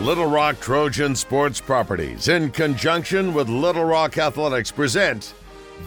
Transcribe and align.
Little 0.00 0.26
Rock 0.26 0.60
Trojan 0.60 1.14
Sports 1.14 1.60
Properties, 1.60 2.28
in 2.28 2.50
conjunction 2.50 3.32
with 3.32 3.48
Little 3.48 3.84
Rock 3.84 4.18
Athletics, 4.18 4.70
present 4.70 5.32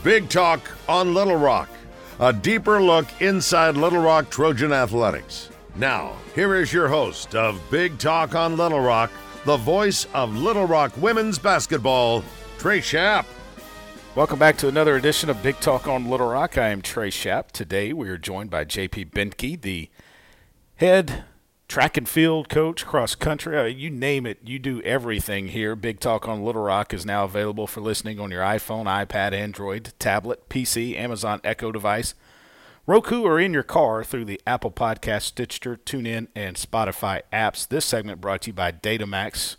Big 0.01 0.27
Talk 0.29 0.61
on 0.87 1.13
Little 1.13 1.35
Rock, 1.35 1.69
a 2.19 2.31
deeper 2.33 2.81
look 2.81 3.05
inside 3.21 3.75
Little 3.75 4.01
Rock 4.01 4.31
Trojan 4.31 4.71
Athletics. 4.71 5.49
Now, 5.75 6.13
here 6.33 6.55
is 6.55 6.73
your 6.73 6.87
host 6.87 7.35
of 7.35 7.61
Big 7.69 7.99
Talk 7.99 8.33
on 8.33 8.57
Little 8.57 8.79
Rock, 8.79 9.11
the 9.45 9.57
voice 9.57 10.07
of 10.13 10.35
Little 10.35 10.65
Rock 10.65 10.93
women's 10.97 11.37
basketball, 11.37 12.23
Trey 12.57 12.79
Schapp. 12.79 13.25
Welcome 14.15 14.39
back 14.39 14.57
to 14.57 14.67
another 14.67 14.95
edition 14.95 15.29
of 15.29 15.43
Big 15.43 15.59
Talk 15.59 15.85
on 15.85 16.09
Little 16.09 16.29
Rock. 16.29 16.57
I 16.57 16.69
am 16.69 16.81
Trey 16.81 17.11
Schapp. 17.11 17.51
Today 17.51 17.93
we 17.93 18.09
are 18.09 18.17
joined 18.17 18.49
by 18.49 18.65
JP 18.65 19.11
Benke, 19.11 19.61
the 19.61 19.89
head 20.77 21.25
track 21.67 21.97
and 21.97 22.07
field 22.07 22.49
coach, 22.49 22.85
cross 22.85 23.15
country, 23.15 23.57
uh, 23.57 23.63
you 23.65 23.89
name 23.89 24.25
it, 24.25 24.39
you 24.43 24.59
do 24.59 24.81
everything 24.81 25.49
here. 25.49 25.75
Big 25.75 25.99
Talk 25.99 26.27
on 26.27 26.43
Little 26.43 26.63
Rock 26.63 26.93
is 26.93 27.05
now 27.05 27.25
available 27.25 27.67
for 27.67 27.81
listening 27.81 28.19
on 28.19 28.31
your 28.31 28.41
iPhone, 28.41 28.85
iPad, 28.85 29.33
Android, 29.33 29.93
tablet, 29.99 30.49
PC, 30.49 30.97
Amazon 30.97 31.41
Echo 31.43 31.71
device, 31.71 32.13
Roku, 32.85 33.23
or 33.23 33.39
in 33.39 33.53
your 33.53 33.63
car 33.63 34.03
through 34.03 34.25
the 34.25 34.39
Apple 34.47 34.71
Podcast, 34.71 35.23
Stitcher, 35.23 35.77
TuneIn, 35.85 36.27
and 36.33 36.55
Spotify 36.55 37.21
apps. 37.33 37.67
This 37.67 37.83
segment 37.83 38.21
brought 38.21 38.43
to 38.43 38.47
you 38.47 38.53
by 38.53 38.71
Datamax. 38.71 39.57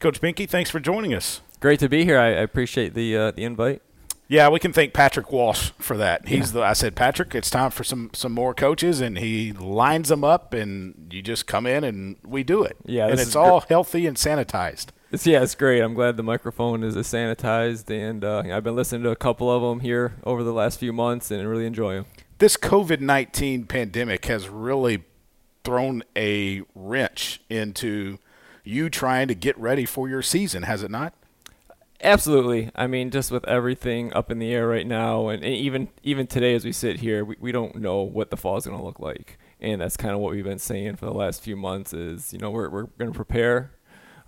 Coach 0.00 0.20
Benke, 0.20 0.48
thanks 0.48 0.70
for 0.70 0.80
joining 0.80 1.14
us. 1.14 1.40
Great 1.60 1.78
to 1.78 1.88
be 1.88 2.04
here. 2.04 2.18
I, 2.18 2.26
I 2.26 2.42
appreciate 2.42 2.94
the 2.94 3.16
uh, 3.16 3.30
the 3.30 3.44
invite. 3.44 3.80
Yeah, 4.26 4.48
we 4.48 4.58
can 4.58 4.72
thank 4.72 4.94
Patrick 4.94 5.30
Walsh 5.30 5.70
for 5.78 5.96
that. 5.96 6.28
He's 6.28 6.48
yeah. 6.48 6.60
the 6.60 6.62
I 6.62 6.72
said, 6.72 6.96
Patrick, 6.96 7.34
it's 7.34 7.50
time 7.50 7.70
for 7.70 7.84
some 7.84 8.10
some 8.14 8.32
more 8.32 8.54
coaches 8.54 9.00
and 9.00 9.18
he 9.18 9.52
lines 9.52 10.08
them 10.08 10.24
up 10.24 10.54
and 10.54 11.08
you 11.10 11.22
just 11.22 11.46
come 11.46 11.66
in 11.66 11.84
and 11.84 12.16
we 12.24 12.42
do 12.42 12.62
it. 12.62 12.76
Yeah, 12.86 13.08
and 13.08 13.20
it's 13.20 13.36
all 13.36 13.60
gr- 13.60 13.66
healthy 13.68 14.06
and 14.06 14.16
sanitized. 14.16 14.86
It's, 15.12 15.26
yeah, 15.26 15.42
it's 15.42 15.54
great. 15.54 15.80
I'm 15.80 15.94
glad 15.94 16.16
the 16.16 16.22
microphone 16.22 16.82
is 16.82 16.96
sanitized 16.96 17.90
and 17.90 18.24
uh, 18.24 18.42
I've 18.50 18.64
been 18.64 18.76
listening 18.76 19.02
to 19.04 19.10
a 19.10 19.16
couple 19.16 19.50
of 19.50 19.62
them 19.62 19.80
here 19.80 20.14
over 20.24 20.42
the 20.42 20.52
last 20.52 20.80
few 20.80 20.92
months 20.92 21.30
and 21.30 21.46
really 21.48 21.66
enjoy 21.66 21.94
them. 21.94 22.06
This 22.38 22.56
COVID-19 22.56 23.68
pandemic 23.68 24.24
has 24.26 24.48
really 24.48 25.04
thrown 25.62 26.02
a 26.16 26.62
wrench 26.74 27.40
into 27.48 28.18
you 28.64 28.90
trying 28.90 29.28
to 29.28 29.34
get 29.34 29.56
ready 29.58 29.84
for 29.84 30.08
your 30.08 30.22
season, 30.22 30.64
has 30.64 30.82
it 30.82 30.90
not? 30.90 31.14
Absolutely. 32.04 32.70
I 32.76 32.86
mean, 32.86 33.10
just 33.10 33.30
with 33.30 33.48
everything 33.48 34.12
up 34.12 34.30
in 34.30 34.38
the 34.38 34.52
air 34.52 34.68
right 34.68 34.86
now, 34.86 35.28
and, 35.28 35.42
and 35.42 35.54
even 35.54 35.88
even 36.02 36.26
today 36.26 36.54
as 36.54 36.62
we 36.62 36.70
sit 36.70 37.00
here, 37.00 37.24
we, 37.24 37.36
we 37.40 37.50
don't 37.50 37.76
know 37.76 38.02
what 38.02 38.30
the 38.30 38.36
fall 38.36 38.58
is 38.58 38.66
going 38.66 38.78
to 38.78 38.84
look 38.84 39.00
like, 39.00 39.38
and 39.58 39.80
that's 39.80 39.96
kind 39.96 40.12
of 40.14 40.20
what 40.20 40.32
we've 40.32 40.44
been 40.44 40.58
saying 40.58 40.96
for 40.96 41.06
the 41.06 41.14
last 41.14 41.42
few 41.42 41.56
months. 41.56 41.94
Is 41.94 42.30
you 42.34 42.38
know 42.38 42.50
we're 42.50 42.68
we're 42.68 42.82
going 42.98 43.10
to 43.10 43.16
prepare. 43.16 43.72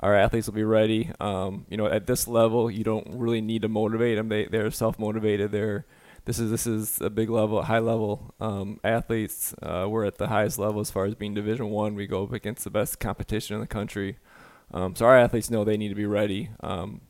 Our 0.01 0.15
athletes 0.15 0.47
will 0.47 0.55
be 0.55 0.65
ready. 0.65 1.11
Um, 1.21 1.67
you 1.69 1.77
know, 1.77 1.87
at 1.87 2.07
this 2.07 2.27
level, 2.27 2.71
you 2.71 2.83
don't 2.83 3.07
really 3.11 3.43
need 3.43 3.61
to 3.63 3.69
motivate 3.69 4.17
them. 4.17 4.31
They 4.31 4.47
they're 4.47 4.71
self 4.71 4.99
motivated. 4.99 5.53
They're 5.53 5.85
this 6.25 6.39
is 6.39 6.51
this 6.51 6.67
is 6.67 7.03
a 7.03 7.11
big 7.11 7.29
level, 7.29 7.63
high 7.63 7.81
level 7.81 8.35
um, 8.41 8.81
athletes. 8.85 9.55
Uh, 9.63 9.87
we're 9.87 10.07
at 10.07 10.17
the 10.17 10.29
highest 10.29 10.59
level 10.59 10.81
as 10.81 10.91
far 10.91 11.05
as 11.05 11.15
being 11.15 11.35
Division 11.35 11.69
One. 11.69 11.95
We 11.95 12.07
go 12.07 12.23
up 12.25 12.33
against 12.33 12.65
the 12.65 12.71
best 12.71 13.01
competition 13.01 13.55
in 13.55 13.61
the 13.61 13.67
country. 13.67 14.17
Um, 14.73 14.97
so 14.97 15.05
our 15.05 15.19
athletes 15.19 15.51
know 15.51 15.63
they 15.63 15.77
need 15.77 15.91
to 15.91 15.95
be 15.95 16.07
ready. 16.07 16.49
Um, 16.61 17.03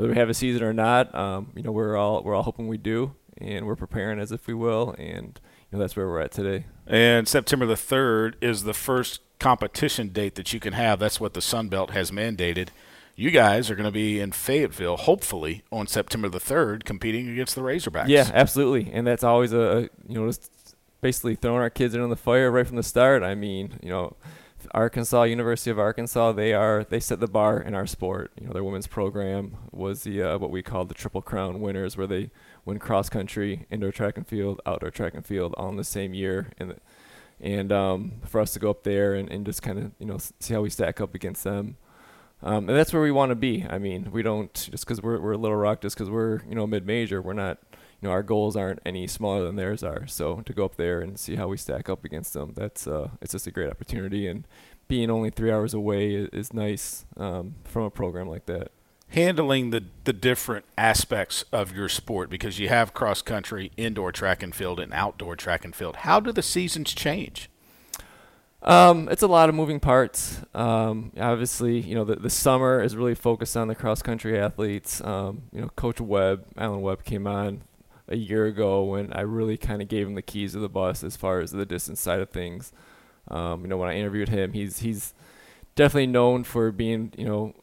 whether 0.00 0.14
we 0.14 0.18
have 0.18 0.30
a 0.30 0.34
season 0.34 0.62
or 0.62 0.72
not, 0.72 1.14
um, 1.14 1.52
you 1.54 1.62
know, 1.62 1.72
we're 1.72 1.94
all 1.94 2.22
we're 2.22 2.34
all 2.34 2.42
hoping 2.42 2.68
we 2.68 2.78
do, 2.78 3.14
and 3.36 3.66
we're 3.66 3.76
preparing 3.76 4.18
as 4.18 4.32
if 4.32 4.46
we 4.46 4.54
will, 4.54 4.94
and 4.98 5.38
you 5.44 5.76
know 5.76 5.78
that's 5.78 5.94
where 5.94 6.08
we're 6.08 6.20
at 6.20 6.32
today. 6.32 6.64
And 6.86 7.28
September 7.28 7.66
the 7.66 7.76
third 7.76 8.36
is 8.40 8.62
the 8.64 8.72
first 8.72 9.20
competition 9.38 10.08
date 10.08 10.36
that 10.36 10.54
you 10.54 10.60
can 10.60 10.72
have. 10.72 10.98
That's 11.00 11.20
what 11.20 11.34
the 11.34 11.42
Sun 11.42 11.68
Belt 11.68 11.90
has 11.90 12.10
mandated. 12.10 12.68
You 13.14 13.30
guys 13.30 13.70
are 13.70 13.74
going 13.74 13.84
to 13.84 13.90
be 13.90 14.20
in 14.20 14.32
Fayetteville, 14.32 14.96
hopefully 14.96 15.64
on 15.70 15.86
September 15.86 16.30
the 16.30 16.40
third, 16.40 16.86
competing 16.86 17.28
against 17.28 17.54
the 17.54 17.60
Razorbacks. 17.60 18.08
Yeah, 18.08 18.30
absolutely, 18.32 18.90
and 18.90 19.06
that's 19.06 19.22
always 19.22 19.52
a 19.52 19.90
you 20.08 20.18
know 20.18 20.26
just 20.26 20.76
basically 21.02 21.34
throwing 21.34 21.60
our 21.60 21.68
kids 21.68 21.94
in 21.94 22.00
on 22.00 22.08
the 22.08 22.16
fire 22.16 22.50
right 22.50 22.66
from 22.66 22.76
the 22.76 22.82
start. 22.82 23.22
I 23.22 23.34
mean, 23.34 23.78
you 23.82 23.90
know 23.90 24.16
Arkansas, 24.72 25.24
University 25.24 25.70
of 25.70 25.78
Arkansas, 25.78 26.32
they 26.32 26.52
are 26.52 26.84
they 26.84 27.00
set 27.00 27.20
the 27.20 27.26
bar 27.26 27.60
in 27.60 27.74
our 27.74 27.86
sport. 27.86 28.32
You 28.40 28.46
know, 28.46 28.52
their 28.52 28.64
women's 28.64 28.86
program 28.86 29.56
was 29.72 30.02
the 30.02 30.22
uh, 30.22 30.38
what 30.38 30.50
we 30.50 30.62
call 30.62 30.84
the 30.84 30.94
Triple 30.94 31.22
Crown 31.22 31.60
winners, 31.60 31.96
where 31.96 32.06
they 32.06 32.30
win 32.64 32.78
cross 32.78 33.08
country, 33.08 33.66
indoor 33.70 33.92
track 33.92 34.16
and 34.16 34.26
field, 34.26 34.60
outdoor 34.66 34.90
track 34.90 35.14
and 35.14 35.24
field, 35.24 35.54
all 35.56 35.68
in 35.68 35.76
the 35.76 35.84
same 35.84 36.14
year. 36.14 36.52
And 36.58 36.76
and 37.40 37.72
um, 37.72 38.12
for 38.26 38.40
us 38.40 38.52
to 38.52 38.58
go 38.58 38.70
up 38.70 38.82
there 38.82 39.14
and, 39.14 39.30
and 39.30 39.46
just 39.46 39.62
kind 39.62 39.78
of 39.78 39.92
you 39.98 40.06
know 40.06 40.18
see 40.18 40.54
how 40.54 40.60
we 40.60 40.70
stack 40.70 41.00
up 41.00 41.14
against 41.14 41.44
them. 41.44 41.76
Um, 42.42 42.68
and 42.68 42.78
that's 42.78 42.92
where 42.92 43.02
we 43.02 43.10
want 43.10 43.30
to 43.30 43.36
be. 43.36 43.66
I 43.68 43.78
mean, 43.78 44.10
we 44.12 44.22
don't 44.22 44.52
just 44.52 44.86
because 44.86 45.02
we're 45.02 45.20
we're 45.20 45.32
a 45.32 45.38
Little 45.38 45.56
Rock, 45.56 45.80
just 45.80 45.96
because 45.96 46.10
we're 46.10 46.42
you 46.48 46.54
know 46.54 46.66
mid 46.66 46.86
major, 46.86 47.20
we're 47.20 47.32
not 47.32 47.58
you 48.00 48.08
know 48.08 48.12
our 48.12 48.22
goals 48.22 48.56
aren't 48.56 48.80
any 48.84 49.06
smaller 49.06 49.44
than 49.44 49.56
theirs 49.56 49.82
are. 49.82 50.06
So 50.06 50.40
to 50.42 50.52
go 50.52 50.64
up 50.64 50.76
there 50.76 51.00
and 51.00 51.18
see 51.18 51.36
how 51.36 51.48
we 51.48 51.56
stack 51.56 51.88
up 51.88 52.04
against 52.04 52.32
them, 52.32 52.52
that's 52.56 52.86
uh, 52.86 53.10
it's 53.20 53.32
just 53.32 53.46
a 53.46 53.50
great 53.50 53.70
opportunity. 53.70 54.26
And 54.26 54.46
being 54.88 55.10
only 55.10 55.30
three 55.30 55.50
hours 55.50 55.74
away 55.74 56.14
is, 56.14 56.28
is 56.30 56.54
nice 56.54 57.04
um, 57.16 57.56
from 57.64 57.84
a 57.84 57.90
program 57.90 58.28
like 58.28 58.46
that. 58.46 58.72
Handling 59.08 59.70
the 59.70 59.84
the 60.04 60.12
different 60.12 60.64
aspects 60.78 61.44
of 61.52 61.74
your 61.74 61.88
sport 61.88 62.30
because 62.30 62.58
you 62.58 62.68
have 62.68 62.94
cross 62.94 63.22
country, 63.22 63.72
indoor 63.76 64.12
track 64.12 64.42
and 64.42 64.54
field, 64.54 64.80
and 64.80 64.92
outdoor 64.94 65.36
track 65.36 65.64
and 65.64 65.74
field. 65.74 65.96
How 65.96 66.20
do 66.20 66.32
the 66.32 66.42
seasons 66.42 66.94
change? 66.94 67.50
Um, 68.62 69.08
it's 69.10 69.22
a 69.22 69.26
lot 69.26 69.48
of 69.48 69.54
moving 69.54 69.80
parts. 69.80 70.42
Um, 70.54 71.12
obviously, 71.18 71.80
you 71.80 71.94
know, 71.94 72.04
the, 72.04 72.16
the 72.16 72.28
summer 72.30 72.82
is 72.82 72.94
really 72.94 73.14
focused 73.14 73.56
on 73.56 73.68
the 73.68 73.74
cross 73.74 74.02
country 74.02 74.38
athletes. 74.38 75.00
Um, 75.00 75.42
you 75.50 75.62
know, 75.62 75.68
Coach 75.76 75.98
Webb, 76.00 76.44
Alan 76.58 76.82
Webb 76.82 77.04
came 77.04 77.26
on 77.26 77.62
a 78.10 78.16
year 78.16 78.46
ago 78.46 78.82
when 78.82 79.12
I 79.12 79.20
really 79.22 79.56
kind 79.56 79.80
of 79.80 79.88
gave 79.88 80.06
him 80.06 80.14
the 80.14 80.22
keys 80.22 80.54
of 80.54 80.62
the 80.62 80.68
bus 80.68 81.04
as 81.04 81.16
far 81.16 81.40
as 81.40 81.52
the 81.52 81.64
distance 81.64 82.00
side 82.00 82.20
of 82.20 82.30
things. 82.30 82.72
Um, 83.28 83.62
you 83.62 83.68
know, 83.68 83.76
when 83.76 83.88
I 83.88 83.96
interviewed 83.96 84.28
him, 84.28 84.52
he's 84.52 84.80
he's 84.80 85.14
definitely 85.76 86.08
known 86.08 86.44
for 86.44 86.72
being, 86.72 87.12
you 87.16 87.24
know, 87.24 87.54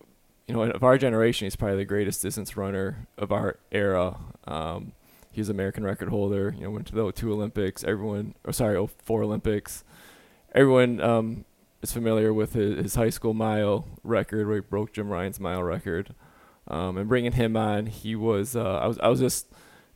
you 0.48 0.56
know, 0.56 0.64
of 0.64 0.84
our 0.84 0.98
generation, 0.98 1.46
he's 1.46 1.56
probably 1.56 1.78
the 1.78 1.86
greatest 1.86 2.22
distance 2.22 2.56
runner 2.56 3.08
of 3.18 3.32
our 3.32 3.60
era. 3.72 4.18
Um, 4.46 4.94
he's 5.32 5.50
American 5.50 5.84
record 5.84 6.10
holder. 6.10 6.56
You 6.58 6.64
know, 6.64 6.72
went 6.72 6.88
to 6.88 6.96
the 6.96 7.12
two 7.12 7.32
Olympics. 7.34 7.84
Everyone, 7.84 8.34
or 8.46 8.54
sorry, 8.54 8.86
04 8.88 9.24
Olympics. 9.24 9.84
Everyone 10.56 11.02
um, 11.02 11.46
is 11.82 11.92
familiar 11.92 12.34
with 12.34 12.54
his, 12.54 12.78
his, 12.78 12.96
high 12.96 13.10
school 13.10 13.34
mile 13.34 13.86
record, 14.04 14.48
where 14.48 14.56
he 14.56 14.62
broke 14.62 14.94
Jim 14.94 15.10
Ryun's 15.10 15.40
mile 15.40 15.62
record. 15.62 16.16
Um, 16.70 16.98
and 16.98 17.10
bringing 17.10 17.34
him 17.34 17.58
on, 17.58 17.88
he 17.88 18.16
was 18.16 18.56
uh, 18.56 18.80
I 18.80 18.88
was 18.88 18.98
I 19.00 19.08
was 19.10 19.20
just 19.20 19.48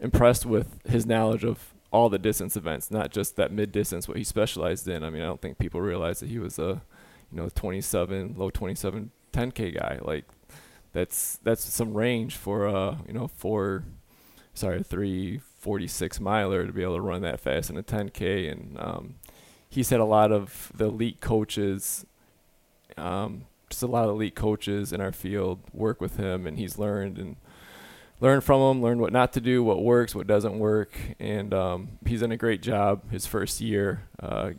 impressed 0.01 0.45
with 0.45 0.79
his 0.85 1.05
knowledge 1.05 1.45
of 1.45 1.73
all 1.91 2.09
the 2.09 2.19
distance 2.19 2.57
events, 2.57 2.89
not 2.89 3.11
just 3.11 3.35
that 3.35 3.51
mid 3.51 3.71
distance, 3.71 4.07
what 4.07 4.17
he 4.17 4.23
specialized 4.23 4.87
in. 4.87 5.03
I 5.03 5.09
mean, 5.09 5.21
I 5.21 5.25
don't 5.25 5.41
think 5.41 5.57
people 5.57 5.79
realize 5.81 6.19
that 6.19 6.29
he 6.29 6.39
was 6.39 6.57
a, 6.57 6.81
you 7.31 7.37
know, 7.37 7.49
27, 7.53 8.35
low 8.37 8.49
27 8.49 9.11
10K 9.31 9.77
guy. 9.77 9.99
Like, 10.01 10.25
that's 10.93 11.39
that's 11.43 11.63
some 11.63 11.93
range 11.93 12.35
for 12.35 12.67
uh, 12.67 12.97
you 13.07 13.13
know, 13.13 13.27
four, 13.27 13.83
sorry, 14.53 14.83
three 14.83 15.39
46 15.59 16.19
miler 16.19 16.65
to 16.65 16.73
be 16.73 16.81
able 16.81 16.95
to 16.95 17.01
run 17.01 17.21
that 17.21 17.39
fast 17.39 17.69
in 17.69 17.77
a 17.77 17.83
10K. 17.83 18.51
And 18.51 18.77
um, 18.79 19.15
he's 19.69 19.89
had 19.89 19.99
a 19.99 20.05
lot 20.05 20.31
of 20.31 20.71
the 20.75 20.85
elite 20.85 21.21
coaches, 21.21 22.05
um, 22.97 23.45
just 23.69 23.83
a 23.83 23.87
lot 23.87 24.05
of 24.05 24.15
elite 24.15 24.35
coaches 24.35 24.91
in 24.91 24.99
our 24.99 25.11
field 25.11 25.59
work 25.73 26.01
with 26.01 26.17
him, 26.17 26.47
and 26.47 26.57
he's 26.57 26.77
learned 26.77 27.17
and 27.17 27.35
learn 28.21 28.39
from 28.39 28.61
him, 28.61 28.81
learn 28.81 28.99
what 28.99 29.11
not 29.11 29.33
to 29.33 29.41
do, 29.41 29.63
what 29.63 29.83
works, 29.83 30.15
what 30.15 30.27
doesn't 30.27 30.57
work, 30.57 30.97
and 31.19 31.53
um, 31.53 31.89
he's 32.05 32.21
done 32.21 32.31
a 32.31 32.37
great 32.37 32.61
job 32.61 33.11
his 33.11 33.25
first 33.25 33.59
year 33.59 34.03
uh, 34.21 34.51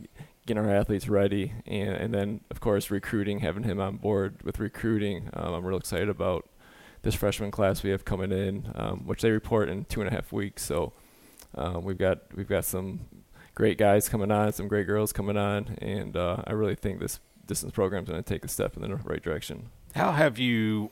getting 0.45 0.63
our 0.63 0.69
athletes 0.69 1.07
ready, 1.07 1.53
and, 1.65 1.95
and 1.95 2.13
then 2.13 2.41
of 2.51 2.59
course 2.59 2.91
recruiting, 2.91 3.39
having 3.39 3.63
him 3.63 3.79
on 3.79 3.95
board 3.95 4.43
with 4.43 4.59
recruiting. 4.59 5.29
Um, 5.33 5.53
I'm 5.53 5.65
real 5.65 5.77
excited 5.77 6.09
about 6.09 6.47
this 7.01 7.15
freshman 7.15 7.51
class 7.51 7.81
we 7.83 7.89
have 7.91 8.05
coming 8.05 8.31
in, 8.31 8.71
um, 8.75 9.07
which 9.07 9.21
they 9.21 9.31
report 9.31 9.69
in 9.69 9.85
two 9.85 10.01
and 10.01 10.09
a 10.09 10.13
half 10.13 10.31
weeks. 10.31 10.63
So 10.63 10.93
um, 11.55 11.83
we've 11.83 11.97
got 11.97 12.19
we've 12.35 12.47
got 12.47 12.65
some 12.65 13.01
great 13.55 13.77
guys 13.77 14.09
coming 14.09 14.31
on, 14.31 14.51
some 14.51 14.67
great 14.67 14.87
girls 14.87 15.13
coming 15.13 15.37
on, 15.37 15.77
and 15.81 16.17
uh, 16.17 16.43
I 16.45 16.51
really 16.51 16.75
think 16.75 16.99
this 16.99 17.19
distance 17.45 17.71
program 17.71 18.03
is 18.03 18.09
going 18.09 18.21
to 18.21 18.27
take 18.27 18.43
a 18.43 18.49
step 18.49 18.75
in 18.75 18.81
the 18.81 18.95
right 18.95 19.21
direction. 19.21 19.69
How 19.95 20.11
have 20.11 20.37
you 20.37 20.91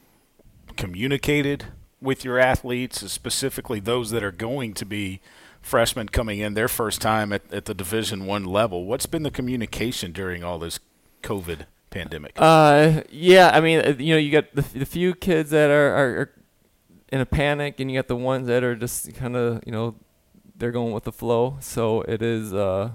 communicated 0.78 1.66
with 2.02 2.26
your 2.26 2.40
athletes, 2.40 3.12
specifically 3.12 3.80
those 3.80 4.12
that 4.12 4.24
are 4.24 4.32
going 4.32 4.74
to 4.74 4.86
be 4.86 5.22
freshmen 5.62 6.10
coming 6.10 6.40
in 6.40 6.56
their 6.56 6.68
first 6.68 7.02
time 7.02 7.32
at, 7.32 7.42
at 7.54 7.66
the 7.66 7.74
Division 7.74 8.26
One 8.26 8.46
level? 8.46 8.86
What's 8.86 9.06
been 9.06 9.24
the 9.24 9.32
communication 9.32 10.12
during 10.12 10.44
all 10.44 10.60
this 10.60 10.80
COVID 11.24 11.66
pandemic? 11.90 12.34
Uh, 12.38 13.02
yeah, 13.10 13.52
I 13.54 13.62
mean, 13.62 13.80
uh, 13.80 13.96
you 13.98 14.14
know, 14.14 14.18
you 14.18 14.32
got 14.32 14.54
the, 14.54 14.62
the 14.62 14.86
few 14.86 15.14
kids 15.14 15.52
that 15.52 15.70
are, 15.70 15.96
are, 15.96 16.18
are 16.20 16.32
in 17.12 17.22
a 17.22 17.26
panic, 17.26 17.80
and 17.80 17.92
you 17.92 17.98
got 17.98 18.08
the 18.08 18.16
ones 18.16 18.48
that 18.48 18.64
are 18.64 18.76
just 18.76 19.14
kind 19.14 19.36
of, 19.36 19.62
you 19.66 19.72
know, 19.72 19.96
they're 20.56 20.72
going 20.72 20.94
with 20.94 21.04
the 21.04 21.12
flow. 21.12 21.58
So 21.60 22.02
it 22.02 22.22
is. 22.22 22.54
Uh, 22.54 22.92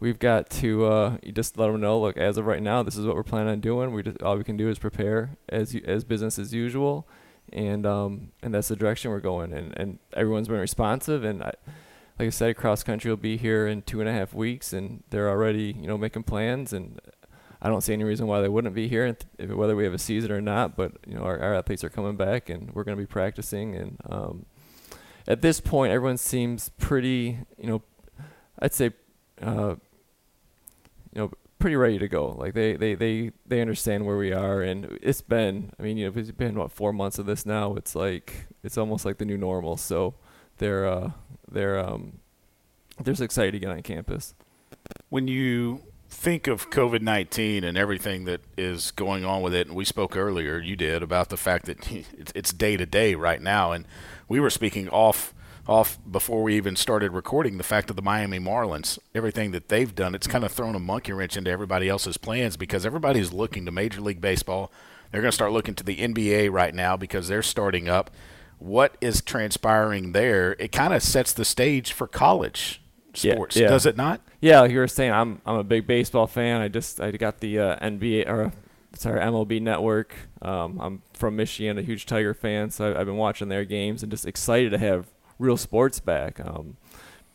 we've 0.00 0.18
got 0.18 0.50
to 0.50 0.86
uh, 0.86 1.16
just 1.32 1.56
let 1.56 1.68
them 1.68 1.80
know. 1.80 2.00
Look, 2.00 2.16
as 2.16 2.36
of 2.36 2.46
right 2.46 2.62
now, 2.62 2.82
this 2.82 2.96
is 2.96 3.06
what 3.06 3.14
we're 3.14 3.22
planning 3.22 3.52
on 3.52 3.60
doing. 3.60 3.92
We 3.92 4.02
just 4.02 4.20
all 4.22 4.36
we 4.36 4.44
can 4.44 4.56
do 4.56 4.68
is 4.68 4.78
prepare 4.78 5.36
as 5.48 5.76
as 5.84 6.04
business 6.04 6.38
as 6.38 6.52
usual, 6.52 7.06
and 7.52 7.86
um, 7.86 8.32
and 8.42 8.54
that's 8.54 8.68
the 8.68 8.76
direction 8.76 9.10
we're 9.10 9.20
going. 9.20 9.52
And 9.52 9.78
and 9.78 9.98
everyone's 10.14 10.48
been 10.48 10.58
responsive. 10.60 11.24
And 11.24 11.42
I, 11.42 11.52
like 12.18 12.26
I 12.26 12.30
said, 12.30 12.56
cross 12.56 12.82
country 12.82 13.10
will 13.10 13.16
be 13.16 13.36
here 13.36 13.66
in 13.66 13.82
two 13.82 14.00
and 14.00 14.08
a 14.08 14.12
half 14.12 14.34
weeks, 14.34 14.72
and 14.72 15.02
they're 15.10 15.28
already 15.28 15.76
you 15.78 15.86
know 15.86 15.98
making 15.98 16.24
plans. 16.24 16.72
And 16.72 17.00
I 17.60 17.68
don't 17.68 17.80
see 17.80 17.92
any 17.92 18.04
reason 18.04 18.26
why 18.26 18.40
they 18.40 18.48
wouldn't 18.48 18.74
be 18.74 18.88
here, 18.88 19.16
whether 19.38 19.76
we 19.76 19.84
have 19.84 19.94
a 19.94 19.98
season 19.98 20.32
or 20.32 20.40
not. 20.40 20.76
But 20.76 20.92
you 21.06 21.14
know, 21.14 21.22
our, 21.22 21.38
our 21.38 21.54
athletes 21.54 21.84
are 21.84 21.90
coming 21.90 22.16
back, 22.16 22.48
and 22.48 22.74
we're 22.74 22.84
going 22.84 22.96
to 22.96 23.02
be 23.02 23.06
practicing. 23.06 23.74
And 23.74 23.96
um, 24.08 24.46
at 25.26 25.42
this 25.42 25.60
point, 25.60 25.92
everyone 25.92 26.18
seems 26.18 26.70
pretty 26.70 27.38
you 27.58 27.68
know, 27.68 27.82
I'd 28.58 28.74
say. 28.74 28.90
Uh, 29.40 29.76
you 31.14 31.20
know, 31.20 31.30
pretty 31.62 31.76
ready 31.76 31.96
to 31.96 32.08
go. 32.08 32.30
Like 32.30 32.54
they, 32.54 32.74
they, 32.74 32.94
they, 32.94 33.30
they 33.46 33.60
understand 33.60 34.04
where 34.04 34.18
we 34.18 34.32
are, 34.32 34.60
and 34.60 34.98
it's 35.00 35.20
been. 35.20 35.72
I 35.78 35.82
mean, 35.82 35.96
you 35.96 36.10
know, 36.10 36.20
it's 36.20 36.32
been 36.32 36.56
what 36.56 36.72
four 36.72 36.92
months 36.92 37.18
of 37.18 37.26
this 37.26 37.46
now. 37.46 37.76
It's 37.76 37.94
like 37.94 38.46
it's 38.64 38.76
almost 38.76 39.04
like 39.04 39.18
the 39.18 39.24
new 39.24 39.38
normal. 39.38 39.76
So 39.76 40.14
they're 40.58 40.84
uh, 40.84 41.12
they're 41.50 41.78
um, 41.78 42.18
they're 43.02 43.14
excited 43.14 43.52
to 43.52 43.60
get 43.60 43.70
on 43.70 43.80
campus. 43.82 44.34
When 45.08 45.28
you 45.28 45.82
think 46.10 46.48
of 46.48 46.68
COVID 46.68 47.00
19 47.00 47.62
and 47.62 47.78
everything 47.78 48.24
that 48.24 48.40
is 48.58 48.90
going 48.90 49.24
on 49.24 49.40
with 49.40 49.54
it, 49.54 49.68
and 49.68 49.76
we 49.76 49.84
spoke 49.84 50.16
earlier, 50.16 50.58
you 50.58 50.74
did, 50.74 51.02
about 51.02 51.28
the 51.28 51.36
fact 51.36 51.66
that 51.66 51.78
it's 52.34 52.52
day 52.52 52.76
to 52.76 52.84
day 52.84 53.14
right 53.14 53.40
now. 53.40 53.70
And 53.70 53.86
we 54.28 54.40
were 54.40 54.50
speaking 54.50 54.88
off 54.88 55.32
off 55.66 55.98
before 56.10 56.42
we 56.42 56.56
even 56.56 56.74
started 56.74 57.12
recording 57.12 57.56
the 57.56 57.64
fact 57.64 57.90
of 57.90 57.96
the 57.96 58.02
Miami 58.02 58.38
Marlins, 58.38 58.98
everything 59.14 59.52
that 59.52 59.68
they've 59.68 59.94
done, 59.94 60.14
it's 60.14 60.26
kind 60.26 60.44
of 60.44 60.52
thrown 60.52 60.74
a 60.74 60.80
monkey 60.80 61.12
wrench 61.12 61.36
into 61.36 61.50
everybody 61.50 61.88
else's 61.88 62.16
plans 62.16 62.56
because 62.56 62.84
everybody's 62.84 63.32
looking 63.32 63.64
to 63.64 63.70
Major 63.70 64.00
League 64.00 64.20
Baseball. 64.20 64.72
They're 65.10 65.20
going 65.20 65.30
to 65.30 65.34
start 65.34 65.52
looking 65.52 65.74
to 65.74 65.84
the 65.84 65.98
NBA 65.98 66.50
right 66.50 66.74
now 66.74 66.96
because 66.96 67.28
they're 67.28 67.42
starting 67.42 67.88
up. 67.88 68.10
What 68.58 68.96
is 69.00 69.22
transpiring 69.22 70.12
there? 70.12 70.56
It 70.58 70.72
kind 70.72 70.94
of 70.94 71.02
sets 71.02 71.32
the 71.32 71.44
stage 71.44 71.92
for 71.92 72.06
college 72.06 72.80
sports, 73.14 73.56
yeah, 73.56 73.62
yeah. 73.62 73.68
does 73.68 73.86
it 73.86 73.96
not? 73.96 74.20
Yeah, 74.40 74.60
like 74.60 74.70
you 74.70 74.78
were 74.78 74.88
saying, 74.88 75.12
I'm 75.12 75.40
I'm 75.44 75.56
a 75.56 75.64
big 75.64 75.86
baseball 75.86 76.26
fan. 76.26 76.60
I 76.60 76.68
just 76.68 77.00
I 77.00 77.10
got 77.12 77.40
the 77.40 77.58
uh, 77.58 77.76
NBA 77.76 78.28
or 78.28 78.52
sorry 78.94 79.20
MLB 79.20 79.60
Network. 79.60 80.14
Um, 80.40 80.80
I'm 80.80 81.02
from 81.12 81.36
Michigan, 81.36 81.78
a 81.78 81.82
huge 81.82 82.06
Tiger 82.06 82.34
fan, 82.34 82.70
so 82.70 82.96
I've 82.96 83.06
been 83.06 83.16
watching 83.16 83.48
their 83.48 83.64
games 83.64 84.02
and 84.02 84.10
just 84.10 84.26
excited 84.26 84.70
to 84.70 84.78
have 84.78 85.06
real 85.42 85.56
sports 85.56 86.00
back. 86.00 86.40
Um, 86.40 86.76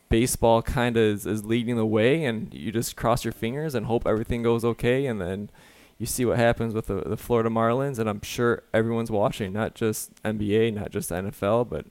baseball 0.10 0.62
kind 0.62 0.98
of 0.98 1.04
is, 1.04 1.26
is 1.26 1.46
leading 1.46 1.76
the 1.76 1.86
way, 1.86 2.24
and 2.24 2.54
you 2.54 2.72
just 2.72 2.96
cross 2.96 3.24
your 3.24 3.34
fingers 3.34 3.76
and 3.76 3.86
hope 3.86 4.08
everything 4.08 4.42
goes 4.42 4.64
okay, 4.64 5.06
and 5.06 5.20
then 5.22 5.50
you 5.98 6.06
see 6.06 6.26
what 6.26 6.38
happens 6.38 6.74
with 6.74 6.88
the, 6.88 7.02
the 7.02 7.18
Florida 7.18 7.50
Marlins, 7.50 8.00
and 8.00 8.10
I'm 8.10 8.22
sure 8.22 8.64
everyone's 8.74 9.12
watching, 9.12 9.52
not 9.54 9.76
just 9.76 10.22
NBA, 10.24 10.74
not 10.74 10.92
just 10.92 11.10
NFL, 11.10 11.70
but 11.70 11.86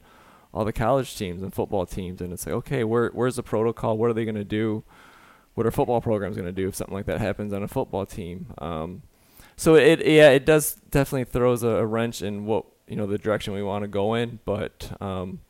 all 0.55 0.65
the 0.65 0.73
college 0.73 1.17
teams 1.17 1.43
and 1.43 1.53
football 1.53 1.87
teams, 1.87 2.21
and 2.21 2.33
it's 2.33 2.47
like, 2.47 2.55
okay, 2.55 2.85
where 2.85 3.11
where's 3.11 3.37
the 3.37 3.43
protocol? 3.43 3.99
What 3.99 4.11
are 4.11 4.15
they 4.15 4.25
going 4.25 4.37
to 4.37 4.45
do? 4.45 4.85
What 5.55 5.67
are 5.67 5.71
football 5.71 6.01
programs 6.01 6.37
going 6.37 6.47
to 6.47 6.53
do 6.53 6.69
if 6.69 6.75
something 6.75 6.95
like 6.95 7.07
that 7.07 7.21
happens 7.21 7.53
on 7.53 7.63
a 7.63 7.69
football 7.69 8.07
team? 8.07 8.47
Um, 8.59 9.03
so 9.57 9.75
it 9.75 10.07
yeah, 10.07 10.31
it 10.31 10.47
does 10.47 10.75
definitely 10.91 11.25
throws 11.25 11.63
a, 11.63 11.69
a, 11.69 11.87
wrench 11.87 12.23
in 12.23 12.47
what 12.47 12.67
you 12.87 12.97
know 12.97 13.07
the 13.07 13.19
direction 13.19 13.55
we 13.55 13.63
want 13.63 13.83
to 13.83 13.89
go 13.89 14.15
in, 14.15 14.39
but 14.45 14.93
um, 15.01 15.41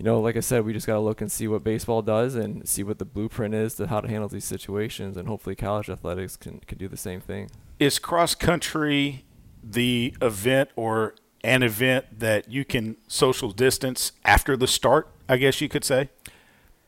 you 0.00 0.04
know, 0.04 0.18
like 0.18 0.34
I 0.34 0.40
said, 0.40 0.64
we 0.64 0.72
just 0.72 0.86
got 0.86 0.94
to 0.94 1.00
look 1.00 1.20
and 1.20 1.30
see 1.30 1.46
what 1.46 1.62
baseball 1.62 2.00
does 2.00 2.34
and 2.34 2.66
see 2.66 2.82
what 2.82 2.98
the 2.98 3.04
blueprint 3.04 3.52
is 3.54 3.74
to 3.74 3.86
how 3.86 4.00
to 4.00 4.08
handle 4.08 4.30
these 4.30 4.46
situations, 4.46 5.14
and 5.18 5.28
hopefully 5.28 5.54
college 5.54 5.90
athletics 5.90 6.38
can, 6.38 6.60
can 6.60 6.78
do 6.78 6.88
the 6.88 6.96
same 6.96 7.20
thing. 7.20 7.50
Is 7.78 7.98
cross 7.98 8.34
country 8.34 9.26
the 9.62 10.14
event 10.22 10.70
or 10.74 11.16
an 11.44 11.62
event 11.62 12.18
that 12.18 12.50
you 12.50 12.64
can 12.64 12.96
social 13.08 13.50
distance 13.50 14.12
after 14.24 14.56
the 14.56 14.66
start, 14.66 15.08
I 15.28 15.36
guess 15.36 15.60
you 15.60 15.68
could 15.68 15.84
say? 15.84 16.08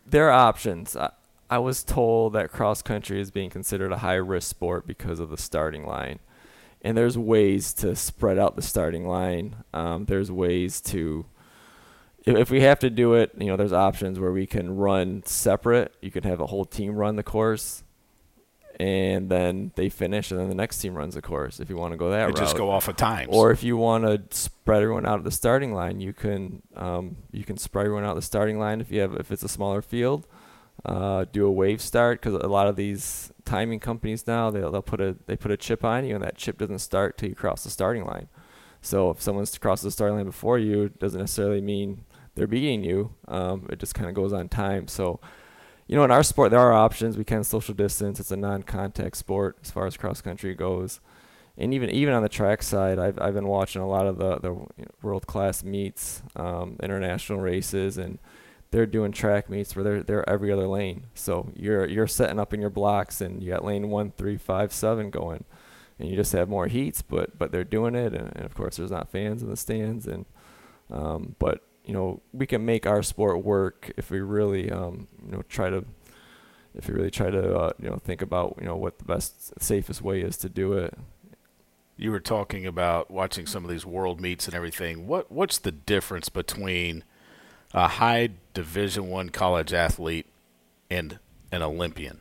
There 0.06 0.31
are 0.31 0.49
options. 0.49 0.97
I, 0.97 1.11
I 1.50 1.59
was 1.59 1.85
told 1.85 2.32
that 2.32 2.50
cross 2.50 2.81
country 2.81 3.20
is 3.20 3.31
being 3.31 3.50
considered 3.50 3.93
a 3.93 3.99
high 3.99 4.14
risk 4.14 4.49
sport 4.49 4.87
because 4.87 5.20
of 5.20 5.29
the 5.29 5.37
starting 5.37 5.85
line. 5.85 6.20
And 6.81 6.97
there's 6.97 7.19
ways 7.19 7.75
to 7.75 7.94
spread 7.94 8.38
out 8.38 8.56
the 8.56 8.62
starting 8.62 9.06
line. 9.06 9.56
Um, 9.75 10.06
there's 10.06 10.32
ways 10.32 10.81
to 10.81 11.26
if 12.26 12.50
we 12.50 12.60
have 12.60 12.78
to 12.80 12.90
do 12.90 13.14
it, 13.14 13.32
you 13.38 13.46
know, 13.46 13.56
there's 13.56 13.72
options 13.72 14.19
where 14.19 14.32
we 14.32 14.46
can 14.46 14.76
run 14.76 15.22
separate. 15.24 15.94
You 16.00 16.10
could 16.10 16.24
have 16.24 16.40
a 16.40 16.46
whole 16.46 16.64
team 16.64 16.94
run 16.94 17.16
the 17.16 17.22
course, 17.22 17.82
and 18.78 19.28
then 19.28 19.72
they 19.74 19.88
finish, 19.88 20.30
and 20.30 20.38
then 20.38 20.48
the 20.48 20.54
next 20.54 20.78
team 20.78 20.94
runs 20.94 21.14
the 21.14 21.22
course. 21.22 21.60
If 21.60 21.69
you 21.69 21.76
want 21.76 21.92
to 21.92 21.96
go 21.96 22.10
that 22.10 22.26
route, 22.26 22.36
just 22.36 22.56
go 22.56 22.70
off 22.70 22.88
of 22.88 22.96
times. 22.96 23.28
Or 23.30 23.50
if 23.50 23.62
you 23.62 23.76
want 23.76 24.04
to 24.04 24.36
spread 24.36 24.82
everyone 24.82 25.06
out 25.06 25.19
at 25.19 25.24
the 25.24 25.30
starting 25.30 25.74
line, 25.74 26.00
you 26.00 26.12
can 26.12 26.62
um, 26.76 27.16
you 27.32 27.44
can 27.44 27.56
spread 27.56 27.86
everyone 27.86 28.04
out 28.04 28.10
at 28.10 28.16
the 28.16 28.22
starting 28.22 28.58
line 28.58 28.80
if 28.80 28.90
you 28.90 29.00
have 29.00 29.14
if 29.14 29.32
it's 29.32 29.42
a 29.42 29.48
smaller 29.48 29.82
field. 29.82 30.26
Uh, 30.84 31.26
do 31.30 31.46
a 31.46 31.50
wave 31.50 31.80
start 31.80 32.20
because 32.20 32.34
a 32.42 32.48
lot 32.48 32.66
of 32.66 32.76
these 32.76 33.30
timing 33.44 33.78
companies 33.78 34.26
now 34.26 34.50
they'll, 34.50 34.70
they'll 34.70 34.82
put 34.82 35.00
a 35.00 35.16
they 35.26 35.36
put 35.36 35.50
a 35.50 35.56
chip 35.56 35.84
on 35.84 36.04
you 36.04 36.14
and 36.14 36.25
that 36.25 36.36
chip 36.36 36.58
doesn't 36.58 36.78
start 36.78 37.16
till 37.18 37.28
you 37.28 37.34
cross 37.34 37.62
the 37.62 37.70
starting 37.70 38.04
line. 38.04 38.28
So 38.80 39.10
if 39.10 39.22
someone's 39.22 39.56
crossed 39.58 39.84
the 39.84 39.92
starting 39.92 40.16
line 40.16 40.26
before 40.26 40.58
you, 40.58 40.84
it 40.84 40.98
doesn't 40.98 41.20
necessarily 41.20 41.60
mean 41.60 42.04
they're 42.34 42.46
beating 42.46 42.82
you. 42.84 43.14
Um, 43.29 43.67
it 43.70 43.79
just 43.79 43.94
kind 43.94 44.08
of 44.08 44.14
goes 44.14 44.32
on 44.32 44.49
time. 44.49 44.88
So, 44.88 45.20
you 45.87 45.96
know, 45.96 46.05
in 46.05 46.11
our 46.11 46.23
sport, 46.23 46.50
there 46.50 46.61
are 46.61 46.73
options. 46.73 47.17
We 47.17 47.25
can 47.25 47.44
social 47.44 47.75
distance. 47.75 48.20
It's 48.20 48.31
a 48.31 48.37
non-contact 48.37 49.17
sport 49.17 49.58
as 49.62 49.70
far 49.70 49.87
as 49.87 49.96
cross 49.96 50.20
country 50.20 50.55
goes. 50.55 51.00
And 51.58 51.75
even 51.75 51.90
even 51.90 52.14
on 52.14 52.23
the 52.23 52.31
track 52.31 52.62
side, 52.62 52.99
I've 52.99 53.20
I've 53.20 53.34
been 53.34 53.46
watching 53.46 53.82
a 53.82 53.88
lot 53.88 54.06
of 54.06 54.17
the 54.17 54.38
the 54.38 54.67
world 55.02 55.26
class 55.26 55.62
meets, 55.62 56.23
um, 56.34 56.76
international 56.82 57.40
races, 57.40 57.99
and 57.99 58.19
they're 58.70 58.87
doing 58.87 59.12
track 59.12 59.50
meets 59.50 59.76
where 59.76 59.85
they're 59.85 60.02
they're 60.02 60.28
every 60.28 60.50
other 60.50 60.67
lane. 60.67 61.08
So 61.14 61.52
you're 61.55 61.87
you're 61.87 62.06
setting 62.06 62.38
up 62.38 62.55
in 62.55 62.61
your 62.62 62.70
blocks, 62.70 63.20
and 63.20 63.43
you 63.43 63.50
got 63.50 63.67
lane 63.67 63.90
one, 63.90 64.12
three, 64.12 64.38
five, 64.38 64.73
seven 64.73 65.11
going, 65.11 65.44
and 65.99 66.08
you 66.08 66.17
just 66.17 66.32
have 66.32 66.49
more 66.49 66.69
heats. 66.69 67.02
But 67.02 67.38
but 67.38 67.52
they're 67.52 67.64
doing 67.64 67.94
it, 67.94 68.14
and, 68.14 68.35
and 68.35 68.46
of 68.46 68.55
course 68.55 68.78
there's 68.78 68.90
not 68.90 69.11
fans 69.11 69.43
in 69.43 69.50
the 69.50 69.56
stands, 69.58 70.06
and 70.06 70.25
um, 70.90 71.37
but 71.38 71.62
you 71.84 71.93
know 71.93 72.20
we 72.32 72.46
can 72.46 72.64
make 72.64 72.87
our 72.87 73.02
sport 73.02 73.44
work 73.44 73.93
if 73.96 74.11
we 74.11 74.20
really 74.20 74.70
um, 74.70 75.08
you 75.25 75.32
know 75.32 75.43
try 75.49 75.70
to 75.70 75.84
if 76.75 76.88
we 76.88 76.94
really 76.94 77.11
try 77.11 77.31
to 77.31 77.56
uh, 77.56 77.73
you 77.81 77.90
know 77.90 77.96
think 77.96 78.23
about 78.23 78.56
you 78.61 78.67
know 78.67 78.76
what 78.76 78.99
the 78.99 79.05
best 79.05 79.61
safest 79.61 80.02
way 80.02 80.20
is 80.20 80.37
to 80.38 80.49
do 80.49 80.73
it. 80.73 80.94
You 81.96 82.11
were 82.11 82.20
talking 82.20 82.66
about 82.66 83.11
watching 83.11 83.47
some 83.47 83.64
of 83.64 83.71
these 83.71 83.85
world 83.85 84.21
meets 84.21 84.47
and 84.47 84.54
everything. 84.54 85.06
What 85.06 85.30
what's 85.30 85.59
the 85.59 85.73
difference 85.73 86.28
between 86.28 87.04
a 87.75 87.88
high 87.88 88.30
Division 88.54 89.09
One 89.09 89.28
college 89.28 89.73
athlete 89.73 90.26
and 90.90 91.18
an 91.50 91.62
Olympian? 91.62 92.21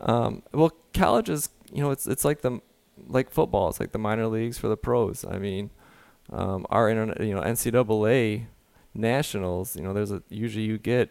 Um, 0.00 0.42
well, 0.52 0.72
college 0.92 1.28
is 1.28 1.48
you 1.72 1.82
know 1.82 1.90
it's 1.90 2.06
it's 2.06 2.24
like 2.24 2.42
the 2.42 2.60
like 3.06 3.30
football. 3.30 3.68
It's 3.68 3.80
like 3.80 3.92
the 3.92 3.98
minor 3.98 4.26
leagues 4.26 4.58
for 4.58 4.68
the 4.68 4.76
pros. 4.76 5.24
I 5.24 5.38
mean, 5.38 5.70
um, 6.30 6.66
our 6.70 6.88
internet, 6.88 7.20
you 7.20 7.34
know 7.34 7.40
NCAA 7.40 8.46
nationals, 8.94 9.76
you 9.76 9.82
know, 9.82 9.92
there's 9.92 10.12
a 10.12 10.22
usually 10.28 10.64
you 10.64 10.78
get 10.78 11.10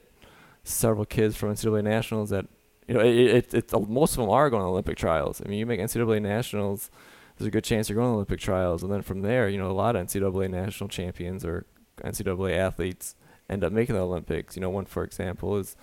several 0.63 1.05
kids 1.05 1.35
from 1.35 1.53
NCAA 1.53 1.83
nationals 1.83 2.29
that 2.29 2.45
you 2.87 2.93
know 2.93 3.01
it, 3.01 3.53
it, 3.53 3.53
it, 3.53 3.89
most 3.89 4.11
of 4.11 4.17
them 4.17 4.29
are 4.29 4.49
going 4.49 4.61
to 4.61 4.67
Olympic 4.67 4.97
trials. 4.97 5.41
I 5.43 5.49
mean, 5.49 5.59
you 5.59 5.65
make 5.65 5.79
NCAA 5.79 6.21
nationals, 6.21 6.89
there's 7.37 7.47
a 7.47 7.51
good 7.51 7.63
chance 7.63 7.89
you're 7.89 7.97
going 7.97 8.09
to 8.09 8.15
Olympic 8.15 8.39
trials, 8.39 8.83
and 8.83 8.91
then 8.91 9.01
from 9.01 9.21
there, 9.21 9.49
you 9.49 9.57
know, 9.57 9.69
a 9.69 9.73
lot 9.73 9.95
of 9.95 10.05
NCAA 10.05 10.49
national 10.49 10.89
champions 10.89 11.45
or 11.45 11.65
NCAA 12.03 12.57
athletes 12.57 13.15
end 13.49 13.63
up 13.63 13.71
making 13.71 13.95
the 13.95 14.01
Olympics. 14.01 14.55
You 14.55 14.61
know, 14.61 14.69
one 14.69 14.85
for 14.85 15.03
example 15.03 15.57
is 15.57 15.75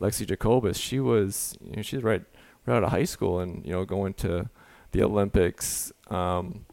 Lexi 0.00 0.26
Jacobus. 0.26 0.78
She 0.78 1.00
was, 1.00 1.56
you 1.64 1.76
know, 1.76 1.82
she's 1.82 2.02
right 2.02 2.22
right 2.66 2.76
out 2.76 2.84
of 2.84 2.90
high 2.90 3.04
school 3.04 3.40
and 3.40 3.64
you 3.64 3.72
know 3.72 3.84
going 3.84 4.14
to 4.14 4.50
the 4.92 5.02
Olympics. 5.02 5.92
Um, 6.08 6.66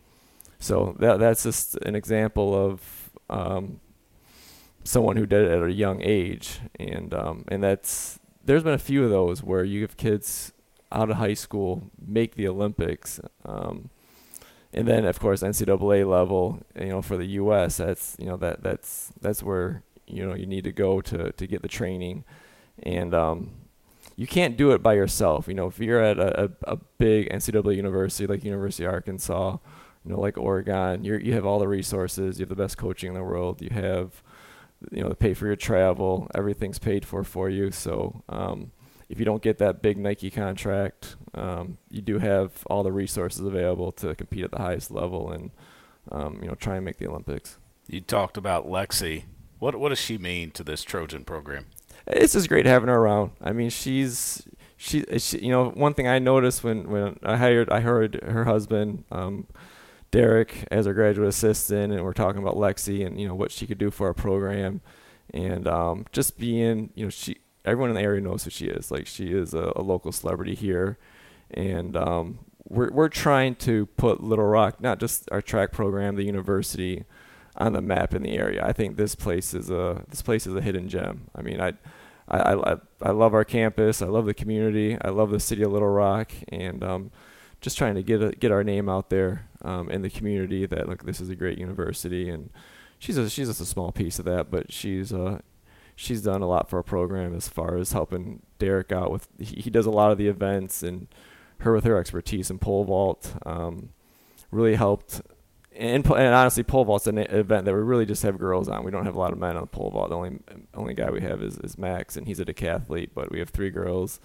so 0.60 0.96
that 1.00 1.20
that's 1.20 1.44
just 1.44 1.76
an 1.78 1.96
example 1.96 2.54
of 2.56 3.12
um, 3.30 3.80
someone 4.84 5.18
who 5.18 5.26
did 5.26 5.46
it 5.46 5.52
at 5.52 5.64
a 5.64 5.72
young 5.72 6.02
age, 6.02 6.60
and 6.80 7.14
um, 7.14 7.46
and 7.48 7.64
that's 7.64 8.20
there's 8.44 8.64
been 8.64 8.74
a 8.74 8.80
few 8.80 9.04
of 9.04 9.10
those 9.10 9.44
where 9.44 9.64
you 9.64 9.82
have 9.82 9.98
kids 9.98 10.54
out 10.92 11.10
of 11.10 11.18
high 11.18 11.34
school 11.34 11.90
make 12.06 12.36
the 12.36 12.48
Olympics, 12.48 13.20
um, 13.46 13.90
and 14.72 14.88
then 14.88 15.06
of 15.06 15.20
course 15.20 15.42
NCAA 15.42 16.10
level, 16.10 16.62
you 16.80 16.88
know, 16.88 17.02
for 17.02 17.18
the 17.18 17.26
U.S. 17.26 17.78
That's 17.78 18.16
you 18.20 18.26
know 18.26 18.38
that 18.38 18.64
that's 18.64 19.12
that's 19.22 19.42
where 19.42 19.84
you 20.08 20.26
know 20.26 20.36
you 20.36 20.46
need 20.46 20.64
to 20.66 20.72
go 20.72 21.02
to 21.02 21.32
to 21.32 21.48
get 21.48 21.62
the 21.62 21.68
training, 21.68 22.24
and 22.82 23.14
um, 23.14 23.52
you 24.16 24.28
can't 24.28 24.58
do 24.58 24.72
it 24.72 24.84
by 24.84 24.94
yourself. 24.94 25.48
You 25.48 25.54
know, 25.54 25.68
if 25.68 25.80
you're 25.80 26.04
at 26.04 26.20
a, 26.20 26.52
a, 26.64 26.78
big 26.98 27.30
NCAA 27.30 27.76
university 27.76 28.28
like 28.28 28.44
University 28.44 28.86
of 28.86 28.94
Arkansas, 28.94 29.58
you 30.06 30.12
know, 30.12 30.20
like 30.20 30.38
Oregon, 30.38 31.04
you 31.04 31.16
you 31.16 31.34
have 31.34 31.46
all 31.46 31.60
the 31.60 31.68
resources, 31.68 32.40
you 32.40 32.44
have 32.44 32.50
the 32.50 32.56
best 32.56 32.78
coaching 32.78 33.10
in 33.10 33.16
the 33.16 33.24
world, 33.24 33.62
you 33.62 33.70
have 33.72 34.22
you 34.92 35.04
know 35.04 35.10
pay 35.14 35.34
for 35.34 35.46
your 35.48 35.56
travel 35.56 36.28
everything's 36.36 36.80
paid 36.80 37.06
for 37.06 37.24
for 37.24 37.50
you 37.50 37.72
so 37.72 38.24
um, 38.30 38.72
if 39.14 39.20
you 39.20 39.26
don't 39.26 39.44
get 39.44 39.60
that 39.60 39.84
big 39.84 39.98
Nike 40.00 40.32
contract, 40.32 41.18
um, 41.36 41.78
you 41.90 42.02
do 42.02 42.18
have 42.18 42.52
all 42.66 42.82
the 42.82 42.92
resources 42.92 43.42
available 43.42 43.92
to 43.94 44.16
compete 44.16 44.44
at 44.44 44.50
the 44.50 44.58
highest 44.58 44.90
level 44.90 45.32
and 45.32 45.52
um, 46.12 46.40
you 46.42 46.48
know 46.48 46.56
try 46.56 46.78
and 46.78 46.86
make 46.86 46.98
the 46.98 47.08
Olympics. 47.08 47.60
You 47.88 48.02
talked 48.02 48.38
about 48.38 48.68
Lexi. 48.68 49.26
What 49.60 49.76
what 49.76 49.90
does 49.90 50.00
she 50.00 50.18
mean 50.18 50.50
to 50.52 50.64
this 50.64 50.82
Trojan 50.84 51.26
program? 51.26 51.68
It's 52.08 52.34
just 52.34 52.50
great 52.50 52.66
having 52.66 52.90
her 52.90 52.96
around. 52.96 53.32
I 53.40 53.54
mean, 53.54 53.70
she's 53.70 54.48
she, 54.78 55.06
she 55.20 55.40
you 55.40 55.52
know 55.52 55.70
one 55.70 55.94
thing 55.94 56.08
I 56.08 56.18
noticed 56.18 56.64
when 56.64 56.90
when 56.90 57.20
I 57.24 57.38
hired 57.38 57.70
I 57.70 57.82
heard 57.82 58.20
her 58.24 58.46
husband. 58.46 59.04
Um, 59.12 59.46
Derek 60.14 60.68
as 60.70 60.86
our 60.86 60.94
graduate 60.94 61.28
assistant, 61.28 61.92
and 61.92 62.04
we're 62.04 62.14
talking 62.14 62.40
about 62.40 62.56
Lexi 62.56 63.04
and 63.04 63.20
you 63.20 63.28
know 63.28 63.34
what 63.34 63.52
she 63.52 63.66
could 63.66 63.80
do 63.80 63.90
for 63.90 64.06
our 64.06 64.14
program, 64.14 64.80
and 65.34 65.68
um, 65.68 66.06
just 66.12 66.38
being 66.38 66.92
you 66.94 67.06
know 67.06 67.10
she 67.10 67.38
everyone 67.66 67.90
in 67.90 67.96
the 67.96 68.02
area 68.04 68.22
knows 68.22 68.44
who 68.44 68.52
she 68.52 68.68
is. 68.68 68.92
Like 68.92 69.08
she 69.08 69.30
is 69.30 69.56
a, 69.56 69.74
a 69.76 69.82
local 69.82 70.12
celebrity 70.12 70.54
here, 70.54 71.00
and 71.50 71.98
um, 71.98 72.46
we're 72.70 72.92
we're 72.92 73.10
trying 73.10 73.56
to 73.56 73.88
put 73.88 74.24
Little 74.24 74.46
Rock, 74.46 74.80
not 74.80 75.00
just 75.00 75.28
our 75.32 75.42
track 75.42 75.72
program, 75.72 76.16
the 76.16 76.26
university, 76.26 77.06
on 77.58 77.74
the 77.74 77.82
map 77.82 78.14
in 78.14 78.22
the 78.22 78.38
area. 78.38 78.64
I 78.64 78.72
think 78.72 78.98
this 78.98 79.16
place 79.16 79.56
is 79.56 79.72
a 79.72 80.04
this 80.10 80.22
place 80.22 80.46
is 80.46 80.54
a 80.54 80.62
hidden 80.62 80.88
gem. 80.90 81.28
I 81.36 81.42
mean, 81.42 81.60
I. 81.60 81.74
I, 82.26 82.54
I, 82.54 82.76
I 83.02 83.12
love 83.12 83.34
our 83.34 83.44
campus. 83.44 84.02
I 84.02 84.06
love 84.06 84.26
the 84.26 84.34
community. 84.34 84.98
I 85.02 85.10
love 85.10 85.30
the 85.30 85.42
city 85.42 85.62
of 85.62 85.74
Little 85.74 85.90
Rock, 85.90 86.32
and 86.48 86.82
um, 86.82 87.12
just 87.64 87.78
trying 87.78 87.96
to 87.96 88.04
get 88.04 88.22
a, 88.22 88.32
get 88.34 88.52
our 88.52 88.64
name 88.64 88.90
out 88.90 89.10
there 89.10 89.48
um, 89.64 89.90
in 89.90 90.02
the 90.02 90.10
community 90.10 90.66
that 90.66 90.88
look 90.88 91.06
this 91.06 91.22
is 91.22 91.30
a 91.30 91.36
great 91.36 91.58
university 91.58 92.30
and 92.30 92.50
she's 93.00 93.18
a, 93.18 93.30
she's 93.30 93.48
just 93.48 93.62
a 93.62 93.66
small 93.66 93.92
piece 93.92 94.20
of 94.20 94.26
that 94.26 94.52
but 94.52 94.72
she's 94.72 95.14
uh 95.14 95.40
she's 95.96 96.22
done 96.22 96.42
a 96.42 96.48
lot 96.48 96.70
for 96.70 96.78
our 96.78 96.84
program 96.84 97.34
as 97.34 97.48
far 97.48 97.78
as 97.78 97.94
helping 97.94 98.42
Derek 98.60 98.92
out 98.92 99.12
with 99.12 99.28
he, 99.40 99.62
he 99.62 99.70
does 99.70 99.86
a 99.86 99.92
lot 99.92 100.12
of 100.12 100.18
the 100.18 100.28
events 100.28 100.84
and 100.84 101.08
her 101.60 101.74
with 101.74 101.86
her 101.86 101.98
expertise 101.98 102.52
in 102.52 102.60
pole 102.60 102.84
vault 102.84 103.34
um, 103.46 103.90
really 104.52 104.76
helped 104.76 105.22
and, 105.74 106.06
and 106.06 106.36
honestly 106.36 106.64
pole 106.64 106.84
vault's 106.84 107.08
an 107.08 107.18
event 107.18 107.64
that 107.64 107.74
we 107.74 107.80
really 107.80 108.06
just 108.06 108.24
have 108.24 108.38
girls 108.38 108.68
on. 108.68 108.84
We 108.84 108.92
don't 108.92 109.06
have 109.06 109.16
a 109.16 109.20
lot 109.20 109.32
of 109.32 109.40
men 109.40 109.56
on 109.56 109.62
the 109.62 109.68
pole 109.68 109.90
vault. 109.90 110.10
The 110.10 110.18
only 110.18 110.40
only 110.74 110.94
guy 110.94 111.10
we 111.10 111.22
have 111.22 111.42
is, 111.42 111.58
is 111.60 111.78
Max 111.78 112.18
and 112.18 112.28
he's 112.28 112.42
a 112.42 112.46
decathlete 112.46 113.12
but 113.16 113.32
we 113.32 113.40
have 113.40 113.50
three 113.50 113.70
girls 113.70 114.20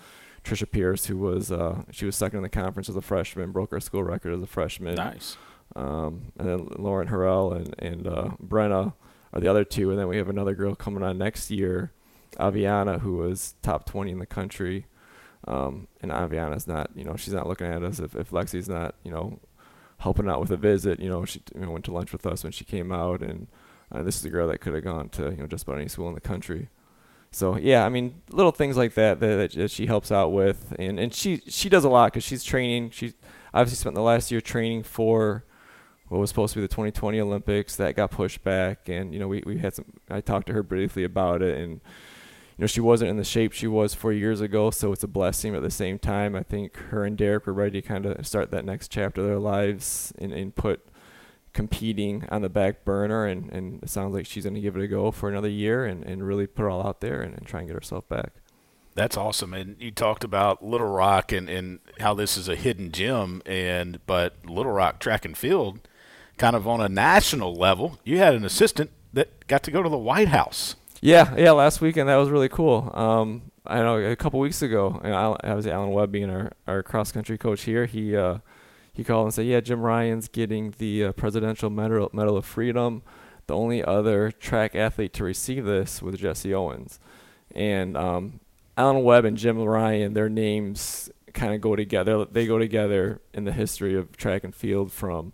Trisha 0.49 0.71
Pierce, 0.71 1.07
who 1.07 1.19
was 1.19 1.53
uh, 1.53 1.83
she 1.91 2.07
was 2.07 2.17
second 2.17 2.39
in 2.39 2.43
the 2.43 2.49
conference 2.49 2.89
as 2.89 2.97
a 2.97 3.03
freshman, 3.03 3.53
broke 3.53 3.73
our 3.73 3.81
school 3.81 4.03
record 4.03 4.33
as 4.33 4.43
a 4.43 4.47
freshman. 4.47 4.95
Nice. 4.95 5.37
Um, 5.77 6.33
and 6.39 6.49
then 6.49 6.69
Lauren 6.79 7.09
Harrell 7.09 7.55
and 7.55 7.75
and 7.79 8.07
uh, 8.07 8.31
Brenna 8.43 8.95
are 9.33 9.41
the 9.41 9.49
other 9.49 9.65
two, 9.65 9.91
and 9.91 9.99
then 9.99 10.09
we 10.09 10.17
have 10.17 10.29
another 10.29 10.55
girl 10.55 10.75
coming 10.75 11.03
on 11.03 11.19
next 11.19 11.51
year, 11.51 11.93
Aviana, 12.39 13.01
who 13.01 13.17
was 13.19 13.55
top 13.63 13.85
20 13.85 14.13
in 14.13 14.19
the 14.19 14.27
country. 14.27 14.87
Um, 15.47 15.87
and 16.01 16.11
Aviana's 16.11 16.67
not, 16.67 16.91
you 16.95 17.05
know, 17.05 17.15
she's 17.17 17.35
not 17.35 17.47
looking 17.47 17.67
at 17.67 17.83
us 17.83 18.01
if, 18.01 18.17
if 18.17 18.31
Lexi's 18.31 18.69
not, 18.69 18.95
you 19.05 19.11
know, 19.11 19.39
helping 19.99 20.29
out 20.29 20.41
with 20.41 20.51
a 20.51 20.57
visit. 20.57 20.99
You 20.99 21.11
know, 21.11 21.25
she 21.25 21.43
you 21.55 21.61
know, 21.61 21.71
went 21.71 21.85
to 21.87 21.93
lunch 21.93 22.13
with 22.13 22.27
us 22.27 22.43
when 22.43 22.53
she 22.53 22.65
came 22.65 22.91
out, 22.91 23.21
and 23.23 23.49
uh, 23.93 24.03
this 24.03 24.17
is 24.17 24.25
a 24.25 24.31
girl 24.31 24.49
that 24.49 24.59
could 24.61 24.75
have 24.75 24.85
gone 24.85 25.09
to 25.11 25.31
you 25.31 25.37
know 25.37 25.47
just 25.47 25.65
about 25.65 25.79
any 25.79 25.89
school 25.89 26.09
in 26.09 26.15
the 26.15 26.21
country. 26.21 26.69
So 27.31 27.57
yeah, 27.57 27.85
I 27.85 27.89
mean, 27.89 28.23
little 28.31 28.53
things 28.53 28.77
like 28.77 28.95
that 28.95 29.21
that, 29.21 29.53
that 29.53 29.71
she 29.71 29.87
helps 29.87 30.11
out 30.11 30.33
with, 30.33 30.75
and 30.79 30.99
and 30.99 31.13
she 31.13 31.43
she 31.49 31.69
does 31.69 31.85
a 31.85 31.89
lot 31.89 32.13
because 32.13 32.25
she's 32.25 32.43
training. 32.43 32.91
She 32.91 33.15
obviously 33.53 33.77
spent 33.77 33.95
the 33.95 34.03
last 34.03 34.31
year 34.31 34.41
training 34.41 34.85
for 34.85 35.45
what 36.09 36.19
was 36.19 36.31
supposed 36.31 36.55
to 36.55 36.59
be 36.59 36.63
the 36.63 36.69
2020 36.69 37.21
Olympics 37.21 37.77
that 37.77 37.97
got 37.97 38.11
pushed 38.11 38.43
back, 38.43 38.89
and 38.89 39.13
you 39.13 39.21
know 39.21 39.29
we 39.29 39.43
we 39.45 39.59
had 39.59 39.75
some. 39.75 39.85
I 40.09 40.21
talked 40.21 40.47
to 40.47 40.55
her 40.55 40.63
briefly 40.63 41.05
about 41.05 41.43
it, 41.43 41.59
and 41.59 41.73
you 41.73 42.61
know 42.63 42.67
she 42.67 42.81
wasn't 42.81 43.11
in 43.11 43.19
the 43.19 43.25
shape 43.25 43.53
she 43.53 43.67
was 43.67 43.95
four 43.95 44.13
years 44.13 44.41
ago, 44.41 44.71
so 44.71 44.93
it's 44.93 45.05
a 45.05 45.09
blessing. 45.09 45.53
But 45.53 45.59
at 45.59 45.65
the 45.65 45.71
same 45.71 45.99
time, 45.99 46.35
I 46.35 46.43
think 46.43 46.77
her 46.77 47.05
and 47.05 47.17
Derek 47.17 47.47
were 47.47 47.53
ready 47.53 47.83
to 47.83 47.87
kind 47.87 48.07
of 48.07 48.27
start 48.27 48.51
that 48.53 48.65
next 48.65 48.91
chapter 48.91 49.21
of 49.21 49.27
their 49.27 49.39
lives 49.39 50.15
and, 50.19 50.33
and 50.33 50.55
put 50.55 50.87
competing 51.59 52.25
on 52.29 52.41
the 52.41 52.49
back 52.49 52.85
burner, 52.85 53.27
and, 53.27 53.51
and 53.51 53.83
it 53.83 53.91
sounds 53.91 54.15
like 54.15 54.25
she's 54.25 54.45
going 54.45 54.55
to 54.55 54.61
give 54.61 54.77
it 54.77 54.83
a 54.85 54.87
go 54.87 55.11
for 55.11 55.29
another 55.29 55.49
year 55.49 55.85
and, 55.85 56.05
and 56.05 56.25
really 56.25 56.47
put 56.47 56.65
it 56.65 56.69
all 56.69 56.87
out 56.87 57.01
there 57.01 57.21
and, 57.21 57.35
and 57.35 57.49
try 57.49 57.59
and 57.59 57.69
get 57.69 57.75
herself 57.75 58.09
back. 58.09 58.31
That's 58.95 59.17
awesome. 59.17 59.53
And 59.53 59.75
you 59.81 59.91
talked 59.91 60.23
about 60.23 60.65
Little 60.65 60.87
Rock 60.87 61.33
and, 61.33 61.49
and 61.49 61.81
how 61.99 62.15
this 62.15 62.37
is 62.37 62.49
a 62.49 62.55
hidden 62.55 62.93
gem, 62.93 63.43
and 63.45 63.99
but 64.07 64.37
Little 64.47 64.71
Rock 64.71 65.01
track 65.01 65.25
and 65.25 65.37
field, 65.37 65.81
kind 66.37 66.55
of 66.55 66.69
on 66.69 66.81
a 66.81 66.89
national 66.89 67.57
level, 67.57 67.99
you 68.05 68.19
had 68.19 68.35
an 68.35 68.45
assistant 68.45 68.93
that 69.13 69.49
got 69.49 69.65
to 69.65 69.73
go 69.73 69.83
to 69.83 69.89
the 69.89 69.99
White 69.99 70.29
House. 70.29 70.77
Yeah, 71.01 71.35
yeah. 71.37 71.51
Last 71.51 71.81
weekend 71.81 72.09
that 72.09 72.15
was 72.19 72.31
really 72.31 72.49
cool. 72.49 72.93
Um, 72.95 73.51
I 73.67 73.79
know 73.79 73.97
a 73.99 74.15
couple 74.15 74.39
weeks 74.39 74.63
ago, 74.63 75.01
you 75.03 75.11
know, 75.11 75.37
I 75.43 75.55
was 75.55 75.67
Alan 75.67 75.91
Webb 75.91 76.13
being 76.13 76.31
our, 76.31 76.53
our 76.69 76.85
cross 76.85 77.11
country 77.11 77.37
coach 77.37 77.63
here. 77.63 77.87
He 77.87 78.17
uh, 78.17 78.39
he 78.99 79.05
called 79.05 79.27
and 79.27 79.35
said, 79.35 79.47
"Yeah, 79.47 79.61
Jim 79.61 79.79
Ryun's 79.79 80.27
getting 80.27 80.75
the 80.77 81.05
uh, 81.05 81.13
Presidential 81.13 81.71
Medal 81.71 82.11
Medal 82.13 82.37
of 82.37 82.45
Freedom. 82.45 83.03
The 83.47 83.55
only 83.55 83.83
other 83.83 84.33
track 84.33 84.75
athlete 84.75 85.13
to 85.15 85.25
receive 85.25 85.65
this 85.65 86.03
was 86.03 86.19
Jesse 86.19 86.53
Owens." 86.53 86.99
And 87.55 87.97
um, 87.97 88.41
Alan 88.77 89.05
Webb 89.05 89.25
and 89.25 89.37
Jim 89.37 89.57
Ryun, 89.57 90.15
their 90.15 90.29
names 90.29 91.11
kind 91.33 91.55
of 91.55 91.61
go 91.61 91.77
together. 91.77 92.25
They 92.25 92.45
go 92.45 92.59
together 92.59 93.21
in 93.33 93.45
the 93.45 93.53
history 93.53 93.95
of 93.95 94.17
track 94.17 94.43
and 94.43 94.53
field. 94.53 94.91
From 94.91 95.33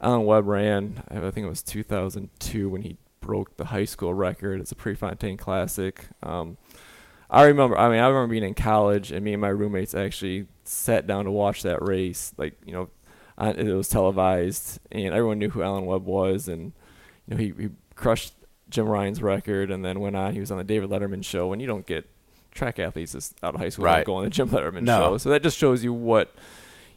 Alan 0.00 0.24
Webb 0.24 0.46
ran, 0.46 1.02
I 1.08 1.18
think 1.32 1.46
it 1.46 1.50
was 1.50 1.64
2002 1.64 2.68
when 2.68 2.82
he 2.82 2.96
broke 3.20 3.56
the 3.56 3.66
high 3.66 3.86
school 3.86 4.14
record. 4.14 4.60
It's 4.60 4.70
a 4.70 4.76
Prefontaine 4.76 5.36
Classic. 5.36 6.06
Um, 6.22 6.58
I 7.28 7.42
remember. 7.42 7.76
I 7.76 7.88
mean, 7.88 7.98
I 7.98 8.06
remember 8.06 8.28
being 8.28 8.44
in 8.44 8.54
college, 8.54 9.10
and 9.10 9.24
me 9.24 9.32
and 9.32 9.40
my 9.40 9.48
roommates 9.48 9.96
actually 9.96 10.46
sat 10.62 11.08
down 11.08 11.24
to 11.24 11.32
watch 11.32 11.64
that 11.64 11.82
race. 11.82 12.32
Like, 12.36 12.54
you 12.64 12.72
know, 12.72 12.88
uh, 13.40 13.54
it 13.56 13.72
was 13.72 13.88
televised, 13.88 14.78
and 14.92 15.14
everyone 15.14 15.38
knew 15.38 15.50
who 15.50 15.62
Alan 15.62 15.86
Webb 15.86 16.04
was, 16.04 16.46
and 16.46 16.72
you 17.26 17.34
know 17.34 17.36
he, 17.36 17.52
he 17.58 17.70
crushed 17.94 18.34
Jim 18.68 18.86
Ryun's 18.86 19.22
record, 19.22 19.70
and 19.70 19.84
then 19.84 20.00
went 20.00 20.14
on. 20.14 20.34
He 20.34 20.40
was 20.40 20.50
on 20.50 20.58
the 20.58 20.64
David 20.64 20.90
Letterman 20.90 21.24
show, 21.24 21.52
and 21.52 21.60
you 21.60 21.66
don't 21.66 21.86
get 21.86 22.08
track 22.52 22.78
athletes 22.78 23.34
out 23.42 23.54
of 23.54 23.60
high 23.60 23.68
school 23.68 23.84
right. 23.84 24.04
go 24.04 24.16
on 24.16 24.24
the 24.24 24.30
Jim 24.30 24.48
Letterman 24.50 24.82
no. 24.82 25.00
show. 25.00 25.18
So 25.18 25.30
that 25.30 25.42
just 25.42 25.56
shows 25.56 25.82
you 25.82 25.92
what 25.92 26.34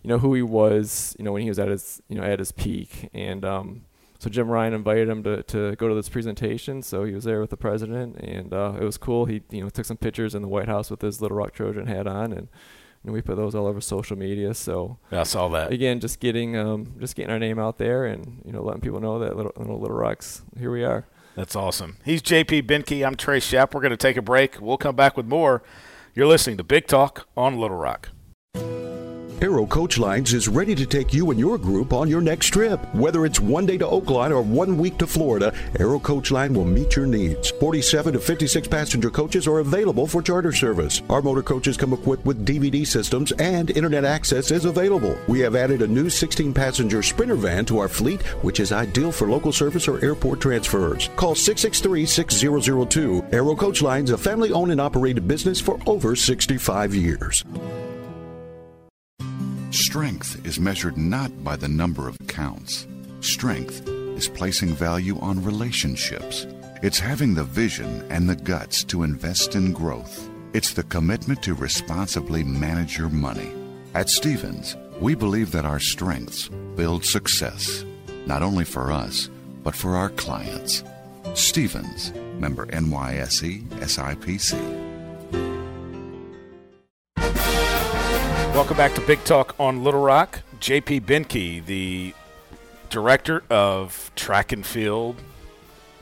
you 0.01 0.09
know 0.09 0.19
who 0.19 0.33
he 0.33 0.41
was. 0.41 1.15
You 1.17 1.25
know 1.25 1.31
when 1.31 1.43
he 1.43 1.49
was 1.49 1.59
at 1.59 1.69
his 1.69 2.01
you 2.09 2.17
know 2.17 2.23
at 2.23 2.39
his 2.39 2.51
peak, 2.51 3.09
and 3.13 3.45
um, 3.45 3.85
so 4.19 4.29
Jim 4.29 4.47
Ryun 4.47 4.73
invited 4.73 5.07
him 5.07 5.23
to, 5.23 5.43
to 5.43 5.75
go 5.77 5.87
to 5.87 5.95
this 5.95 6.09
presentation. 6.09 6.81
So 6.81 7.03
he 7.03 7.13
was 7.13 7.23
there 7.23 7.39
with 7.39 7.51
the 7.51 7.57
president, 7.57 8.17
and 8.17 8.53
uh, 8.53 8.73
it 8.79 8.83
was 8.83 8.97
cool. 8.97 9.25
He 9.25 9.43
you 9.49 9.63
know 9.63 9.69
took 9.69 9.85
some 9.85 9.97
pictures 9.97 10.35
in 10.35 10.41
the 10.41 10.47
White 10.47 10.67
House 10.67 10.91
with 10.91 11.01
his 11.01 11.21
Little 11.21 11.37
Rock 11.37 11.53
Trojan 11.53 11.87
hat 11.87 12.05
on, 12.05 12.33
and 12.33 12.49
and 13.03 13.13
we 13.13 13.21
put 13.21 13.37
those 13.37 13.55
all 13.55 13.67
over 13.67 13.81
social 13.81 14.17
media. 14.17 14.53
So 14.53 14.97
yeah, 15.11 15.21
I 15.21 15.23
saw 15.23 15.47
that. 15.49 15.71
Again, 15.71 15.99
just 15.99 16.19
getting 16.19 16.57
um, 16.57 16.93
just 16.99 17.15
getting 17.15 17.31
our 17.31 17.39
name 17.39 17.59
out 17.59 17.77
there, 17.77 18.05
and 18.05 18.41
you 18.45 18.51
know, 18.51 18.61
letting 18.61 18.81
people 18.81 18.99
know 18.99 19.19
that 19.19 19.35
little 19.35 19.53
little, 19.57 19.79
little 19.79 19.97
rocks. 19.97 20.43
Here 20.57 20.71
we 20.71 20.83
are. 20.83 21.05
That's 21.35 21.55
awesome. 21.55 21.97
He's 22.05 22.21
JP 22.21 22.63
Benke. 22.63 23.05
I'm 23.05 23.15
Trey 23.15 23.39
Shapp. 23.39 23.73
We're 23.73 23.81
going 23.81 23.91
to 23.91 23.97
take 23.97 24.17
a 24.17 24.21
break. 24.21 24.61
We'll 24.61 24.77
come 24.77 24.95
back 24.95 25.17
with 25.17 25.25
more. 25.25 25.63
You're 26.13 26.27
listening 26.27 26.57
to 26.57 26.63
Big 26.63 26.85
Talk 26.85 27.27
on 27.35 27.57
Little 27.57 27.77
Rock. 27.77 28.09
Arrow 29.43 29.65
Coach 29.65 29.97
Lines 29.97 30.33
is 30.33 30.47
ready 30.47 30.73
to 30.73 30.85
take 30.85 31.13
you 31.13 31.29
and 31.31 31.37
your 31.37 31.57
group 31.57 31.91
on 31.91 32.07
your 32.07 32.21
next 32.21 32.51
trip. 32.51 32.79
Whether 32.95 33.25
it's 33.25 33.41
one 33.41 33.65
day 33.65 33.77
to 33.77 33.85
Oakland 33.85 34.31
or 34.33 34.41
one 34.41 34.77
week 34.77 34.97
to 34.99 35.05
Florida, 35.05 35.53
Arrow 35.77 35.99
Coach 35.99 36.31
Line 36.31 36.53
will 36.53 36.63
meet 36.63 36.95
your 36.95 37.05
needs. 37.05 37.51
47 37.51 38.13
to 38.13 38.19
56 38.19 38.69
passenger 38.69 39.09
coaches 39.09 39.45
are 39.45 39.59
available 39.59 40.07
for 40.07 40.21
charter 40.21 40.53
service. 40.53 41.01
Our 41.09 41.21
motor 41.21 41.43
coaches 41.43 41.75
come 41.75 41.91
equipped 41.91 42.25
with 42.25 42.45
DVD 42.45 42.87
systems 42.87 43.33
and 43.33 43.69
internet 43.71 44.05
access 44.05 44.49
is 44.49 44.63
available. 44.63 45.17
We 45.27 45.41
have 45.41 45.57
added 45.57 45.81
a 45.81 45.87
new 45.87 46.09
16 46.09 46.53
passenger 46.53 47.03
Sprinter 47.03 47.35
van 47.35 47.65
to 47.65 47.79
our 47.79 47.89
fleet, 47.89 48.21
which 48.45 48.61
is 48.61 48.71
ideal 48.71 49.11
for 49.11 49.27
local 49.27 49.51
service 49.51 49.89
or 49.89 50.01
airport 50.05 50.39
transfers. 50.39 51.09
Call 51.17 51.35
663 51.35 52.05
6002. 52.05 53.25
Arrow 53.33 53.57
Coach 53.57 53.81
Lines, 53.81 54.11
a 54.11 54.17
family 54.17 54.53
owned 54.53 54.71
and 54.71 54.79
operated 54.79 55.27
business 55.27 55.59
for 55.59 55.77
over 55.85 56.15
65 56.15 56.95
years. 56.95 57.43
Strength 59.93 60.43
is 60.43 60.59
measured 60.59 60.97
not 60.97 61.43
by 61.43 61.55
the 61.55 61.67
number 61.67 62.07
of 62.07 62.17
counts. 62.25 62.87
Strength 63.19 63.87
is 64.17 64.27
placing 64.27 64.69
value 64.69 65.19
on 65.19 65.43
relationships. 65.43 66.47
It's 66.81 66.97
having 66.97 67.35
the 67.35 67.43
vision 67.43 68.03
and 68.09 68.27
the 68.27 68.35
guts 68.35 68.83
to 68.85 69.03
invest 69.03 69.53
in 69.53 69.71
growth. 69.71 70.27
It's 70.53 70.73
the 70.73 70.81
commitment 70.81 71.43
to 71.43 71.53
responsibly 71.53 72.43
manage 72.43 72.97
your 72.97 73.09
money. 73.09 73.51
At 73.93 74.09
Stephens, 74.09 74.75
we 74.99 75.13
believe 75.13 75.51
that 75.51 75.63
our 75.63 75.79
strengths 75.79 76.49
build 76.75 77.05
success, 77.05 77.85
not 78.25 78.41
only 78.41 78.65
for 78.65 78.91
us, 78.91 79.29
but 79.63 79.75
for 79.75 79.95
our 79.95 80.09
clients. 80.09 80.83
Stephens, 81.35 82.11
member 82.39 82.65
NYSE 82.65 83.61
SIPC. 83.81 84.82
Welcome 88.53 88.77
back 88.77 88.93
to 88.93 89.01
Big 89.01 89.23
Talk 89.23 89.55
on 89.59 89.83
Little 89.83 90.03
Rock. 90.03 90.41
JP 90.59 91.01
Benke, 91.01 91.65
the 91.65 92.13
director 92.91 93.43
of 93.49 94.11
track 94.15 94.51
and 94.51 94.63
field 94.63 95.15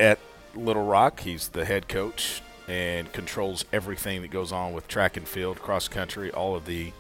at 0.02 0.20
Little 0.54 0.84
Rock. 0.84 1.22
He's 1.22 1.48
the 1.48 1.64
head 1.64 1.88
coach 1.88 2.42
and 2.68 3.10
controls 3.14 3.64
everything 3.72 4.22
that 4.24 4.32
goes 4.32 4.52
on 4.52 4.74
with 4.74 4.90
track 4.90 5.16
and 5.16 5.26
field, 5.26 5.62
cross 5.62 5.88
country, 5.88 6.30
all 6.30 6.54
of 6.54 6.66
the 6.66 6.92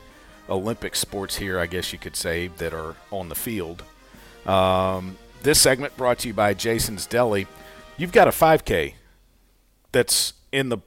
Olympic 0.49 0.95
sports 0.95 1.35
here, 1.35 1.59
I 1.59 1.65
guess 1.65 1.91
you 1.91 1.99
could 1.99 2.15
say, 2.15 2.47
that 2.47 2.73
are 2.73 2.95
on 3.11 3.27
the 3.27 3.35
field. 3.35 3.83
Um, 4.45 5.17
this 5.43 5.59
segment 5.59 5.97
brought 5.97 6.19
to 6.19 6.29
you 6.29 6.33
by 6.33 6.53
Jason's 6.53 7.05
Deli. 7.05 7.45
You've 7.97 8.13
got 8.13 8.29
a 8.29 8.31
5K 8.31 8.93
that's 9.91 10.31
in 10.53 10.69
the 10.69 10.77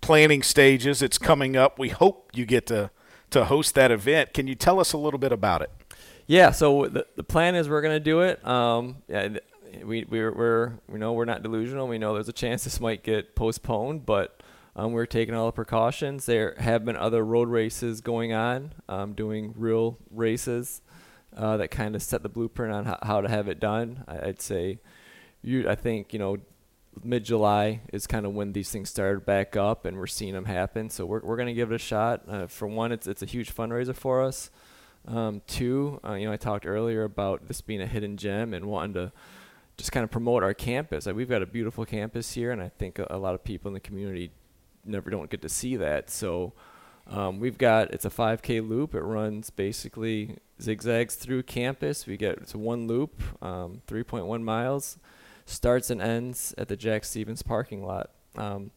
planning 0.00 0.42
stages. 0.42 1.02
It's 1.02 1.18
coming 1.18 1.56
up. 1.56 1.78
We 1.78 1.90
hope 1.90 2.30
you 2.34 2.44
get 2.44 2.66
to 2.66 2.90
to 3.32 3.44
host 3.46 3.74
that 3.74 3.90
event. 3.90 4.32
Can 4.32 4.46
you 4.46 4.54
tell 4.54 4.80
us 4.80 4.92
a 4.92 4.98
little 4.98 5.18
bit 5.18 5.32
about 5.32 5.62
it? 5.62 5.70
Yeah. 6.26 6.50
So 6.50 6.86
the 6.86 7.06
the 7.16 7.24
plan 7.24 7.54
is 7.54 7.68
we're 7.68 7.82
gonna 7.82 8.00
do 8.00 8.20
it. 8.20 8.44
Um, 8.46 8.98
yeah, 9.08 9.28
we 9.84 10.04
we're, 10.08 10.32
we're 10.32 10.72
we 10.88 10.98
know 10.98 11.12
we're 11.12 11.24
not 11.24 11.42
delusional. 11.42 11.88
We 11.88 11.98
know 11.98 12.14
there's 12.14 12.28
a 12.28 12.32
chance 12.32 12.64
this 12.64 12.80
might 12.80 13.02
get 13.02 13.34
postponed, 13.34 14.06
but 14.06 14.42
um, 14.76 14.92
we're 14.92 15.06
taking 15.06 15.34
all 15.34 15.46
the 15.46 15.52
precautions. 15.52 16.26
There 16.26 16.54
have 16.58 16.84
been 16.84 16.96
other 16.96 17.24
road 17.24 17.48
races 17.48 18.00
going 18.00 18.32
on, 18.32 18.72
um, 18.88 19.12
doing 19.12 19.54
real 19.56 19.98
races 20.10 20.80
uh, 21.36 21.56
that 21.58 21.70
kind 21.70 21.94
of 21.94 22.02
set 22.02 22.22
the 22.22 22.28
blueprint 22.28 22.72
on 22.72 22.84
how, 22.84 22.98
how 23.02 23.20
to 23.20 23.28
have 23.28 23.48
it 23.48 23.60
done. 23.60 24.04
I, 24.08 24.26
would 24.26 24.40
say, 24.40 24.78
you 25.42 25.68
I 25.68 25.74
think 25.74 26.12
you 26.12 26.18
know 26.18 26.38
mid 27.02 27.24
July 27.24 27.80
is 27.92 28.06
kind 28.06 28.26
of 28.26 28.32
when 28.32 28.52
these 28.52 28.70
things 28.70 28.90
started 28.90 29.24
back 29.24 29.56
up, 29.56 29.84
and 29.84 29.96
we're 29.96 30.06
seeing 30.06 30.34
them 30.34 30.44
happen. 30.44 30.90
So 30.90 31.06
we're 31.06 31.20
we're 31.20 31.36
gonna 31.36 31.54
give 31.54 31.72
it 31.72 31.74
a 31.74 31.78
shot. 31.78 32.22
Uh, 32.28 32.46
for 32.46 32.66
one, 32.66 32.92
it's 32.92 33.06
it's 33.06 33.22
a 33.22 33.26
huge 33.26 33.54
fundraiser 33.54 33.94
for 33.94 34.22
us. 34.22 34.50
Um, 35.06 35.42
two, 35.46 36.00
uh, 36.04 36.14
you 36.14 36.26
know, 36.26 36.32
I 36.32 36.36
talked 36.36 36.66
earlier 36.66 37.02
about 37.04 37.48
this 37.48 37.60
being 37.60 37.80
a 37.80 37.86
hidden 37.86 38.16
gem 38.16 38.54
and 38.54 38.66
wanting 38.66 38.94
to 38.94 39.12
just 39.76 39.90
kind 39.90 40.04
of 40.04 40.10
promote 40.10 40.42
our 40.42 40.54
campus. 40.54 41.06
Like 41.06 41.16
we've 41.16 41.28
got 41.28 41.42
a 41.42 41.46
beautiful 41.46 41.84
campus 41.84 42.32
here, 42.32 42.52
and 42.52 42.62
I 42.62 42.68
think 42.68 42.98
a, 42.98 43.06
a 43.10 43.18
lot 43.18 43.34
of 43.34 43.42
people 43.42 43.68
in 43.68 43.74
the 43.74 43.80
community 43.80 44.30
never 44.84 45.10
don't 45.10 45.30
get 45.30 45.42
to 45.42 45.48
see 45.48 45.76
that. 45.76 46.10
So 46.10 46.52
um, 47.08 47.40
we've 47.40 47.58
got 47.58 47.92
it's 47.92 48.04
a 48.04 48.10
5K 48.10 48.66
loop. 48.66 48.94
It 48.94 49.00
runs 49.00 49.50
basically 49.50 50.36
zigzags 50.60 51.16
through 51.16 51.44
campus. 51.44 52.06
We 52.06 52.16
get 52.16 52.38
it's 52.38 52.54
one 52.54 52.86
loop, 52.86 53.22
um, 53.42 53.82
3.1 53.88 54.42
miles 54.42 54.98
starts 55.46 55.90
and 55.90 56.00
ends 56.00 56.54
at 56.58 56.68
the 56.68 56.76
Jack 56.76 57.04
Stephens 57.04 57.42
parking 57.42 57.84
lot. 57.84 58.10
Um, 58.36 58.70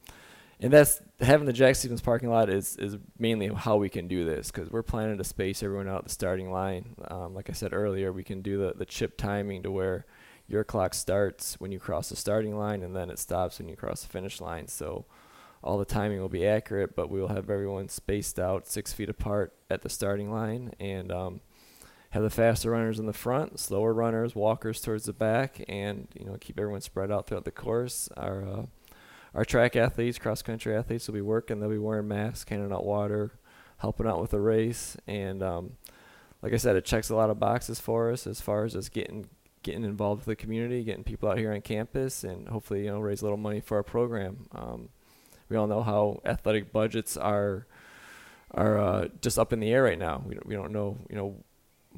and 0.59 0.71
that's 0.71 1.01
having 1.19 1.45
the 1.45 1.53
Jack 1.53 1.75
Stephens 1.75 2.01
parking 2.01 2.29
lot 2.29 2.49
is, 2.49 2.77
is 2.77 2.97
mainly 3.19 3.47
how 3.47 3.75
we 3.75 3.89
can 3.89 4.07
do 4.07 4.23
this 4.23 4.51
because 4.51 4.69
we're 4.69 4.83
planning 4.83 5.17
to 5.17 5.23
space 5.23 5.61
everyone 5.61 5.89
out 5.89 6.03
the 6.03 6.09
starting 6.09 6.51
line. 6.51 6.95
Um, 7.09 7.33
like 7.33 7.49
I 7.49 7.53
said 7.53 7.73
earlier, 7.73 8.13
we 8.13 8.23
can 8.23 8.41
do 8.41 8.57
the, 8.57 8.73
the 8.75 8.85
chip 8.85 9.17
timing 9.17 9.63
to 9.63 9.71
where 9.71 10.05
your 10.47 10.63
clock 10.63 10.93
starts 10.93 11.59
when 11.59 11.71
you 11.71 11.79
cross 11.79 12.09
the 12.09 12.15
starting 12.15 12.57
line 12.57 12.83
and 12.83 12.95
then 12.95 13.09
it 13.09 13.19
stops 13.19 13.59
when 13.59 13.67
you 13.67 13.75
cross 13.75 14.03
the 14.03 14.09
finish 14.09 14.39
line. 14.39 14.67
So 14.67 15.05
all 15.63 15.77
the 15.77 15.85
timing 15.85 16.21
will 16.21 16.29
be 16.29 16.45
accurate, 16.47 16.95
but 16.95 17.09
we 17.09 17.19
will 17.19 17.29
have 17.29 17.49
everyone 17.49 17.89
spaced 17.89 18.39
out 18.39 18.67
six 18.67 18.93
feet 18.93 19.09
apart 19.09 19.53
at 19.69 19.81
the 19.81 19.89
starting 19.89 20.31
line 20.31 20.73
and 20.79 21.11
um, 21.11 21.41
have 22.15 22.23
the 22.23 22.29
faster 22.29 22.71
runners 22.71 22.97
in 22.97 23.07
the 23.07 23.13
front, 23.13 23.59
slower 23.59 23.93
runners, 23.93 24.35
walkers 24.35 24.79
towards 24.79 25.03
the 25.03 25.11
back, 25.11 25.61
and 25.67 26.07
you 26.17 26.25
know 26.25 26.37
keep 26.39 26.57
everyone 26.57 26.79
spread 26.79 27.11
out 27.11 27.27
throughout 27.27 27.43
the 27.43 27.51
course. 27.51 28.07
Our 28.15 28.41
uh, 28.41 28.65
our 29.33 29.43
track 29.43 29.75
athletes, 29.75 30.17
cross 30.17 30.41
country 30.41 30.73
athletes 30.73 31.07
will 31.07 31.15
be 31.15 31.21
working. 31.21 31.59
They'll 31.59 31.69
be 31.69 31.77
wearing 31.77 32.07
masks, 32.07 32.49
handing 32.49 32.71
out 32.71 32.85
water, 32.85 33.33
helping 33.79 34.07
out 34.07 34.21
with 34.21 34.31
the 34.31 34.39
race, 34.39 34.95
and 35.05 35.43
um, 35.43 35.73
like 36.41 36.53
I 36.53 36.55
said, 36.55 36.77
it 36.77 36.85
checks 36.85 37.09
a 37.09 37.17
lot 37.17 37.29
of 37.29 37.37
boxes 37.37 37.81
for 37.81 38.09
us 38.09 38.25
as 38.25 38.39
far 38.39 38.63
as 38.63 38.71
just 38.71 38.93
getting 38.93 39.27
getting 39.61 39.83
involved 39.83 40.25
with 40.25 40.37
the 40.37 40.41
community, 40.41 40.85
getting 40.85 41.03
people 41.03 41.27
out 41.27 41.37
here 41.37 41.51
on 41.51 41.59
campus, 41.59 42.23
and 42.23 42.47
hopefully 42.47 42.85
you 42.85 42.91
know 42.91 43.01
raise 43.01 43.23
a 43.23 43.25
little 43.25 43.35
money 43.35 43.59
for 43.59 43.75
our 43.75 43.83
program. 43.83 44.47
Um, 44.53 44.87
we 45.49 45.57
all 45.57 45.67
know 45.67 45.83
how 45.83 46.21
athletic 46.23 46.71
budgets 46.71 47.17
are 47.17 47.67
are 48.51 48.79
uh, 48.79 49.07
just 49.21 49.37
up 49.37 49.51
in 49.51 49.59
the 49.59 49.73
air 49.73 49.83
right 49.83 49.99
now. 49.99 50.23
We 50.25 50.35
don't, 50.35 50.47
we 50.47 50.55
don't 50.55 50.71
know 50.71 50.97
you 51.09 51.17
know 51.17 51.43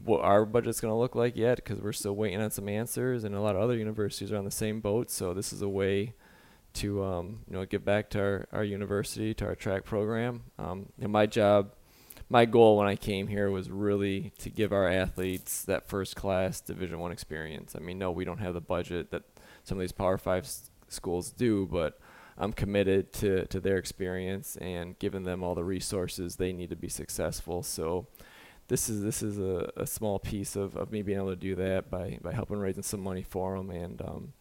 what 0.03 0.21
our 0.21 0.45
budget's 0.45 0.79
going 0.79 0.91
to 0.91 0.97
look 0.97 1.15
like 1.15 1.35
yet 1.35 1.57
because 1.57 1.79
we're 1.79 1.93
still 1.93 2.15
waiting 2.15 2.41
on 2.41 2.51
some 2.51 2.69
answers, 2.69 3.23
and 3.23 3.35
a 3.35 3.41
lot 3.41 3.55
of 3.55 3.61
other 3.61 3.75
universities 3.75 4.31
are 4.31 4.37
on 4.37 4.45
the 4.45 4.51
same 4.51 4.79
boat. 4.79 5.09
So 5.09 5.33
this 5.33 5.51
is 5.51 5.61
a 5.61 5.69
way 5.69 6.13
to 6.73 7.03
um, 7.03 7.39
you 7.47 7.53
know 7.53 7.65
give 7.65 7.83
back 7.83 8.09
to 8.11 8.19
our, 8.19 8.47
our 8.51 8.63
university, 8.63 9.33
to 9.35 9.45
our 9.45 9.55
track 9.55 9.83
program. 9.83 10.43
Um, 10.59 10.87
and 11.01 11.11
my 11.11 11.25
job, 11.25 11.73
my 12.29 12.45
goal 12.45 12.77
when 12.77 12.87
I 12.87 12.95
came 12.95 13.27
here 13.27 13.49
was 13.49 13.69
really 13.69 14.31
to 14.39 14.49
give 14.49 14.71
our 14.71 14.87
athletes 14.87 15.63
that 15.63 15.87
first 15.87 16.15
class 16.15 16.61
Division 16.61 16.99
One 16.99 17.11
experience. 17.11 17.75
I 17.75 17.79
mean, 17.79 17.97
no, 17.97 18.11
we 18.11 18.25
don't 18.25 18.39
have 18.39 18.53
the 18.53 18.61
budget 18.61 19.11
that 19.11 19.23
some 19.63 19.77
of 19.77 19.81
these 19.81 19.91
Power 19.91 20.17
Five 20.17 20.43
s- 20.43 20.69
schools 20.87 21.31
do, 21.31 21.67
but 21.71 21.99
I'm 22.37 22.53
committed 22.53 23.11
to 23.13 23.45
to 23.47 23.59
their 23.59 23.77
experience 23.77 24.57
and 24.57 24.97
giving 24.99 25.23
them 25.23 25.43
all 25.43 25.55
the 25.55 25.63
resources 25.63 26.35
they 26.35 26.53
need 26.53 26.69
to 26.69 26.75
be 26.75 26.89
successful. 26.89 27.63
So 27.63 28.07
this 28.67 28.89
is 28.89 29.01
this 29.01 29.23
is 29.23 29.37
a, 29.37 29.71
a 29.77 29.87
small 29.87 30.19
piece 30.19 30.55
of, 30.55 30.75
of 30.75 30.91
me 30.91 31.01
being 31.01 31.17
able 31.17 31.29
to 31.29 31.35
do 31.35 31.55
that 31.55 31.89
by, 31.89 32.19
by 32.21 32.33
helping 32.33 32.57
raising 32.57 32.83
some 32.83 32.99
money 32.99 33.23
for 33.23 33.57
them 33.57 33.69
and 33.69 34.01
um, 34.01 34.33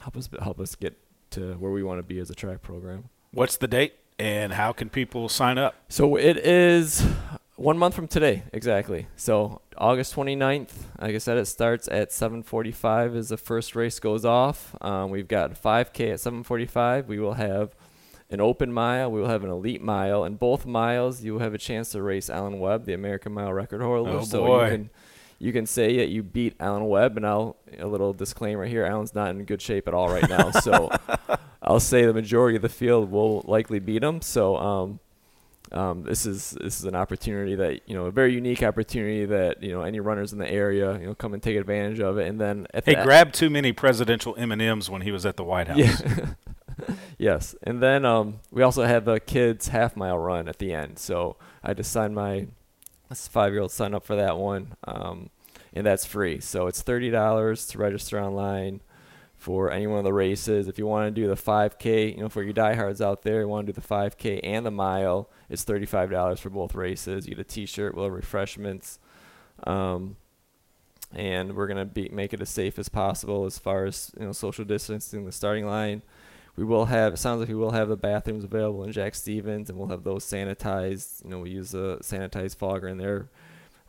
help 0.00 0.16
us 0.16 0.28
help 0.40 0.60
us 0.60 0.74
get 0.74 0.96
to 1.30 1.54
where 1.54 1.72
we 1.72 1.82
want 1.82 1.98
to 1.98 2.02
be 2.02 2.18
as 2.18 2.30
a 2.30 2.34
track 2.34 2.62
program. 2.62 3.08
What's 3.32 3.56
the 3.56 3.68
date 3.68 3.94
and 4.18 4.52
how 4.52 4.72
can 4.72 4.88
people 4.88 5.28
sign 5.28 5.58
up? 5.58 5.74
So 5.88 6.16
it 6.16 6.36
is 6.38 7.04
one 7.56 7.76
month 7.76 7.94
from 7.94 8.08
today 8.08 8.44
exactly. 8.52 9.08
So 9.16 9.60
August 9.78 10.14
29th. 10.14 10.70
Like 11.00 11.14
I 11.14 11.18
said, 11.18 11.36
it 11.38 11.46
starts 11.46 11.88
at 11.88 12.10
7:45 12.10 13.16
as 13.16 13.28
the 13.28 13.36
first 13.36 13.74
race 13.74 13.98
goes 13.98 14.24
off. 14.24 14.74
Um, 14.80 15.10
we've 15.10 15.28
got 15.28 15.60
5K 15.60 16.12
at 16.12 16.20
7:45. 16.20 17.06
We 17.06 17.18
will 17.18 17.34
have 17.34 17.74
an 18.30 18.40
open 18.40 18.72
mile. 18.72 19.10
We 19.10 19.20
will 19.20 19.28
have 19.28 19.44
an 19.44 19.50
elite 19.50 19.82
mile. 19.82 20.24
and 20.24 20.38
both 20.38 20.66
miles, 20.66 21.22
you 21.22 21.34
will 21.34 21.40
have 21.40 21.54
a 21.54 21.58
chance 21.58 21.90
to 21.90 22.02
race 22.02 22.28
Alan 22.30 22.58
Webb, 22.58 22.84
the 22.84 22.94
American 22.94 23.32
mile 23.32 23.52
record 23.52 23.80
holder. 23.82 24.10
Oh, 24.10 24.24
so 24.24 24.44
boy. 24.46 24.64
you 24.64 24.70
can 24.70 24.90
you 25.38 25.52
can 25.52 25.66
say 25.66 25.98
that 25.98 26.08
you 26.08 26.22
beat 26.22 26.54
Alan 26.58 26.88
Webb, 26.88 27.16
and 27.16 27.26
I'll 27.26 27.56
a 27.78 27.86
little 27.86 28.12
disclaimer 28.12 28.64
here: 28.64 28.84
Alan's 28.84 29.14
not 29.14 29.30
in 29.30 29.44
good 29.44 29.60
shape 29.60 29.86
at 29.86 29.94
all 29.94 30.08
right 30.08 30.28
now. 30.28 30.50
so 30.50 30.90
I'll 31.62 31.80
say 31.80 32.06
the 32.06 32.14
majority 32.14 32.56
of 32.56 32.62
the 32.62 32.68
field 32.68 33.10
will 33.10 33.42
likely 33.46 33.78
beat 33.78 34.02
him. 34.02 34.22
So 34.22 34.56
um, 34.56 35.00
um, 35.72 36.04
this 36.04 36.24
is 36.26 36.50
this 36.60 36.78
is 36.78 36.84
an 36.86 36.94
opportunity 36.94 37.54
that 37.56 37.88
you 37.88 37.94
know 37.94 38.06
a 38.06 38.10
very 38.10 38.32
unique 38.32 38.62
opportunity 38.62 39.24
that 39.26 39.62
you 39.62 39.72
know 39.72 39.82
any 39.82 40.00
runners 40.00 40.32
in 40.32 40.38
the 40.38 40.50
area 40.50 40.98
you 40.98 41.06
know 41.06 41.14
come 41.14 41.34
and 41.34 41.42
take 41.42 41.56
advantage 41.56 42.00
of 42.00 42.18
it. 42.18 42.28
And 42.28 42.40
then 42.40 42.66
at 42.72 42.84
He 42.86 42.94
the, 42.94 43.02
grabbed 43.02 43.34
too 43.34 43.50
many 43.50 43.72
presidential 43.72 44.34
M 44.38 44.52
and 44.52 44.62
M's 44.62 44.88
when 44.88 45.02
he 45.02 45.10
was 45.12 45.26
at 45.26 45.36
the 45.36 45.44
White 45.44 45.68
House. 45.68 45.78
yeah. 45.78 46.34
yes, 47.18 47.54
and 47.62 47.82
then 47.82 48.04
um, 48.04 48.40
we 48.50 48.62
also 48.62 48.84
have 48.84 49.08
a 49.08 49.20
kids 49.20 49.68
half 49.68 49.96
mile 49.96 50.18
run 50.18 50.48
at 50.48 50.58
the 50.58 50.72
end. 50.72 50.98
So 50.98 51.36
I 51.62 51.74
just 51.74 51.92
signed 51.92 52.14
my 52.14 52.48
five 53.12 53.52
year 53.52 53.62
old 53.62 53.72
sign 53.72 53.94
up 53.94 54.04
for 54.04 54.16
that 54.16 54.36
one, 54.36 54.74
um, 54.84 55.30
and 55.72 55.86
that's 55.86 56.04
free. 56.04 56.40
So 56.40 56.66
it's 56.66 56.82
thirty 56.82 57.10
dollars 57.10 57.66
to 57.68 57.78
register 57.78 58.20
online 58.20 58.80
for 59.36 59.70
any 59.70 59.86
one 59.86 59.98
of 59.98 60.04
the 60.04 60.12
races. 60.12 60.66
If 60.66 60.78
you 60.78 60.86
want 60.86 61.06
to 61.14 61.20
do 61.20 61.28
the 61.28 61.34
5K, 61.34 62.16
you 62.16 62.22
know, 62.22 62.28
for 62.28 62.42
your 62.42 62.52
diehards 62.52 63.00
out 63.00 63.22
there, 63.22 63.42
you 63.42 63.48
want 63.48 63.66
to 63.66 63.72
do 63.72 63.80
the 63.80 63.86
5K 63.86 64.40
and 64.42 64.64
the 64.64 64.70
mile, 64.70 65.30
it's 65.48 65.62
thirty-five 65.62 66.10
dollars 66.10 66.40
for 66.40 66.50
both 66.50 66.74
races. 66.74 67.26
You 67.26 67.34
get 67.36 67.42
a 67.42 67.44
T-shirt, 67.44 67.94
we'll 67.94 68.10
refreshments, 68.10 68.98
um, 69.64 70.16
and 71.12 71.54
we're 71.54 71.68
gonna 71.68 71.84
be 71.84 72.08
make 72.08 72.34
it 72.34 72.40
as 72.40 72.50
safe 72.50 72.78
as 72.78 72.88
possible 72.88 73.44
as 73.44 73.58
far 73.58 73.84
as 73.84 74.10
you 74.18 74.26
know 74.26 74.32
social 74.32 74.64
distancing 74.64 75.24
the 75.24 75.32
starting 75.32 75.66
line. 75.66 76.02
We 76.56 76.64
will 76.64 76.86
have. 76.86 77.14
It 77.14 77.18
sounds 77.18 77.40
like 77.40 77.48
we 77.48 77.54
will 77.54 77.72
have 77.72 77.88
the 77.88 77.96
bathrooms 77.96 78.44
available 78.44 78.84
in 78.84 78.92
Jack 78.92 79.14
Stephens, 79.14 79.68
and 79.68 79.78
we'll 79.78 79.88
have 79.88 80.04
those 80.04 80.24
sanitized. 80.24 81.22
You 81.22 81.30
know, 81.30 81.40
we 81.40 81.50
use 81.50 81.74
a 81.74 81.98
sanitized 82.00 82.56
fogger 82.56 82.88
in 82.88 82.96
there 82.96 83.28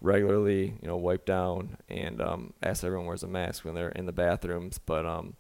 regularly. 0.02 0.76
You 0.82 0.88
know, 0.88 0.98
wipe 0.98 1.26
down 1.26 1.78
and 1.90 2.22
um, 2.22 2.54
ask 2.62 2.84
everyone 2.84 3.08
wears 3.08 3.24
a 3.24 3.28
mask 3.28 3.64
when 3.64 3.74
they're 3.74 3.90
in 3.90 4.06
the 4.06 4.12
bathrooms. 4.12 4.80
But 4.80 5.06
um, 5.06 5.36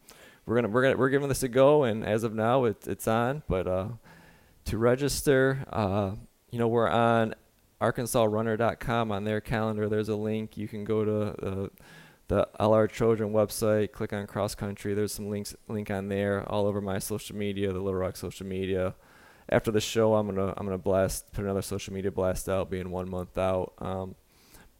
we're 0.46 0.56
gonna 0.56 0.70
we're 0.70 0.84
gonna 0.84 0.98
we're 0.98 1.10
giving 1.10 1.28
this 1.28 1.44
a 1.44 1.50
go, 1.50 1.84
and 1.84 2.06
as 2.06 2.24
of 2.24 2.34
now, 2.34 2.64
it, 2.64 2.88
it's 2.88 3.08
on. 3.08 3.44
But 3.50 3.68
uh, 3.68 3.88
to 4.66 4.78
register, 4.78 5.66
uh, 5.72 6.12
you 6.50 6.60
know, 6.60 6.70
we're 6.70 6.90
on 6.90 7.36
ArkansasRunner.com 7.82 9.12
on 9.12 9.24
their 9.26 9.42
calendar. 9.42 9.90
There's 9.90 10.10
a 10.10 10.16
link. 10.16 10.58
You 10.58 10.68
can 10.68 10.86
go 10.86 11.04
to 11.04 11.46
uh, 11.46 11.68
the 12.28 12.48
LR 12.60 12.90
Trojans 12.90 13.34
website, 13.34 13.92
click 13.92 14.12
on 14.14 14.28
cross 14.28 14.54
country. 14.56 14.94
There's 14.94 15.14
some 15.14 15.30
links 15.30 15.56
link 15.68 15.90
on 15.90 16.10
there 16.10 16.44
all 16.50 16.66
over 16.68 16.82
my 16.82 17.00
social 17.00 17.36
media, 17.36 17.72
the 17.72 17.80
Little 17.80 18.00
Rock 18.00 18.18
social 18.18 18.46
media. 18.46 18.96
After 19.50 19.72
the 19.72 19.80
show, 19.80 20.16
I'm 20.16 20.28
gonna 20.28 20.54
I'm 20.58 20.66
gonna 20.66 20.78
blast 20.78 21.32
put 21.32 21.44
another 21.46 21.62
social 21.62 21.94
media 21.94 22.12
blast 22.12 22.50
out, 22.50 22.70
being 22.70 22.92
one 22.92 23.10
month 23.10 23.38
out. 23.38 23.74
Um, 23.80 24.16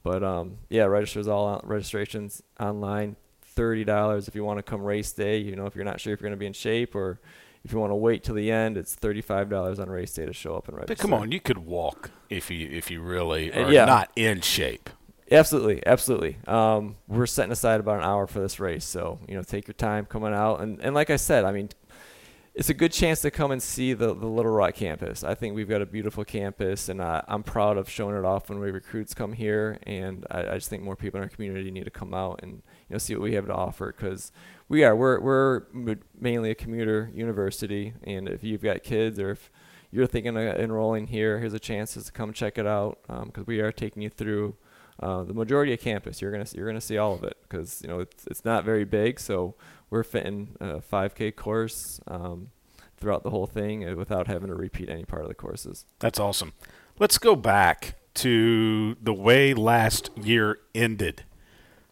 but 0.04 0.24
um, 0.24 0.58
yeah, 0.70 0.84
registers 0.84 1.28
all 1.28 1.48
out, 1.48 1.68
registrations 1.68 2.44
online. 2.60 3.16
Thirty 3.42 3.84
dollars 3.86 4.28
if 4.28 4.36
you 4.36 4.44
want 4.44 4.58
to 4.60 4.64
come 4.64 4.82
race 4.82 5.12
day. 5.14 5.38
You 5.38 5.56
know, 5.56 5.66
if 5.68 5.76
you're 5.76 5.86
not 5.86 6.00
sure 6.02 6.14
if 6.14 6.20
you're 6.22 6.30
gonna 6.30 6.38
be 6.38 6.46
in 6.46 6.54
shape 6.54 6.96
or 6.96 7.20
if 7.64 7.72
you 7.72 7.80
want 7.80 7.92
to 7.92 7.96
wait 7.96 8.24
till 8.24 8.36
the 8.36 8.52
end, 8.52 8.78
it's 8.78 8.94
thirty-five 8.94 9.50
dollars 9.50 9.80
on 9.80 9.90
race 9.90 10.14
day 10.14 10.26
to 10.26 10.34
show 10.34 10.56
up 10.56 10.68
and 10.68 10.76
register. 10.78 10.96
But 10.96 11.02
come 11.02 11.14
on, 11.14 11.32
you 11.32 11.40
could 11.40 11.60
walk 11.60 12.12
if 12.30 12.52
you 12.52 12.70
if 12.70 12.92
you 12.92 13.02
really 13.02 13.52
Uh, 13.54 13.68
are 13.68 13.72
yeah. 13.72 13.86
not 13.86 14.12
in 14.18 14.42
shape. 14.42 14.90
Absolutely, 15.30 15.86
absolutely. 15.86 16.38
Um, 16.48 16.96
we're 17.08 17.26
setting 17.26 17.52
aside 17.52 17.80
about 17.82 17.98
an 17.98 18.06
hour 18.06 18.28
for 18.28 18.40
this 18.40 18.60
race, 18.60 18.86
so 18.86 19.20
you 19.28 19.36
know, 19.36 19.44
take 19.44 19.68
your 19.68 19.74
time 19.74 20.06
coming 20.06 20.34
out. 20.34 20.62
And 20.62 20.80
and 20.80 20.96
like 20.96 21.10
I 21.10 21.18
said, 21.18 21.44
I 21.44 21.52
mean, 21.52 21.70
it's 22.58 22.70
a 22.70 22.74
good 22.74 22.94
chance 22.94 23.22
to 23.22 23.30
come 23.30 23.52
and 23.52 23.62
see 23.62 23.94
the, 23.94 24.16
the 24.16 24.26
Little 24.26 24.52
Rock 24.52 24.76
campus. 24.76 25.26
I 25.26 25.36
think 25.36 25.54
we've 25.54 25.68
got 25.68 25.82
a 25.82 25.86
beautiful 25.86 26.24
campus, 26.24 26.88
and 26.88 27.02
uh, 27.02 27.22
I'm 27.28 27.44
proud 27.44 27.78
of 27.78 27.90
showing 27.90 28.16
it 28.16 28.24
off 28.24 28.50
when 28.50 28.60
we 28.60 28.72
recruits 28.72 29.14
come 29.14 29.34
here. 29.34 29.80
And 29.84 30.26
I, 30.32 30.40
I, 30.48 30.54
just 30.56 30.70
think 30.70 30.82
more 30.82 30.96
people 30.96 31.20
in 31.20 31.24
our 31.24 31.30
community 31.30 31.72
need 31.72 31.86
to 31.86 31.92
come 31.92 32.14
out 32.14 32.40
and 32.42 32.54
you 32.54 32.94
know 32.94 32.98
see 32.98 33.14
what 33.14 33.22
we 33.22 33.34
have 33.34 33.48
to 33.48 33.54
offer 33.54 33.94
because 33.96 34.32
we 34.70 34.86
are 34.86 34.96
we're 34.96 35.20
we're 35.20 35.98
mainly 36.20 36.52
a 36.52 36.56
commuter 36.56 37.12
university, 37.14 37.94
and 38.04 38.30
if 38.30 38.46
you've 38.46 38.64
got 38.64 38.82
kids 38.82 39.20
or 39.20 39.32
if 39.32 39.52
you're 39.92 40.08
thinking 40.08 40.38
of 40.38 40.56
enrolling 40.58 41.08
here, 41.08 41.40
here's 41.40 41.54
a 41.54 41.60
chance 41.60 41.94
to 41.94 42.12
come 42.14 42.32
check 42.32 42.58
it 42.58 42.66
out 42.66 43.00
because 43.04 43.42
um, 43.42 43.46
we 43.46 43.60
are 43.60 43.74
taking 43.74 44.02
you 44.02 44.10
through 44.10 44.56
uh, 45.00 45.24
the 45.24 45.34
majority 45.34 45.74
of 45.74 45.80
campus. 45.80 46.22
You're 46.22 46.32
gonna 46.32 46.48
you're 46.54 46.68
gonna 46.68 46.82
see 46.82 46.98
all 46.98 47.14
of 47.14 47.24
it 47.24 47.38
because 47.44 47.82
you 47.82 47.88
know 47.88 48.00
it's 48.00 48.26
it's 48.28 48.46
not 48.46 48.64
very 48.64 48.86
big, 48.86 49.20
so 49.20 49.56
we're 49.90 50.04
fitting 50.04 50.56
a 50.60 50.80
5K 50.80 51.36
course 51.36 52.00
um, 52.08 52.50
throughout 52.98 53.24
the 53.24 53.30
whole 53.30 53.48
thing 53.48 53.88
uh, 53.88 53.96
without 53.96 54.28
having 54.28 54.48
to 54.50 54.56
repeat 54.56 54.90
any 54.90 55.06
part 55.06 55.22
of 55.22 55.28
the 55.28 55.36
courses. 55.36 55.86
That's 56.00 56.20
awesome. 56.20 56.54
Let's 57.00 57.18
go 57.18 57.36
back 57.36 57.96
to 58.16 58.96
the 59.02 59.14
way 59.14 59.54
last 59.54 60.10
year 60.18 60.60
ended. 60.74 61.24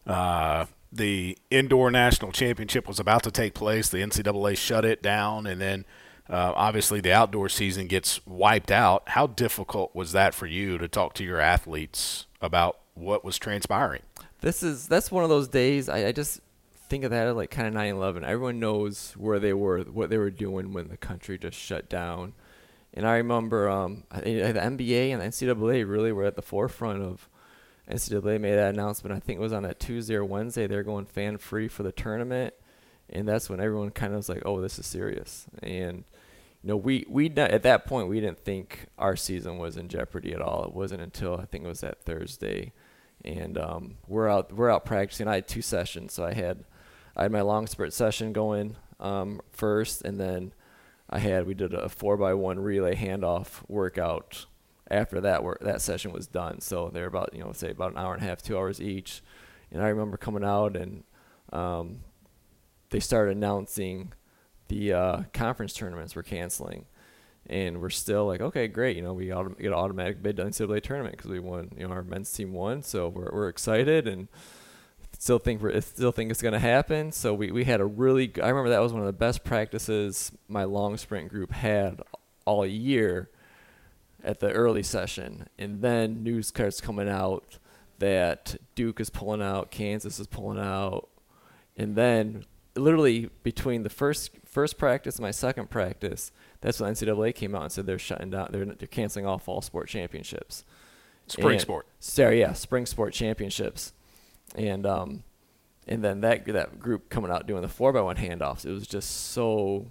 Uh, 0.06 0.66
the 0.92 1.38
indoor 1.50 1.90
national 1.90 2.32
championship 2.32 2.88
was 2.88 2.98
about 2.98 3.22
to 3.24 3.30
take 3.30 3.54
place. 3.54 3.88
The 3.88 3.98
NCAA 3.98 4.56
shut 4.56 4.84
it 4.84 5.02
down, 5.02 5.46
and 5.46 5.60
then 5.60 5.84
uh, 6.28 6.52
obviously 6.56 7.00
the 7.00 7.12
outdoor 7.12 7.48
season 7.48 7.86
gets 7.86 8.24
wiped 8.26 8.70
out. 8.70 9.10
How 9.10 9.28
difficult 9.28 9.94
was 9.94 10.12
that 10.12 10.34
for 10.34 10.46
you 10.46 10.78
to 10.78 10.88
talk 10.88 11.14
to 11.14 11.24
your 11.24 11.40
athletes 11.40 12.26
about 12.40 12.78
what 12.96 13.24
was 13.24 13.38
transpiring? 13.38 14.02
This 14.40 14.62
is 14.62 14.88
that's 14.88 15.10
one 15.10 15.22
of 15.22 15.30
those 15.30 15.48
days. 15.48 15.88
I, 15.88 16.08
I 16.08 16.12
just 16.12 16.40
think 16.88 17.04
of 17.04 17.10
that 17.10 17.26
as 17.26 17.36
like 17.36 17.50
kind 17.50 17.68
of 17.68 17.74
9/11. 17.74 18.24
Everyone 18.24 18.58
knows 18.58 19.12
where 19.16 19.38
they 19.38 19.52
were, 19.52 19.80
what 19.82 20.10
they 20.10 20.18
were 20.18 20.30
doing 20.30 20.72
when 20.72 20.88
the 20.88 20.96
country 20.96 21.38
just 21.38 21.58
shut 21.58 21.88
down. 21.88 22.32
And 22.94 23.06
I 23.06 23.16
remember 23.16 23.68
um, 23.68 24.04
the 24.10 24.40
NBA 24.40 25.10
and 25.10 25.20
the 25.20 25.26
NCAA 25.26 25.88
really 25.88 26.12
were 26.12 26.24
at 26.24 26.36
the 26.36 26.42
forefront 26.42 27.02
of 27.02 27.28
NCAA 27.90 28.40
made 28.40 28.54
that 28.54 28.74
announcement. 28.74 29.14
I 29.14 29.20
think 29.20 29.38
it 29.38 29.42
was 29.42 29.52
on 29.52 29.64
that 29.64 29.78
Tuesday 29.78 30.14
or 30.14 30.24
Wednesday. 30.24 30.66
They're 30.66 30.82
going 30.82 31.04
fan 31.04 31.36
free 31.36 31.68
for 31.68 31.82
the 31.82 31.92
tournament, 31.92 32.54
and 33.10 33.28
that's 33.28 33.50
when 33.50 33.60
everyone 33.60 33.90
kind 33.90 34.12
of 34.12 34.18
was 34.18 34.28
like, 34.28 34.42
"Oh, 34.44 34.60
this 34.60 34.78
is 34.78 34.86
serious." 34.86 35.46
And 35.62 36.04
know, 36.66 36.76
we 36.76 37.04
we 37.08 37.30
at 37.36 37.62
that 37.62 37.86
point 37.86 38.08
we 38.08 38.20
didn't 38.20 38.40
think 38.40 38.86
our 38.98 39.16
season 39.16 39.58
was 39.58 39.76
in 39.76 39.88
jeopardy 39.88 40.32
at 40.32 40.40
all. 40.40 40.64
It 40.64 40.74
wasn't 40.74 41.02
until 41.02 41.36
I 41.36 41.44
think 41.44 41.64
it 41.64 41.68
was 41.68 41.80
that 41.80 42.02
Thursday, 42.02 42.72
and 43.24 43.56
um, 43.56 43.96
we're 44.06 44.28
out 44.28 44.52
we're 44.52 44.70
out 44.70 44.84
practicing. 44.84 45.28
I 45.28 45.36
had 45.36 45.48
two 45.48 45.62
sessions, 45.62 46.12
so 46.12 46.24
I 46.24 46.32
had 46.32 46.64
I 47.16 47.22
had 47.22 47.32
my 47.32 47.42
long 47.42 47.66
sprint 47.66 47.92
session 47.92 48.32
going 48.32 48.76
um, 48.98 49.40
first, 49.50 50.02
and 50.02 50.18
then 50.18 50.52
I 51.08 51.18
had 51.18 51.46
we 51.46 51.54
did 51.54 51.72
a 51.72 51.88
four 51.88 52.16
by 52.16 52.34
one 52.34 52.58
relay 52.58 52.96
handoff 52.96 53.62
workout 53.68 54.46
after 54.90 55.20
that 55.20 55.44
work 55.44 55.60
that 55.60 55.80
session 55.80 56.12
was 56.12 56.26
done. 56.26 56.60
So 56.60 56.90
they're 56.92 57.06
about 57.06 57.30
you 57.32 57.44
know 57.44 57.52
say 57.52 57.70
about 57.70 57.92
an 57.92 57.98
hour 57.98 58.14
and 58.14 58.22
a 58.22 58.26
half, 58.26 58.42
two 58.42 58.56
hours 58.56 58.80
each. 58.80 59.22
And 59.70 59.82
I 59.82 59.88
remember 59.88 60.16
coming 60.16 60.44
out 60.44 60.76
and 60.76 61.04
um, 61.52 62.00
they 62.90 63.00
started 63.00 63.36
announcing 63.36 64.12
the 64.68 64.92
uh, 64.92 65.22
conference 65.32 65.72
tournaments 65.72 66.14
were 66.14 66.22
canceling, 66.22 66.86
and 67.46 67.80
we're 67.80 67.90
still 67.90 68.26
like, 68.26 68.40
okay, 68.40 68.68
great, 68.68 68.96
you 68.96 69.02
know, 69.02 69.12
we 69.12 69.26
autom- 69.28 69.58
get 69.58 69.68
an 69.68 69.74
automatic 69.74 70.22
bid 70.22 70.36
to 70.36 70.44
NCAA 70.44 70.82
tournament 70.82 71.16
because 71.16 71.30
we 71.30 71.40
won, 71.40 71.70
you 71.76 71.86
know, 71.86 71.92
our 71.92 72.02
men's 72.02 72.32
team 72.32 72.52
won, 72.52 72.82
so 72.82 73.08
we're 73.08 73.30
we're 73.32 73.48
excited 73.48 74.06
and 74.08 74.28
still 75.18 75.38
think 75.38 75.62
we're 75.62 75.80
still 75.80 76.12
think 76.12 76.30
it's 76.30 76.42
going 76.42 76.52
to 76.52 76.58
happen. 76.58 77.12
So 77.12 77.34
we 77.34 77.50
we 77.50 77.64
had 77.64 77.80
a 77.80 77.86
really 77.86 78.32
I 78.42 78.48
remember 78.48 78.70
that 78.70 78.80
was 78.80 78.92
one 78.92 79.00
of 79.00 79.06
the 79.06 79.12
best 79.12 79.44
practices 79.44 80.32
my 80.48 80.64
long 80.64 80.96
sprint 80.96 81.28
group 81.28 81.52
had 81.52 82.00
all 82.44 82.66
year 82.66 83.30
at 84.22 84.40
the 84.40 84.50
early 84.50 84.82
session, 84.82 85.48
and 85.58 85.82
then 85.82 86.22
news 86.22 86.48
starts 86.48 86.80
coming 86.80 87.08
out 87.08 87.58
that 87.98 88.56
Duke 88.74 89.00
is 89.00 89.10
pulling 89.10 89.42
out, 89.42 89.70
Kansas 89.70 90.18
is 90.18 90.26
pulling 90.26 90.58
out, 90.58 91.08
and 91.76 91.96
then 91.96 92.44
literally 92.76 93.30
between 93.42 93.82
the 93.82 93.90
first 93.90 94.30
first 94.44 94.78
practice 94.78 95.16
and 95.16 95.22
my 95.22 95.30
second 95.30 95.70
practice, 95.70 96.32
that's 96.60 96.80
when 96.80 96.92
NCAA 96.92 97.34
came 97.34 97.54
out 97.54 97.62
and 97.62 97.72
said 97.72 97.86
they're 97.86 97.98
shutting 97.98 98.30
down, 98.30 98.48
they're 98.50 98.64
they're 98.64 98.88
canceling 98.88 99.26
all 99.26 99.38
fall 99.38 99.60
sport 99.62 99.88
championships. 99.88 100.64
Spring 101.28 101.54
and, 101.54 101.60
sport. 101.60 101.86
Sorry, 101.98 102.40
yeah, 102.40 102.52
spring 102.52 102.86
sport 102.86 103.12
championships, 103.12 103.92
and 104.54 104.86
um, 104.86 105.24
and 105.86 106.02
then 106.02 106.20
that 106.20 106.44
that 106.46 106.78
group 106.78 107.08
coming 107.10 107.30
out 107.30 107.46
doing 107.46 107.62
the 107.62 107.68
four 107.68 107.92
by 107.92 108.00
one 108.00 108.16
handoffs, 108.16 108.64
it 108.64 108.70
was 108.70 108.86
just 108.86 109.32
so 109.32 109.86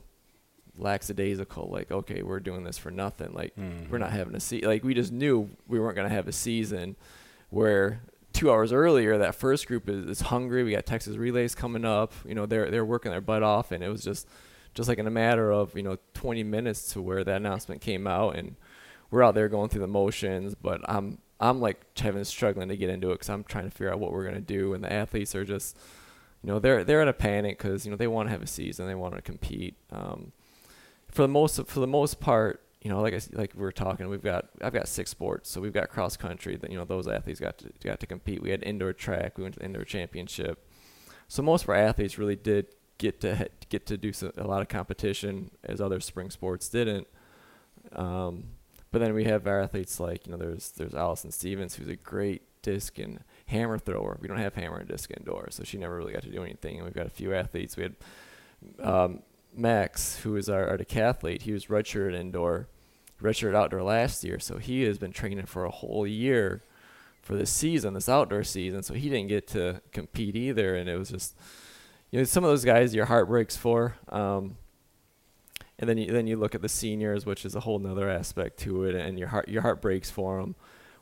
lackadaisical. 0.78 1.69
Like, 1.69 1.91
okay, 1.91 2.21
we're 2.21 2.39
doing 2.39 2.63
this 2.63 2.78
for 2.78 2.91
nothing. 2.91 3.34
Like, 3.34 3.56
mm-hmm. 3.56 3.91
we're 3.91 3.98
not 3.98 4.12
having 4.12 4.36
a 4.36 4.39
see. 4.39 4.62
Like, 4.62 4.84
we 4.84 4.93
just 4.93 5.12
knew 5.12 5.50
we 5.67 5.80
weren't 5.80 5.95
going 5.95 6.08
to 6.08 6.13
have 6.15 6.28
a 6.28 6.34
season 6.34 6.95
where 7.50 8.02
two 8.36 8.52
hours 8.52 8.74
earlier 8.74 9.17
that 9.17 9.34
first 9.34 9.65
group 9.65 9.89
is, 9.89 10.06
is 10.06 10.21
hungry. 10.21 10.63
We 10.63 10.71
got 10.71 10.86
Texas 10.86 11.15
relays 11.15 11.56
coming 11.56 11.86
up. 11.86 12.13
You 12.26 12.36
know, 12.36 12.45
they're 12.45 12.69
they're 12.69 12.86
working 12.86 13.12
their 13.12 13.21
butt 13.21 13.41
off, 13.41 13.71
and 13.71 13.84
it 13.84 13.89
was 13.89 14.04
just 14.04 14.28
just 14.74 14.89
like 14.89 15.00
in 15.00 15.08
a 15.08 15.12
matter 15.12 15.52
of 15.52 15.76
you 15.76 15.84
know 15.84 15.98
20 16.13 16.43
minutes 16.43 16.91
to 16.93 17.02
where 17.02 17.24
that 17.24 17.38
announcement 17.38 17.82
came 17.82 18.06
out, 18.06 18.36
and 18.36 18.56
we're 19.10 19.24
out 19.24 19.36
there 19.36 19.50
going 19.50 19.69
through 19.69 19.82
the 19.82 19.88
motions. 19.88 20.54
But 20.54 20.82
I'm 20.86 21.19
I'm 21.39 21.62
like 21.62 21.98
having 21.98 22.24
struggling 22.26 22.69
to 22.69 22.78
get 22.78 22.89
into 22.89 23.12
it 23.12 23.15
because 23.15 23.30
I'm 23.30 23.43
trying 23.43 23.65
to 23.65 23.71
figure 23.71 23.91
out 23.91 24.00
what 24.00 24.12
we're 24.12 24.26
gonna 24.26 24.41
do, 24.41 24.74
and 24.74 24.84
the 24.84 24.91
athletes 24.91 25.34
are 25.34 25.45
just 25.45 25.78
you 26.43 26.52
know 26.52 26.60
they're 26.60 26.84
they're 26.84 27.02
in 27.02 27.08
a 27.08 27.13
panic 27.13 27.58
because 27.58 27.86
you 27.86 27.91
know 27.91 27.98
they 27.98 28.08
want 28.08 28.28
to 28.28 28.32
have 28.32 28.43
a 28.43 28.48
season, 28.48 28.88
they 28.88 28.95
want 28.95 29.15
to 29.15 29.21
compete. 29.21 29.76
Um, 29.91 30.34
for 31.10 31.21
the 31.21 31.30
most 31.30 31.65
for 31.67 31.80
the 31.80 31.88
most 31.88 32.19
part, 32.19 32.62
you 32.86 32.91
know, 32.91 33.02
like 33.02 33.15
I, 33.15 33.19
like 33.32 33.54
we 33.56 33.62
were 33.62 33.71
talking, 33.71 34.08
we've 34.10 34.21
got 34.21 34.45
I've 34.62 34.71
got 34.71 34.88
six 34.88 35.10
sports, 35.10 35.50
so 35.50 35.60
we've 35.60 35.74
got 35.74 35.89
cross 35.89 36.15
country. 36.15 36.56
That 36.56 36.69
you 36.69 36.78
know 36.78 36.86
those 36.86 37.08
athletes 37.08 37.39
got 37.39 37.58
to 37.58 37.71
got 37.84 38.00
to 38.02 38.06
compete. 38.06 38.43
We 38.43 38.52
had 38.52 38.62
indoor 38.62 38.93
track. 38.93 39.39
We 39.39 39.43
went 39.43 39.56
to 39.56 39.60
the 39.60 39.65
indoor 39.65 39.86
championship. 39.86 40.69
So 41.28 41.41
most 41.41 41.63
of 41.63 41.69
our 41.69 41.76
athletes 41.76 42.19
really 42.19 42.36
did 42.36 42.67
get 43.00 43.21
to 43.21 43.50
get 43.69 43.88
to 43.88 43.98
do 43.98 44.12
a 44.38 44.43
lot 44.43 44.62
of 44.62 44.67
competition, 44.67 45.50
as 45.63 45.82
other 45.82 46.00
spring 46.00 46.30
sports 46.30 46.69
didn't. 46.69 47.08
Um, 47.91 48.50
but 48.91 49.00
then 49.00 49.15
we 49.15 49.24
have 49.24 49.48
our 49.48 49.62
athletes 49.62 50.00
like 50.00 50.28
you 50.28 50.34
know 50.34 50.38
there's 50.38 50.69
there's 50.74 50.93
Allison 50.93 51.32
Stevens 51.32 51.74
who's 51.74 51.88
a 51.88 51.95
great 51.95 52.43
disc 52.62 53.00
and 53.00 53.21
hammer 53.48 53.80
thrower. 53.80 54.19
We 54.21 54.28
don't 54.28 54.38
have 54.38 54.54
hammer 54.54 54.78
and 54.78 54.88
disc 54.88 55.10
indoors, 55.10 55.56
so 55.56 55.63
she 55.63 55.80
never 55.80 55.98
really 55.98 56.13
got 56.13 56.21
to 56.21 56.30
do 56.30 56.43
anything. 56.43 56.76
And 56.76 56.86
we've 56.86 56.93
got 56.93 57.08
a 57.08 57.10
few 57.10 57.34
athletes. 57.34 57.78
We 57.78 57.82
had 57.82 57.95
um, 58.80 59.24
Max, 59.58 60.17
who 60.17 60.36
is 60.36 60.50
our, 60.50 60.67
our 60.67 60.78
decathlete, 60.78 61.43
he 61.43 61.52
was 61.52 61.65
redshirted 61.65 62.13
indoor, 62.13 62.67
redshirted 63.21 63.56
outdoor 63.56 63.84
last 63.84 64.23
year, 64.23 64.39
so 64.39 64.58
he 64.58 64.84
has 64.84 64.97
been 64.97 65.12
training 65.12 65.45
for 65.45 65.65
a 65.65 65.71
whole 65.71 66.06
year 66.06 66.62
for 67.21 67.36
this 67.36 67.49
season, 67.49 67.93
this 67.93 68.10
outdoor 68.10 68.43
season. 68.43 68.84
So 68.84 68.93
he 68.93 69.10
didn't 69.10 69.30
get 69.30 69.47
to 69.47 69.82
compete 69.91 70.36
either, 70.36 70.75
and 70.75 70.89
it 70.89 70.97
was 70.97 71.10
just, 71.10 71.36
you 72.12 72.19
know, 72.19 72.23
some 72.23 72.43
of 72.43 72.49
those 72.49 72.65
guys 72.65 72.93
your 72.93 73.06
heart 73.06 73.28
breaks 73.28 73.58
for. 73.58 73.95
Um, 74.10 74.58
and 75.80 75.89
then 75.89 75.97
you, 75.97 76.12
then 76.12 76.28
you 76.28 76.38
look 76.38 76.56
at 76.56 76.62
the 76.62 76.69
seniors, 76.69 77.25
which 77.25 77.45
is 77.45 77.56
a 77.56 77.62
whole 77.62 77.80
nother 77.80 78.10
aspect 78.10 78.60
to 78.60 78.84
it, 78.84 78.95
and 78.95 79.19
your 79.19 79.30
heart 79.30 79.49
your 79.49 79.62
heart 79.62 79.82
breaks 79.82 80.10
for 80.10 80.39
them. 80.39 80.56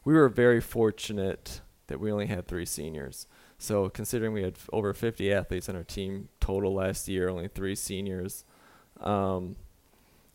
We 0.03 0.13
were 0.13 0.29
very 0.29 0.61
fortunate 0.61 1.61
that 1.87 1.99
we 1.99 2.11
only 2.11 2.27
had 2.27 2.47
three 2.47 2.65
seniors. 2.65 3.27
So 3.57 3.89
considering 3.89 4.33
we 4.33 4.43
had 4.43 4.57
over 4.71 4.93
50 4.93 5.31
athletes 5.31 5.69
on 5.69 5.75
our 5.75 5.83
team 5.83 6.29
total 6.39 6.73
last 6.73 7.07
year, 7.07 7.29
only 7.29 7.47
three 7.47 7.75
seniors, 7.75 8.45
um, 8.99 9.55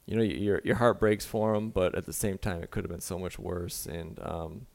you 0.08 0.16
know, 0.16 0.22
your 0.22 0.62
your 0.64 0.76
heart 0.76 0.98
breaks 0.98 1.26
for 1.26 1.52
them, 1.52 1.68
but 1.68 1.94
at 1.94 2.06
the 2.06 2.14
same 2.14 2.38
time, 2.38 2.62
it 2.62 2.70
could 2.70 2.82
have 2.82 2.90
been 2.90 3.00
so 3.00 3.18
much 3.18 3.38
worse. 3.38 3.84
And 3.84 4.18
um, 4.22 4.66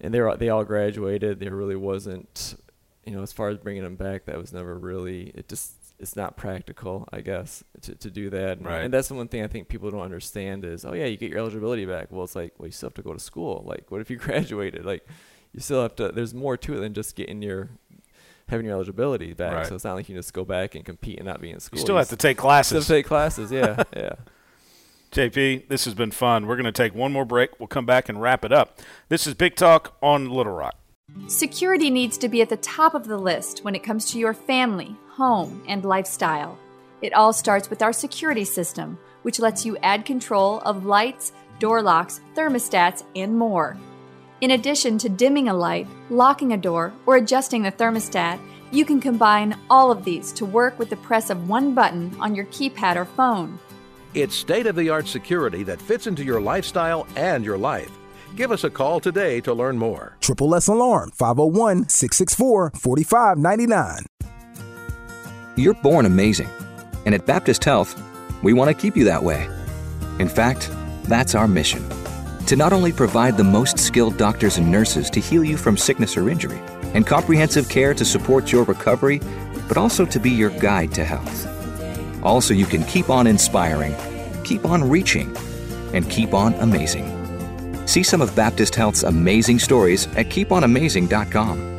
and 0.00 0.14
they 0.14 0.20
were 0.20 0.34
they 0.34 0.48
all 0.48 0.64
graduated. 0.64 1.40
There 1.40 1.54
really 1.54 1.76
wasn't, 1.76 2.56
you 3.04 3.12
know, 3.12 3.22
as 3.22 3.34
far 3.34 3.50
as 3.50 3.58
bringing 3.58 3.82
them 3.82 3.96
back, 3.96 4.24
that 4.24 4.38
was 4.38 4.54
never 4.54 4.78
really. 4.78 5.30
It 5.34 5.48
just 5.50 5.74
it's 5.98 6.16
not 6.16 6.38
practical, 6.38 7.06
I 7.12 7.20
guess, 7.20 7.64
to, 7.82 7.94
to 7.96 8.10
do 8.10 8.30
that. 8.30 8.62
Right. 8.62 8.82
And 8.82 8.94
that's 8.94 9.08
the 9.08 9.14
one 9.14 9.28
thing 9.28 9.42
I 9.42 9.46
think 9.46 9.68
people 9.68 9.90
don't 9.90 10.00
understand 10.00 10.64
is, 10.64 10.86
oh 10.86 10.94
yeah, 10.94 11.04
you 11.04 11.18
get 11.18 11.30
your 11.30 11.38
eligibility 11.38 11.84
back. 11.84 12.10
Well, 12.10 12.24
it's 12.24 12.34
like, 12.34 12.54
well, 12.58 12.66
you 12.66 12.72
still 12.72 12.88
have 12.88 12.94
to 12.94 13.02
go 13.02 13.12
to 13.12 13.20
school. 13.20 13.62
Like, 13.66 13.90
what 13.90 14.00
if 14.00 14.10
you 14.10 14.16
graduated? 14.16 14.86
Like, 14.86 15.06
you 15.52 15.60
still 15.60 15.82
have 15.82 15.96
to. 15.96 16.12
There's 16.12 16.32
more 16.32 16.56
to 16.56 16.74
it 16.74 16.80
than 16.80 16.94
just 16.94 17.14
getting 17.14 17.42
your 17.42 17.68
having 18.48 18.64
your 18.64 18.74
eligibility 18.74 19.34
back. 19.34 19.52
Right. 19.52 19.66
So 19.66 19.74
it's 19.74 19.84
not 19.84 19.94
like 19.94 20.08
you 20.08 20.14
can 20.14 20.22
just 20.22 20.32
go 20.32 20.46
back 20.46 20.74
and 20.74 20.84
compete 20.84 21.18
and 21.18 21.26
not 21.26 21.40
be 21.42 21.50
in 21.50 21.60
school. 21.60 21.78
You 21.78 21.84
still 21.84 21.94
you 21.94 21.98
have 21.98 22.08
to 22.08 22.16
take 22.16 22.38
classes. 22.38 22.84
Still 22.84 22.96
take 22.96 23.06
classes. 23.06 23.50
Yeah, 23.52 23.82
yeah. 23.96 24.14
JP, 25.16 25.68
this 25.68 25.86
has 25.86 25.94
been 25.94 26.10
fun. 26.10 26.46
We're 26.46 26.56
going 26.56 26.66
to 26.66 26.72
take 26.72 26.94
one 26.94 27.10
more 27.10 27.24
break. 27.24 27.58
We'll 27.58 27.68
come 27.68 27.86
back 27.86 28.10
and 28.10 28.20
wrap 28.20 28.44
it 28.44 28.52
up. 28.52 28.78
This 29.08 29.26
is 29.26 29.32
Big 29.32 29.56
Talk 29.56 29.96
on 30.02 30.28
Little 30.28 30.52
Rock. 30.52 30.76
Security 31.26 31.88
needs 31.88 32.18
to 32.18 32.28
be 32.28 32.42
at 32.42 32.50
the 32.50 32.58
top 32.58 32.92
of 32.92 33.06
the 33.06 33.16
list 33.16 33.64
when 33.64 33.74
it 33.74 33.82
comes 33.82 34.10
to 34.10 34.18
your 34.18 34.34
family, 34.34 34.94
home, 35.08 35.64
and 35.66 35.86
lifestyle. 35.86 36.58
It 37.00 37.14
all 37.14 37.32
starts 37.32 37.70
with 37.70 37.80
our 37.80 37.94
security 37.94 38.44
system, 38.44 38.98
which 39.22 39.40
lets 39.40 39.64
you 39.64 39.78
add 39.78 40.04
control 40.04 40.60
of 40.66 40.84
lights, 40.84 41.32
door 41.60 41.80
locks, 41.80 42.20
thermostats, 42.34 43.02
and 43.14 43.38
more. 43.38 43.78
In 44.42 44.50
addition 44.50 44.98
to 44.98 45.08
dimming 45.08 45.48
a 45.48 45.54
light, 45.54 45.86
locking 46.10 46.52
a 46.52 46.58
door, 46.58 46.92
or 47.06 47.16
adjusting 47.16 47.62
the 47.62 47.72
thermostat, 47.72 48.38
you 48.70 48.84
can 48.84 49.00
combine 49.00 49.58
all 49.70 49.90
of 49.90 50.04
these 50.04 50.30
to 50.32 50.44
work 50.44 50.78
with 50.78 50.90
the 50.90 50.96
press 50.96 51.30
of 51.30 51.48
one 51.48 51.74
button 51.74 52.14
on 52.20 52.34
your 52.34 52.44
keypad 52.46 52.96
or 52.96 53.06
phone. 53.06 53.58
It's 54.16 54.34
state 54.34 54.66
of 54.66 54.76
the 54.76 54.88
art 54.88 55.06
security 55.06 55.62
that 55.64 55.78
fits 55.78 56.06
into 56.06 56.24
your 56.24 56.40
lifestyle 56.40 57.06
and 57.16 57.44
your 57.44 57.58
life. 57.58 57.90
Give 58.34 58.50
us 58.50 58.64
a 58.64 58.70
call 58.70 58.98
today 58.98 59.42
to 59.42 59.52
learn 59.52 59.76
more. 59.76 60.16
Triple 60.22 60.54
S 60.54 60.68
Alarm 60.68 61.10
501 61.10 61.90
664 61.90 62.70
4599. 62.70 64.06
You're 65.56 65.74
born 65.74 66.06
amazing. 66.06 66.48
And 67.04 67.14
at 67.14 67.26
Baptist 67.26 67.62
Health, 67.62 68.02
we 68.42 68.54
want 68.54 68.70
to 68.70 68.74
keep 68.74 68.96
you 68.96 69.04
that 69.04 69.22
way. 69.22 69.50
In 70.18 70.30
fact, 70.30 70.70
that's 71.04 71.34
our 71.34 71.46
mission 71.46 71.86
to 72.46 72.56
not 72.56 72.72
only 72.72 72.92
provide 72.92 73.36
the 73.36 73.44
most 73.44 73.78
skilled 73.78 74.16
doctors 74.16 74.56
and 74.56 74.72
nurses 74.72 75.10
to 75.10 75.20
heal 75.20 75.44
you 75.44 75.58
from 75.58 75.76
sickness 75.76 76.16
or 76.16 76.30
injury 76.30 76.62
and 76.94 77.06
comprehensive 77.06 77.68
care 77.68 77.92
to 77.92 78.04
support 78.06 78.50
your 78.50 78.64
recovery, 78.64 79.20
but 79.68 79.76
also 79.76 80.06
to 80.06 80.18
be 80.18 80.30
your 80.30 80.50
guide 80.58 80.90
to 80.92 81.04
health. 81.04 81.55
Also, 82.26 82.52
you 82.52 82.66
can 82.66 82.82
keep 82.84 83.08
on 83.08 83.28
inspiring, 83.28 83.94
keep 84.42 84.64
on 84.64 84.82
reaching, 84.82 85.34
and 85.94 86.10
keep 86.10 86.34
on 86.34 86.54
amazing. 86.54 87.06
See 87.86 88.02
some 88.02 88.20
of 88.20 88.34
Baptist 88.34 88.74
Health's 88.74 89.04
amazing 89.04 89.60
stories 89.60 90.06
at 90.16 90.26
keeponamazing.com. 90.26 91.76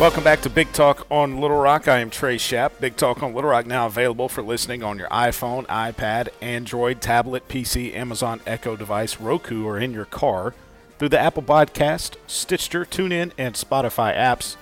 Welcome 0.00 0.24
back 0.24 0.40
to 0.40 0.48
Big 0.48 0.72
Talk 0.72 1.06
on 1.10 1.42
Little 1.42 1.58
Rock. 1.58 1.86
I 1.86 1.98
am 1.98 2.08
Trey 2.08 2.38
Shapp. 2.38 2.80
Big 2.80 2.96
Talk 2.96 3.22
on 3.22 3.34
Little 3.34 3.50
Rock 3.50 3.66
now 3.66 3.84
available 3.84 4.30
for 4.30 4.42
listening 4.42 4.82
on 4.82 4.96
your 4.96 5.08
iPhone, 5.10 5.66
iPad, 5.66 6.28
Android, 6.40 7.02
tablet, 7.02 7.46
PC, 7.48 7.94
Amazon 7.94 8.40
Echo 8.46 8.74
device, 8.74 9.20
Roku, 9.20 9.66
or 9.66 9.78
in 9.78 9.92
your 9.92 10.06
car 10.06 10.54
through 10.98 11.10
the 11.10 11.18
Apple 11.18 11.42
Podcast, 11.42 12.16
Stitcher, 12.26 12.86
TuneIn, 12.86 13.32
and 13.36 13.54
Spotify 13.54 14.16
apps. 14.16 14.56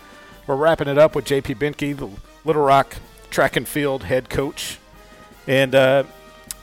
We're 0.48 0.56
wrapping 0.56 0.88
it 0.88 0.96
up 0.96 1.14
with 1.14 1.26
JP 1.26 1.56
Benke, 1.56 1.94
the 1.94 2.08
Little 2.46 2.62
Rock 2.62 2.96
track 3.28 3.56
and 3.56 3.68
field 3.68 4.04
head 4.04 4.30
coach. 4.30 4.78
And 5.46 5.74
uh, 5.74 6.04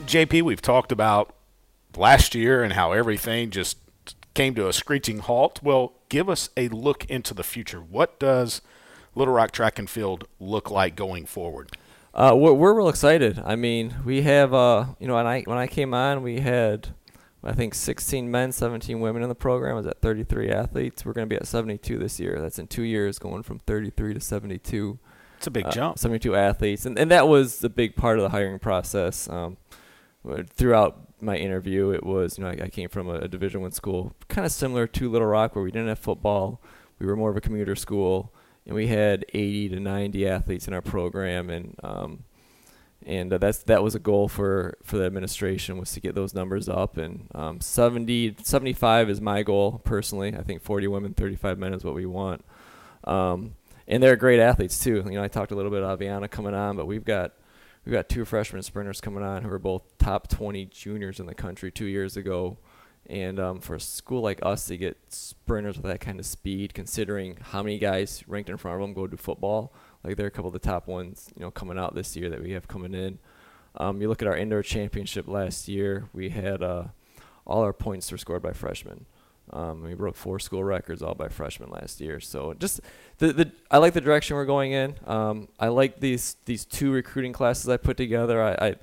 JP, 0.06 0.42
we've 0.42 0.60
talked 0.60 0.90
about 0.90 1.32
last 1.96 2.34
year 2.34 2.64
and 2.64 2.72
how 2.72 2.90
everything 2.90 3.50
just 3.50 3.78
came 4.34 4.56
to 4.56 4.66
a 4.66 4.72
screeching 4.72 5.20
halt. 5.20 5.60
Well, 5.62 5.92
give 6.08 6.28
us 6.28 6.50
a 6.56 6.66
look 6.66 7.04
into 7.04 7.32
the 7.32 7.44
future. 7.44 7.78
What 7.78 8.18
does 8.18 8.60
Little 9.14 9.32
Rock 9.32 9.52
Track 9.52 9.78
and 9.78 9.88
Field 9.88 10.26
look 10.40 10.68
like 10.68 10.96
going 10.96 11.24
forward? 11.24 11.70
Uh, 12.12 12.34
we're, 12.36 12.54
we're 12.54 12.74
real 12.74 12.88
excited. 12.88 13.40
I 13.44 13.54
mean, 13.54 13.94
we 14.04 14.22
have, 14.22 14.52
uh, 14.52 14.86
you 14.98 15.06
know, 15.06 15.14
when 15.14 15.28
I 15.28 15.42
when 15.42 15.58
I 15.58 15.68
came 15.68 15.94
on, 15.94 16.24
we 16.24 16.40
had, 16.40 16.88
I 17.46 17.52
think, 17.52 17.74
16 17.74 18.30
men, 18.30 18.52
17 18.52 19.00
women 19.00 19.22
in 19.22 19.28
the 19.28 19.34
program. 19.34 19.78
Is 19.78 19.86
was 19.86 19.92
at 19.92 20.02
33 20.02 20.50
athletes. 20.50 21.04
We're 21.04 21.12
going 21.12 21.28
to 21.28 21.32
be 21.32 21.36
at 21.36 21.46
72 21.46 21.98
this 21.98 22.18
year. 22.18 22.40
That's 22.40 22.58
in 22.58 22.66
two 22.66 22.82
years, 22.82 23.18
going 23.18 23.42
from 23.42 23.60
33 23.60 24.14
to 24.14 24.20
72. 24.20 24.98
It's 25.38 25.46
a 25.46 25.50
big 25.50 25.66
uh, 25.66 25.70
jump. 25.70 25.98
72 25.98 26.34
athletes, 26.34 26.86
and 26.86 26.98
and 26.98 27.10
that 27.10 27.28
was 27.28 27.58
the 27.58 27.68
big 27.68 27.94
part 27.94 28.18
of 28.18 28.22
the 28.22 28.30
hiring 28.30 28.58
process. 28.58 29.28
Um, 29.28 29.58
throughout 30.54 31.06
my 31.20 31.36
interview, 31.36 31.90
it 31.90 32.04
was 32.04 32.38
you 32.38 32.44
know 32.44 32.50
I, 32.50 32.64
I 32.64 32.68
came 32.68 32.88
from 32.88 33.08
a, 33.08 33.16
a 33.16 33.28
Division 33.28 33.60
One 33.60 33.72
school, 33.72 34.14
kind 34.28 34.46
of 34.46 34.52
similar 34.52 34.86
to 34.86 35.10
Little 35.10 35.28
Rock, 35.28 35.54
where 35.54 35.64
we 35.64 35.70
didn't 35.70 35.88
have 35.88 35.98
football. 35.98 36.60
We 36.98 37.06
were 37.06 37.16
more 37.16 37.30
of 37.30 37.36
a 37.36 37.40
commuter 37.40 37.76
school, 37.76 38.32
and 38.64 38.74
we 38.74 38.86
had 38.86 39.24
80 39.34 39.70
to 39.70 39.80
90 39.80 40.26
athletes 40.26 40.66
in 40.66 40.74
our 40.74 40.80
program, 40.80 41.50
and 41.50 41.76
um, 41.82 42.24
and 43.06 43.32
uh, 43.32 43.38
that's 43.38 43.58
that 43.62 43.84
was 43.84 43.94
a 43.94 44.00
goal 44.00 44.28
for 44.28 44.76
for 44.82 44.98
the 44.98 45.04
administration 45.04 45.78
was 45.78 45.92
to 45.92 46.00
get 46.00 46.16
those 46.16 46.34
numbers 46.34 46.68
up. 46.68 46.96
And 46.96 47.28
um, 47.34 47.60
70 47.60 48.36
75 48.42 49.08
is 49.08 49.20
my 49.20 49.44
goal 49.44 49.80
personally. 49.84 50.34
I 50.36 50.42
think 50.42 50.60
40 50.60 50.88
women 50.88 51.14
35 51.14 51.56
men 51.58 51.72
is 51.72 51.84
what 51.84 51.94
we 51.94 52.04
want. 52.04 52.44
Um, 53.04 53.54
and 53.86 54.02
they're 54.02 54.16
great 54.16 54.40
athletes 54.40 54.82
too. 54.82 55.04
You 55.06 55.12
know 55.12 55.22
i 55.22 55.28
talked 55.28 55.52
a 55.52 55.54
little 55.54 55.70
bit 55.70 55.82
about 55.82 56.00
aviana 56.00 56.28
coming 56.28 56.54
on 56.54 56.76
but 56.76 56.86
we've 56.86 57.04
got 57.04 57.32
we've 57.84 57.92
got 57.92 58.08
two 58.08 58.24
freshman 58.24 58.62
sprinters 58.62 59.00
coming 59.00 59.22
on 59.22 59.44
who 59.44 59.52
are 59.52 59.60
both 59.60 59.82
top 59.98 60.26
20 60.26 60.66
juniors 60.66 61.20
in 61.20 61.26
the 61.26 61.34
country 61.34 61.70
two 61.70 61.86
years 61.86 62.16
ago. 62.16 62.58
And 63.08 63.38
um, 63.38 63.60
for 63.60 63.76
a 63.76 63.80
school 63.80 64.20
like 64.20 64.40
us 64.42 64.66
to 64.66 64.76
get 64.76 64.96
sprinters 65.10 65.76
with 65.76 65.86
that 65.86 66.00
kind 66.00 66.18
of 66.18 66.26
speed 66.26 66.74
considering 66.74 67.38
how 67.40 67.62
many 67.62 67.78
guys 67.78 68.24
ranked 68.26 68.50
in 68.50 68.56
front 68.56 68.74
of 68.74 68.80
them 68.80 68.94
go 68.94 69.06
to 69.06 69.16
football 69.16 69.72
like 70.06 70.16
they're 70.16 70.26
a 70.26 70.30
couple 70.30 70.48
of 70.48 70.52
the 70.52 70.58
top 70.58 70.86
ones, 70.86 71.30
you 71.36 71.42
know, 71.42 71.50
coming 71.50 71.78
out 71.78 71.94
this 71.94 72.16
year 72.16 72.30
that 72.30 72.42
we 72.42 72.52
have 72.52 72.68
coming 72.68 72.94
in. 72.94 73.18
Um, 73.76 74.00
you 74.00 74.08
look 74.08 74.22
at 74.22 74.28
our 74.28 74.36
indoor 74.36 74.62
championship 74.62 75.28
last 75.28 75.68
year, 75.68 76.08
we 76.12 76.30
had 76.30 76.62
uh, 76.62 76.84
all 77.44 77.62
our 77.62 77.72
points 77.72 78.10
were 78.10 78.18
scored 78.18 78.42
by 78.42 78.52
freshmen. 78.52 79.06
Um, 79.52 79.82
we 79.82 79.94
broke 79.94 80.16
four 80.16 80.38
school 80.38 80.64
records 80.64 81.02
all 81.02 81.14
by 81.14 81.28
freshmen 81.28 81.70
last 81.70 82.00
year. 82.00 82.18
So 82.18 82.54
just 82.54 82.80
the, 83.18 83.32
the 83.32 83.52
I 83.70 83.78
like 83.78 83.92
the 83.92 84.00
direction 84.00 84.36
we're 84.36 84.44
going 84.44 84.72
in. 84.72 84.96
Um, 85.06 85.48
I 85.60 85.68
like 85.68 86.00
these 86.00 86.36
these 86.46 86.64
two 86.64 86.90
recruiting 86.90 87.32
classes 87.32 87.68
I 87.68 87.76
put 87.76 87.96
together. 87.96 88.42
I, 88.42 88.68
I 88.68 88.74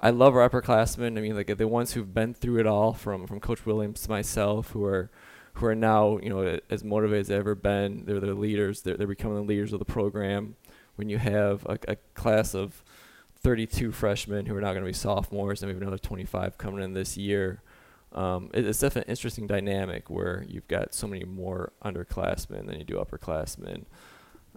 I 0.00 0.10
love 0.10 0.36
our 0.36 0.48
upperclassmen. 0.48 1.18
I 1.18 1.20
mean, 1.20 1.34
like 1.34 1.56
the 1.56 1.68
ones 1.68 1.92
who've 1.92 2.12
been 2.12 2.34
through 2.34 2.60
it 2.60 2.66
all, 2.66 2.92
from 2.92 3.26
from 3.26 3.40
Coach 3.40 3.66
Williams 3.66 4.02
to 4.02 4.10
myself, 4.10 4.70
who 4.70 4.84
are 4.84 5.10
who 5.54 5.66
are 5.66 5.74
now 5.74 6.18
you 6.18 6.28
know 6.28 6.58
as 6.70 6.84
motivated 6.84 7.22
as 7.22 7.28
they've 7.28 7.38
ever 7.38 7.56
been. 7.56 8.04
They're 8.04 8.20
the 8.20 8.34
leaders. 8.34 8.82
They're 8.82 8.96
they're 8.96 9.08
becoming 9.08 9.38
the 9.38 9.42
leaders 9.42 9.72
of 9.72 9.80
the 9.80 9.84
program 9.84 10.54
when 10.96 11.08
you 11.08 11.18
have 11.18 11.64
a, 11.66 11.78
a 11.88 11.96
class 12.14 12.54
of 12.54 12.82
32 13.42 13.92
freshmen 13.92 14.46
who 14.46 14.56
are 14.56 14.60
now 14.60 14.72
going 14.72 14.84
to 14.84 14.88
be 14.88 14.92
sophomores 14.92 15.62
and 15.62 15.68
we 15.68 15.74
have 15.74 15.82
another 15.82 15.98
25 15.98 16.58
coming 16.58 16.82
in 16.82 16.94
this 16.94 17.16
year. 17.16 17.62
Um, 18.12 18.50
it, 18.54 18.66
it's 18.66 18.78
definitely 18.78 19.08
an 19.08 19.12
interesting 19.12 19.46
dynamic 19.46 20.10
where 20.10 20.44
you've 20.48 20.68
got 20.68 20.94
so 20.94 21.06
many 21.06 21.24
more 21.24 21.72
underclassmen 21.84 22.66
than 22.66 22.78
you 22.78 22.84
do 22.84 22.94
upperclassmen. 22.96 23.84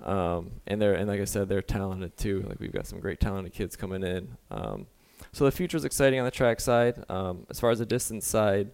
Um, 0.04 0.52
and 0.68 0.82
they're 0.82 0.94
and 0.94 1.08
like 1.08 1.22
I 1.22 1.26
said, 1.26 1.48
they're 1.48 1.62
talented 1.62 2.18
too. 2.18 2.46
Like 2.48 2.60
we've 2.60 2.74
got 2.74 2.86
some 2.86 3.00
great 3.00 3.20
talented 3.20 3.54
kids 3.54 3.76
coming 3.76 4.04
in. 4.04 4.36
Um, 4.52 4.88
so 5.32 5.46
the 5.46 5.52
future 5.52 5.78
is 5.78 5.86
exciting 5.86 6.20
on 6.20 6.26
the 6.26 6.32
track 6.32 6.60
side. 6.60 7.04
Um, 7.10 7.48
as 7.50 7.60
far 7.60 7.72
as 7.72 7.80
the 7.80 7.86
distance 7.86 8.28
side, 8.28 8.72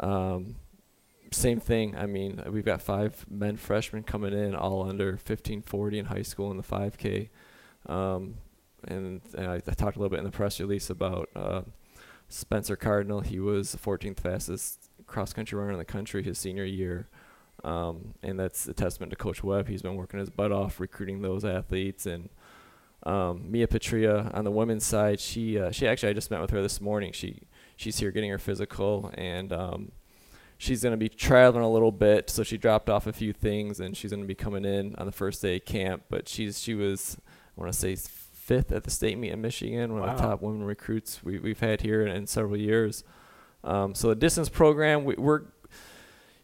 um, 0.00 0.56
same 1.32 1.60
thing. 1.60 1.96
I 1.96 2.06
mean, 2.06 2.42
we've 2.48 2.64
got 2.64 2.82
five 2.82 3.24
men 3.30 3.56
freshmen 3.56 4.02
coming 4.02 4.32
in, 4.32 4.54
all 4.54 4.88
under 4.88 5.10
1540 5.10 5.98
in 5.98 6.04
high 6.06 6.22
school 6.22 6.50
in 6.50 6.56
the 6.56 6.62
5K. 6.62 7.28
Um, 7.86 8.36
and, 8.86 9.20
and 9.36 9.46
I, 9.46 9.54
I, 9.54 9.74
talked 9.74 9.96
a 9.96 10.00
little 10.00 10.10
bit 10.10 10.18
in 10.18 10.24
the 10.24 10.30
press 10.30 10.60
release 10.60 10.90
about 10.90 11.28
uh, 11.34 11.62
Spencer 12.28 12.76
Cardinal. 12.76 13.20
He 13.20 13.40
was 13.40 13.72
the 13.72 13.78
14th 13.78 14.20
fastest 14.20 14.90
cross 15.06 15.32
country 15.32 15.58
runner 15.58 15.72
in 15.72 15.78
the 15.78 15.84
country 15.84 16.22
his 16.22 16.38
senior 16.38 16.64
year. 16.64 17.08
Um, 17.64 18.14
and 18.22 18.38
that's 18.38 18.66
a 18.66 18.72
testament 18.72 19.10
to 19.10 19.16
Coach 19.16 19.42
Webb. 19.42 19.68
He's 19.68 19.82
been 19.82 19.96
working 19.96 20.20
his 20.20 20.30
butt 20.30 20.52
off 20.52 20.80
recruiting 20.80 21.22
those 21.22 21.44
athletes. 21.44 22.06
And 22.06 22.28
um, 23.04 23.50
Mia 23.50 23.68
Patria 23.68 24.30
on 24.32 24.44
the 24.44 24.50
women's 24.50 24.84
side, 24.84 25.20
she 25.20 25.58
uh, 25.58 25.70
she 25.70 25.86
actually 25.86 26.10
I 26.10 26.12
just 26.12 26.30
met 26.30 26.40
with 26.40 26.50
her 26.50 26.62
this 26.62 26.80
morning. 26.80 27.12
She 27.12 27.42
she's 27.76 27.98
here 27.98 28.10
getting 28.10 28.30
her 28.30 28.38
physical, 28.38 29.10
and 29.14 29.52
um, 29.52 29.92
she's 30.62 30.80
going 30.80 30.92
to 30.92 30.96
be 30.96 31.08
traveling 31.08 31.64
a 31.64 31.70
little 31.70 31.90
bit, 31.90 32.30
so 32.30 32.44
she 32.44 32.56
dropped 32.56 32.88
off 32.88 33.08
a 33.08 33.12
few 33.12 33.32
things, 33.32 33.80
and 33.80 33.96
she's 33.96 34.12
going 34.12 34.22
to 34.22 34.28
be 34.28 34.34
coming 34.34 34.64
in 34.64 34.94
on 34.94 35.06
the 35.06 35.12
first 35.12 35.42
day 35.42 35.56
of 35.56 35.64
camp. 35.64 36.04
But 36.08 36.28
she's 36.28 36.60
she 36.60 36.74
was, 36.74 37.16
I 37.56 37.60
want 37.60 37.72
to 37.72 37.78
say, 37.78 37.96
fifth 37.96 38.70
at 38.70 38.84
the 38.84 38.90
state 38.90 39.18
meet 39.18 39.32
in 39.32 39.40
Michigan, 39.40 39.92
one 39.92 40.02
wow. 40.02 40.08
of 40.08 40.16
the 40.16 40.22
top 40.22 40.40
women 40.40 40.62
recruits 40.64 41.22
we, 41.24 41.40
we've 41.40 41.58
had 41.58 41.80
here 41.80 42.06
in, 42.06 42.14
in 42.14 42.26
several 42.28 42.56
years. 42.56 43.02
Um, 43.64 43.94
so 43.94 44.08
the 44.08 44.14
distance 44.14 44.48
program, 44.48 45.04
we, 45.04 45.14
are 45.16 45.46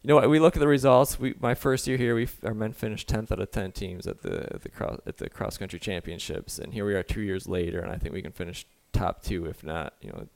you 0.02 0.08
know, 0.08 0.16
what, 0.16 0.28
we 0.28 0.40
look 0.40 0.56
at 0.56 0.60
the 0.60 0.68
results. 0.68 1.20
We 1.20 1.34
my 1.38 1.54
first 1.54 1.86
year 1.86 1.96
here, 1.96 2.16
we 2.16 2.28
our 2.42 2.54
men 2.54 2.72
finished 2.72 3.08
10th 3.08 3.30
out 3.30 3.40
of 3.40 3.52
10 3.52 3.70
teams 3.70 4.08
at 4.08 4.22
the 4.22 4.52
at 4.52 4.62
the 4.62 4.68
cross 4.68 4.98
at 5.06 5.18
the 5.18 5.30
cross 5.30 5.56
country 5.56 5.78
championships, 5.78 6.58
and 6.58 6.74
here 6.74 6.84
we 6.84 6.94
are 6.94 7.04
two 7.04 7.20
years 7.20 7.46
later, 7.46 7.78
and 7.78 7.92
I 7.92 7.96
think 7.98 8.14
we 8.14 8.22
can 8.22 8.32
finish 8.32 8.66
top 8.92 9.22
two, 9.22 9.46
if 9.46 9.62
not, 9.62 9.94
you 10.00 10.10
know, 10.10 10.26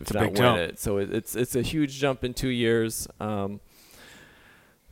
it's 0.00 0.12
not 0.12 0.26
win 0.26 0.34
jump. 0.34 0.58
it. 0.58 0.78
So 0.78 0.98
it, 0.98 1.12
it's 1.12 1.36
it's 1.36 1.54
a 1.54 1.62
huge 1.62 1.98
jump 1.98 2.24
in 2.24 2.34
two 2.34 2.48
years. 2.48 3.08
Um, 3.20 3.60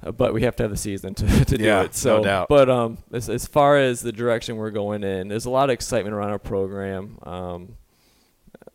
uh, 0.02 0.12
but 0.12 0.32
we 0.32 0.42
have 0.42 0.56
to 0.56 0.62
have 0.62 0.70
the 0.70 0.76
season 0.76 1.14
to, 1.14 1.44
to 1.44 1.58
yeah, 1.58 1.80
do 1.80 1.86
it. 1.86 1.94
So, 1.94 2.18
no 2.18 2.24
doubt. 2.24 2.48
but 2.48 2.70
um, 2.70 2.98
as, 3.12 3.28
as 3.28 3.46
far 3.46 3.76
as 3.76 4.00
the 4.00 4.12
direction 4.12 4.56
we're 4.56 4.70
going 4.70 5.04
in, 5.04 5.28
there's 5.28 5.44
a 5.44 5.50
lot 5.50 5.68
of 5.68 5.74
excitement 5.74 6.14
around 6.14 6.30
our 6.30 6.38
program, 6.38 7.18
um, 7.22 7.76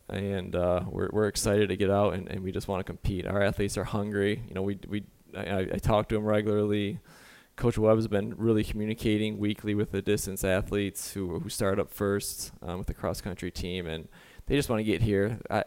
and 0.08 0.54
uh, 0.54 0.82
we're 0.88 1.08
we're 1.12 1.26
excited 1.26 1.68
to 1.70 1.76
get 1.76 1.90
out 1.90 2.14
and, 2.14 2.28
and 2.28 2.42
we 2.42 2.52
just 2.52 2.68
want 2.68 2.80
to 2.80 2.84
compete. 2.84 3.26
Our 3.26 3.42
athletes 3.42 3.76
are 3.76 3.84
hungry. 3.84 4.42
You 4.48 4.54
know, 4.54 4.62
we 4.62 4.78
we 4.88 5.04
I, 5.36 5.58
I 5.60 5.78
talk 5.78 6.08
to 6.08 6.14
them 6.14 6.24
regularly. 6.24 7.00
Coach 7.56 7.78
Webb 7.78 7.96
has 7.96 8.06
been 8.06 8.34
really 8.36 8.62
communicating 8.62 9.38
weekly 9.38 9.74
with 9.74 9.90
the 9.90 10.02
distance 10.02 10.44
athletes 10.44 11.14
who 11.14 11.40
who 11.40 11.48
start 11.48 11.78
up 11.80 11.90
first 11.90 12.52
um, 12.62 12.78
with 12.78 12.86
the 12.86 12.94
cross 12.94 13.20
country 13.20 13.50
team, 13.50 13.86
and 13.86 14.08
they 14.46 14.54
just 14.54 14.68
want 14.68 14.80
to 14.80 14.84
get 14.84 15.02
here. 15.02 15.40
I, 15.50 15.64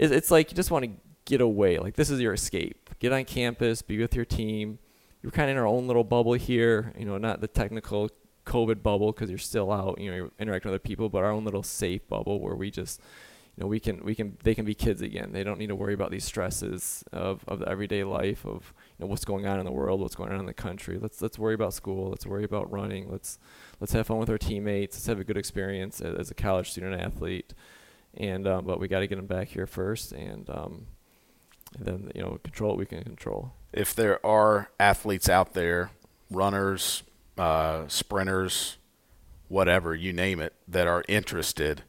it's 0.00 0.30
like 0.30 0.50
you 0.50 0.56
just 0.56 0.70
want 0.70 0.84
to 0.84 0.90
get 1.24 1.40
away. 1.40 1.78
Like 1.78 1.94
this 1.94 2.10
is 2.10 2.20
your 2.20 2.32
escape. 2.32 2.90
Get 2.98 3.12
on 3.12 3.24
campus, 3.24 3.82
be 3.82 3.98
with 3.98 4.14
your 4.14 4.24
team. 4.24 4.78
You're 5.22 5.32
kind 5.32 5.50
of 5.50 5.56
in 5.56 5.60
our 5.60 5.66
own 5.66 5.86
little 5.86 6.04
bubble 6.04 6.32
here. 6.34 6.92
You 6.98 7.04
know, 7.04 7.18
not 7.18 7.40
the 7.40 7.48
technical 7.48 8.08
COVID 8.46 8.82
bubble 8.82 9.12
because 9.12 9.30
you're 9.30 9.38
still 9.38 9.70
out. 9.70 10.00
You 10.00 10.10
know, 10.10 10.16
you're 10.16 10.30
interacting 10.38 10.70
with 10.70 10.80
other 10.80 10.88
people, 10.88 11.08
but 11.08 11.18
our 11.18 11.30
own 11.30 11.44
little 11.44 11.62
safe 11.62 12.06
bubble 12.08 12.40
where 12.40 12.54
we 12.54 12.70
just, 12.70 13.00
you 13.56 13.62
know 13.62 13.68
we 13.68 13.78
can 13.78 14.02
we 14.04 14.14
can 14.14 14.36
they 14.42 14.54
can 14.54 14.64
be 14.64 14.74
kids 14.74 15.02
again. 15.02 15.32
They 15.32 15.44
don't 15.44 15.58
need 15.58 15.68
to 15.68 15.76
worry 15.76 15.94
about 15.94 16.10
these 16.10 16.24
stresses 16.24 17.04
of 17.12 17.44
of 17.46 17.60
the 17.60 17.68
everyday 17.68 18.04
life 18.04 18.46
of 18.46 18.72
you 18.98 19.04
know 19.04 19.06
what's 19.06 19.24
going 19.24 19.46
on 19.46 19.58
in 19.58 19.66
the 19.66 19.72
world, 19.72 20.00
what's 20.00 20.14
going 20.14 20.32
on 20.32 20.40
in 20.40 20.46
the 20.46 20.54
country. 20.54 20.98
Let's 20.98 21.20
let's 21.20 21.38
worry 21.38 21.54
about 21.54 21.74
school. 21.74 22.08
Let's 22.08 22.26
worry 22.26 22.44
about 22.44 22.70
running. 22.72 23.10
Let's 23.10 23.38
let's 23.78 23.92
have 23.92 24.06
fun 24.06 24.18
with 24.18 24.30
our 24.30 24.38
teammates. 24.38 24.96
Let's 24.96 25.06
have 25.06 25.20
a 25.20 25.24
good 25.24 25.36
experience 25.36 26.00
as 26.00 26.30
a 26.30 26.34
college 26.34 26.70
student 26.70 27.00
athlete. 27.00 27.54
And 28.16 28.46
um, 28.46 28.64
but 28.64 28.80
we 28.80 28.88
got 28.88 29.00
to 29.00 29.06
get 29.06 29.16
them 29.16 29.26
back 29.26 29.48
here 29.48 29.66
first, 29.66 30.12
and, 30.12 30.50
um, 30.50 30.86
and 31.78 31.86
then 31.86 32.12
you 32.14 32.22
know 32.22 32.40
control 32.42 32.70
what 32.70 32.78
we 32.78 32.86
can 32.86 33.04
control. 33.04 33.52
If 33.72 33.94
there 33.94 34.24
are 34.26 34.70
athletes 34.80 35.28
out 35.28 35.54
there, 35.54 35.92
runners, 36.28 37.04
uh, 37.38 37.84
sprinters, 37.86 38.78
whatever 39.48 39.94
you 39.94 40.12
name 40.12 40.40
it, 40.40 40.54
that 40.66 40.88
are 40.88 41.04
interested 41.06 41.82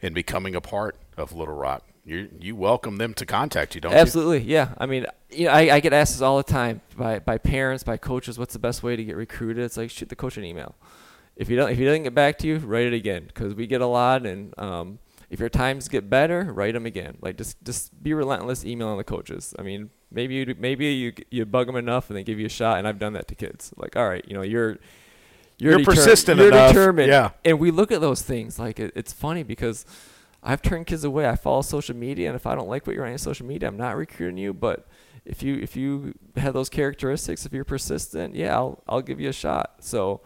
in 0.00 0.14
becoming 0.14 0.54
a 0.54 0.60
part 0.60 0.96
of 1.18 1.34
Little 1.34 1.54
Rock, 1.54 1.84
you 2.04 2.30
you 2.40 2.56
welcome 2.56 2.96
them 2.96 3.12
to 3.14 3.26
contact 3.26 3.74
you, 3.74 3.80
don't 3.82 3.92
Absolutely, 3.92 4.40
you? 4.40 4.54
yeah. 4.54 4.70
I 4.78 4.86
mean, 4.86 5.04
you 5.30 5.46
know, 5.46 5.52
I, 5.52 5.74
I 5.74 5.80
get 5.80 5.92
asked 5.92 6.14
this 6.14 6.22
all 6.22 6.38
the 6.38 6.42
time 6.42 6.80
by, 6.96 7.18
by 7.18 7.36
parents, 7.36 7.84
by 7.84 7.98
coaches, 7.98 8.38
what's 8.38 8.54
the 8.54 8.58
best 8.58 8.82
way 8.82 8.96
to 8.96 9.04
get 9.04 9.16
recruited? 9.16 9.62
It's 9.62 9.76
like 9.76 9.90
shoot 9.90 10.08
the 10.08 10.16
coach 10.16 10.38
an 10.38 10.44
email. 10.44 10.74
If 11.36 11.50
you 11.50 11.56
don't 11.56 11.70
if 11.70 11.78
he 11.78 11.84
doesn't 11.84 12.04
get 12.04 12.14
back 12.14 12.38
to 12.38 12.46
you, 12.46 12.58
write 12.58 12.86
it 12.86 12.94
again 12.94 13.24
because 13.26 13.54
we 13.54 13.66
get 13.66 13.82
a 13.82 13.86
lot. 13.86 14.24
And 14.26 14.58
um, 14.58 14.98
if 15.30 15.40
your 15.40 15.48
times 15.48 15.88
get 15.88 16.08
better, 16.08 16.44
write 16.52 16.74
them 16.74 16.86
again. 16.86 17.18
Like 17.20 17.36
just 17.36 17.62
just 17.64 18.02
be 18.02 18.14
relentless 18.14 18.64
emailing 18.64 18.98
the 18.98 19.04
coaches. 19.04 19.54
I 19.58 19.62
mean, 19.62 19.90
maybe 20.10 20.34
you 20.36 20.54
maybe 20.58 20.86
you 20.86 21.12
you 21.30 21.44
bug 21.44 21.66
them 21.66 21.76
enough 21.76 22.08
and 22.10 22.16
they 22.16 22.24
give 22.24 22.38
you 22.38 22.46
a 22.46 22.50
shot. 22.50 22.78
And 22.78 22.88
I've 22.88 22.98
done 22.98 23.12
that 23.12 23.28
to 23.28 23.34
kids. 23.34 23.72
Like, 23.76 23.96
all 23.96 24.08
right, 24.08 24.24
you 24.26 24.34
know, 24.34 24.42
you're 24.42 24.78
you're, 25.58 25.72
You're 25.72 25.78
deter- 25.78 25.90
persistent 25.92 26.38
you're 26.38 26.48
enough, 26.48 26.70
determined. 26.72 27.08
yeah. 27.08 27.30
And 27.44 27.58
we 27.58 27.70
look 27.70 27.90
at 27.92 28.00
those 28.00 28.22
things 28.22 28.58
like 28.58 28.78
it, 28.80 28.92
it's 28.94 29.12
funny 29.12 29.42
because 29.42 29.84
I've 30.42 30.62
turned 30.62 30.86
kids 30.86 31.02
away. 31.04 31.28
I 31.28 31.34
follow 31.34 31.62
social 31.62 31.96
media, 31.96 32.28
and 32.28 32.36
if 32.36 32.46
I 32.46 32.54
don't 32.54 32.68
like 32.68 32.86
what 32.86 32.94
you're 32.94 33.04
on 33.06 33.18
social 33.18 33.44
media, 33.44 33.68
I'm 33.68 33.76
not 33.76 33.96
recruiting 33.96 34.38
you. 34.38 34.54
But 34.54 34.86
if 35.24 35.42
you 35.42 35.56
if 35.56 35.76
you 35.76 36.14
have 36.36 36.54
those 36.54 36.68
characteristics, 36.68 37.44
if 37.44 37.52
you're 37.52 37.64
persistent, 37.64 38.34
yeah, 38.34 38.54
I'll 38.54 38.82
I'll 38.88 39.02
give 39.02 39.20
you 39.20 39.28
a 39.28 39.32
shot. 39.32 39.74
So. 39.80 40.20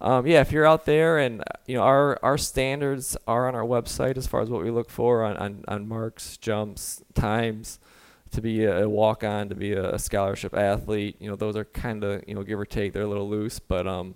Um, 0.00 0.26
yeah, 0.26 0.40
if 0.40 0.52
you're 0.52 0.66
out 0.66 0.84
there 0.84 1.18
and 1.18 1.42
you 1.66 1.74
know 1.74 1.82
our 1.82 2.18
our 2.22 2.38
standards 2.38 3.16
are 3.26 3.48
on 3.48 3.54
our 3.54 3.64
website 3.64 4.16
as 4.16 4.26
far 4.26 4.40
as 4.40 4.48
what 4.48 4.62
we 4.62 4.70
look 4.70 4.90
for 4.90 5.24
on, 5.24 5.36
on, 5.36 5.64
on 5.66 5.88
marks, 5.88 6.36
jumps, 6.36 7.02
times, 7.14 7.80
to 8.30 8.40
be 8.40 8.64
a 8.64 8.88
walk 8.88 9.24
on, 9.24 9.48
to 9.48 9.54
be 9.54 9.72
a 9.72 9.98
scholarship 9.98 10.54
athlete. 10.54 11.16
You 11.18 11.30
know, 11.30 11.36
those 11.36 11.56
are 11.56 11.64
kind 11.64 12.04
of 12.04 12.22
you 12.28 12.34
know 12.34 12.44
give 12.44 12.60
or 12.60 12.64
take. 12.64 12.92
They're 12.92 13.02
a 13.02 13.08
little 13.08 13.28
loose, 13.28 13.58
but 13.58 13.88
um, 13.88 14.14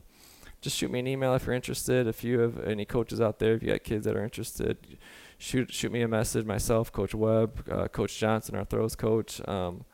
just 0.61 0.77
shoot 0.77 0.91
me 0.91 1.01
an 1.01 1.09
email 1.09 1.35
if 1.35 1.47
you're 1.47 1.55
interested. 1.55 2.07
If 2.07 2.23
you 2.23 2.39
have 2.39 2.63
any 2.65 2.85
coaches 2.85 3.21
out 3.21 3.41
there, 3.41 3.55
if 3.55 3.63
you 3.63 3.71
got 3.71 3.83
kids 3.83 4.05
that 4.05 4.17
are 4.17 4.23
interested, 4.23 4.99
shoot 5.37 5.73
shoot 5.73 5.91
me 5.91 6.03
a 6.03 6.09
message. 6.09 6.47
Myself, 6.47 6.93
Coach 6.93 7.15
Webb, 7.15 7.69
uh, 7.69 7.89
Coach 7.89 8.17
Johnson, 8.19 8.55
our 8.55 8.65
throws 8.65 8.95
coach, 8.95 9.47
um, 9.49 9.85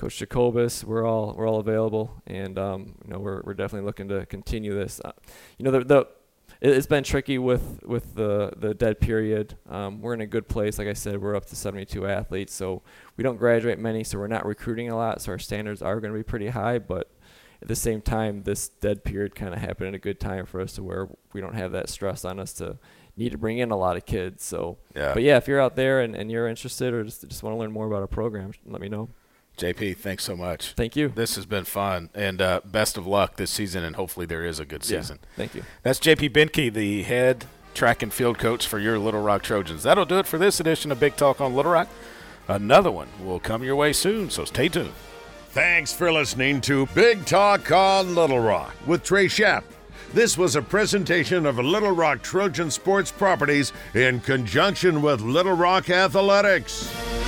Coach 0.00 0.16
Jacobus. 0.18 0.82
We're 0.82 1.04
all 1.06 1.34
we're 1.36 1.46
all 1.48 1.60
available, 1.60 2.22
and 2.26 2.58
um, 2.58 2.94
you 3.04 3.12
know 3.12 3.18
we're 3.18 3.42
we're 3.44 3.54
definitely 3.54 3.86
looking 3.86 4.08
to 4.08 4.24
continue 4.26 4.74
this. 4.74 5.00
Uh, 5.04 5.12
you 5.58 5.64
know 5.64 5.70
the 5.70 5.80
the 5.84 5.98
it- 6.62 6.70
it's 6.76 6.86
been 6.86 7.04
tricky 7.04 7.38
with 7.38 7.80
with 7.84 8.14
the 8.14 8.52
the 8.56 8.72
dead 8.74 8.98
period. 9.00 9.56
Um, 9.68 10.00
we're 10.00 10.14
in 10.14 10.20
a 10.22 10.26
good 10.26 10.48
place. 10.48 10.78
Like 10.78 10.88
I 10.88 10.94
said, 10.94 11.20
we're 11.20 11.36
up 11.36 11.44
to 11.46 11.56
72 11.56 12.06
athletes, 12.06 12.54
so 12.54 12.82
we 13.18 13.22
don't 13.24 13.36
graduate 13.36 13.78
many, 13.78 14.02
so 14.04 14.18
we're 14.18 14.26
not 14.26 14.46
recruiting 14.46 14.88
a 14.90 14.96
lot. 14.96 15.20
So 15.20 15.32
our 15.32 15.38
standards 15.38 15.82
are 15.82 16.00
going 16.00 16.12
to 16.12 16.18
be 16.18 16.22
pretty 16.24 16.48
high, 16.48 16.78
but 16.78 17.10
at 17.62 17.68
the 17.68 17.76
same 17.76 18.00
time, 18.00 18.42
this 18.44 18.68
dead 18.68 19.04
period 19.04 19.34
kind 19.34 19.52
of 19.52 19.60
happened 19.60 19.88
at 19.88 19.94
a 19.94 19.98
good 19.98 20.18
time 20.18 20.46
for 20.46 20.62
us 20.62 20.72
to 20.74 20.82
where 20.82 21.08
we 21.34 21.42
don't 21.42 21.54
have 21.54 21.72
that 21.72 21.90
stress 21.90 22.24
on 22.24 22.40
us 22.40 22.54
to 22.54 22.78
need 23.18 23.32
to 23.32 23.38
bring 23.38 23.58
in 23.58 23.70
a 23.70 23.76
lot 23.76 23.98
of 23.98 24.06
kids. 24.06 24.42
So, 24.42 24.78
Yeah. 24.96 25.12
but 25.12 25.22
yeah, 25.22 25.36
if 25.36 25.46
you're 25.46 25.60
out 25.60 25.76
there 25.76 26.00
and, 26.00 26.16
and 26.16 26.30
you're 26.30 26.48
interested 26.48 26.94
or 26.94 27.04
just 27.04 27.28
just 27.28 27.42
want 27.42 27.54
to 27.54 27.58
learn 27.58 27.70
more 27.70 27.86
about 27.86 28.00
our 28.00 28.06
program, 28.06 28.52
let 28.64 28.80
me 28.80 28.88
know. 28.88 29.10
JP, 29.60 29.98
thanks 29.98 30.24
so 30.24 30.34
much. 30.34 30.72
Thank 30.72 30.96
you. 30.96 31.08
This 31.08 31.36
has 31.36 31.44
been 31.46 31.64
fun, 31.64 32.08
and 32.14 32.40
uh, 32.40 32.60
best 32.64 32.96
of 32.96 33.06
luck 33.06 33.36
this 33.36 33.50
season, 33.50 33.84
and 33.84 33.94
hopefully 33.94 34.24
there 34.26 34.44
is 34.44 34.58
a 34.58 34.64
good 34.64 34.88
Yeah, 34.88 35.00
season. 35.02 35.18
thank 35.36 35.54
you. 35.54 35.62
That's 35.82 35.98
JP 36.00 36.30
Benke, 36.30 36.72
the 36.72 37.02
head 37.02 37.44
track 37.74 38.02
and 38.02 38.12
field 38.12 38.38
coach 38.38 38.66
for 38.66 38.78
your 38.78 38.98
Little 38.98 39.22
Rock 39.22 39.42
Trojans. 39.42 39.82
That'll 39.82 40.06
do 40.06 40.18
it 40.18 40.26
for 40.26 40.38
this 40.38 40.58
edition 40.60 40.90
of 40.90 40.98
Big 40.98 41.14
Talk 41.16 41.40
on 41.40 41.54
Little 41.54 41.72
Rock. 41.72 41.88
Another 42.48 42.90
one 42.90 43.08
will 43.24 43.38
come 43.38 43.62
your 43.62 43.76
way 43.76 43.92
soon, 43.92 44.30
so 44.30 44.44
stay 44.44 44.68
tuned. 44.68 44.92
Thanks 45.50 45.92
for 45.92 46.10
listening 46.10 46.60
to 46.62 46.86
Big 46.94 47.26
Talk 47.26 47.70
on 47.70 48.14
Little 48.14 48.40
Rock 48.40 48.74
with 48.86 49.02
Trey 49.04 49.26
Schaap. 49.26 49.62
This 50.14 50.38
was 50.38 50.56
a 50.56 50.62
presentation 50.62 51.44
of 51.46 51.58
Little 51.58 51.92
Rock 51.92 52.22
Trojan 52.22 52.70
Sports 52.70 53.12
Properties 53.12 53.72
in 53.94 54.20
conjunction 54.20 55.02
with 55.02 55.20
Little 55.20 55.52
Rock 55.56 55.90
Athletics. 55.90 57.19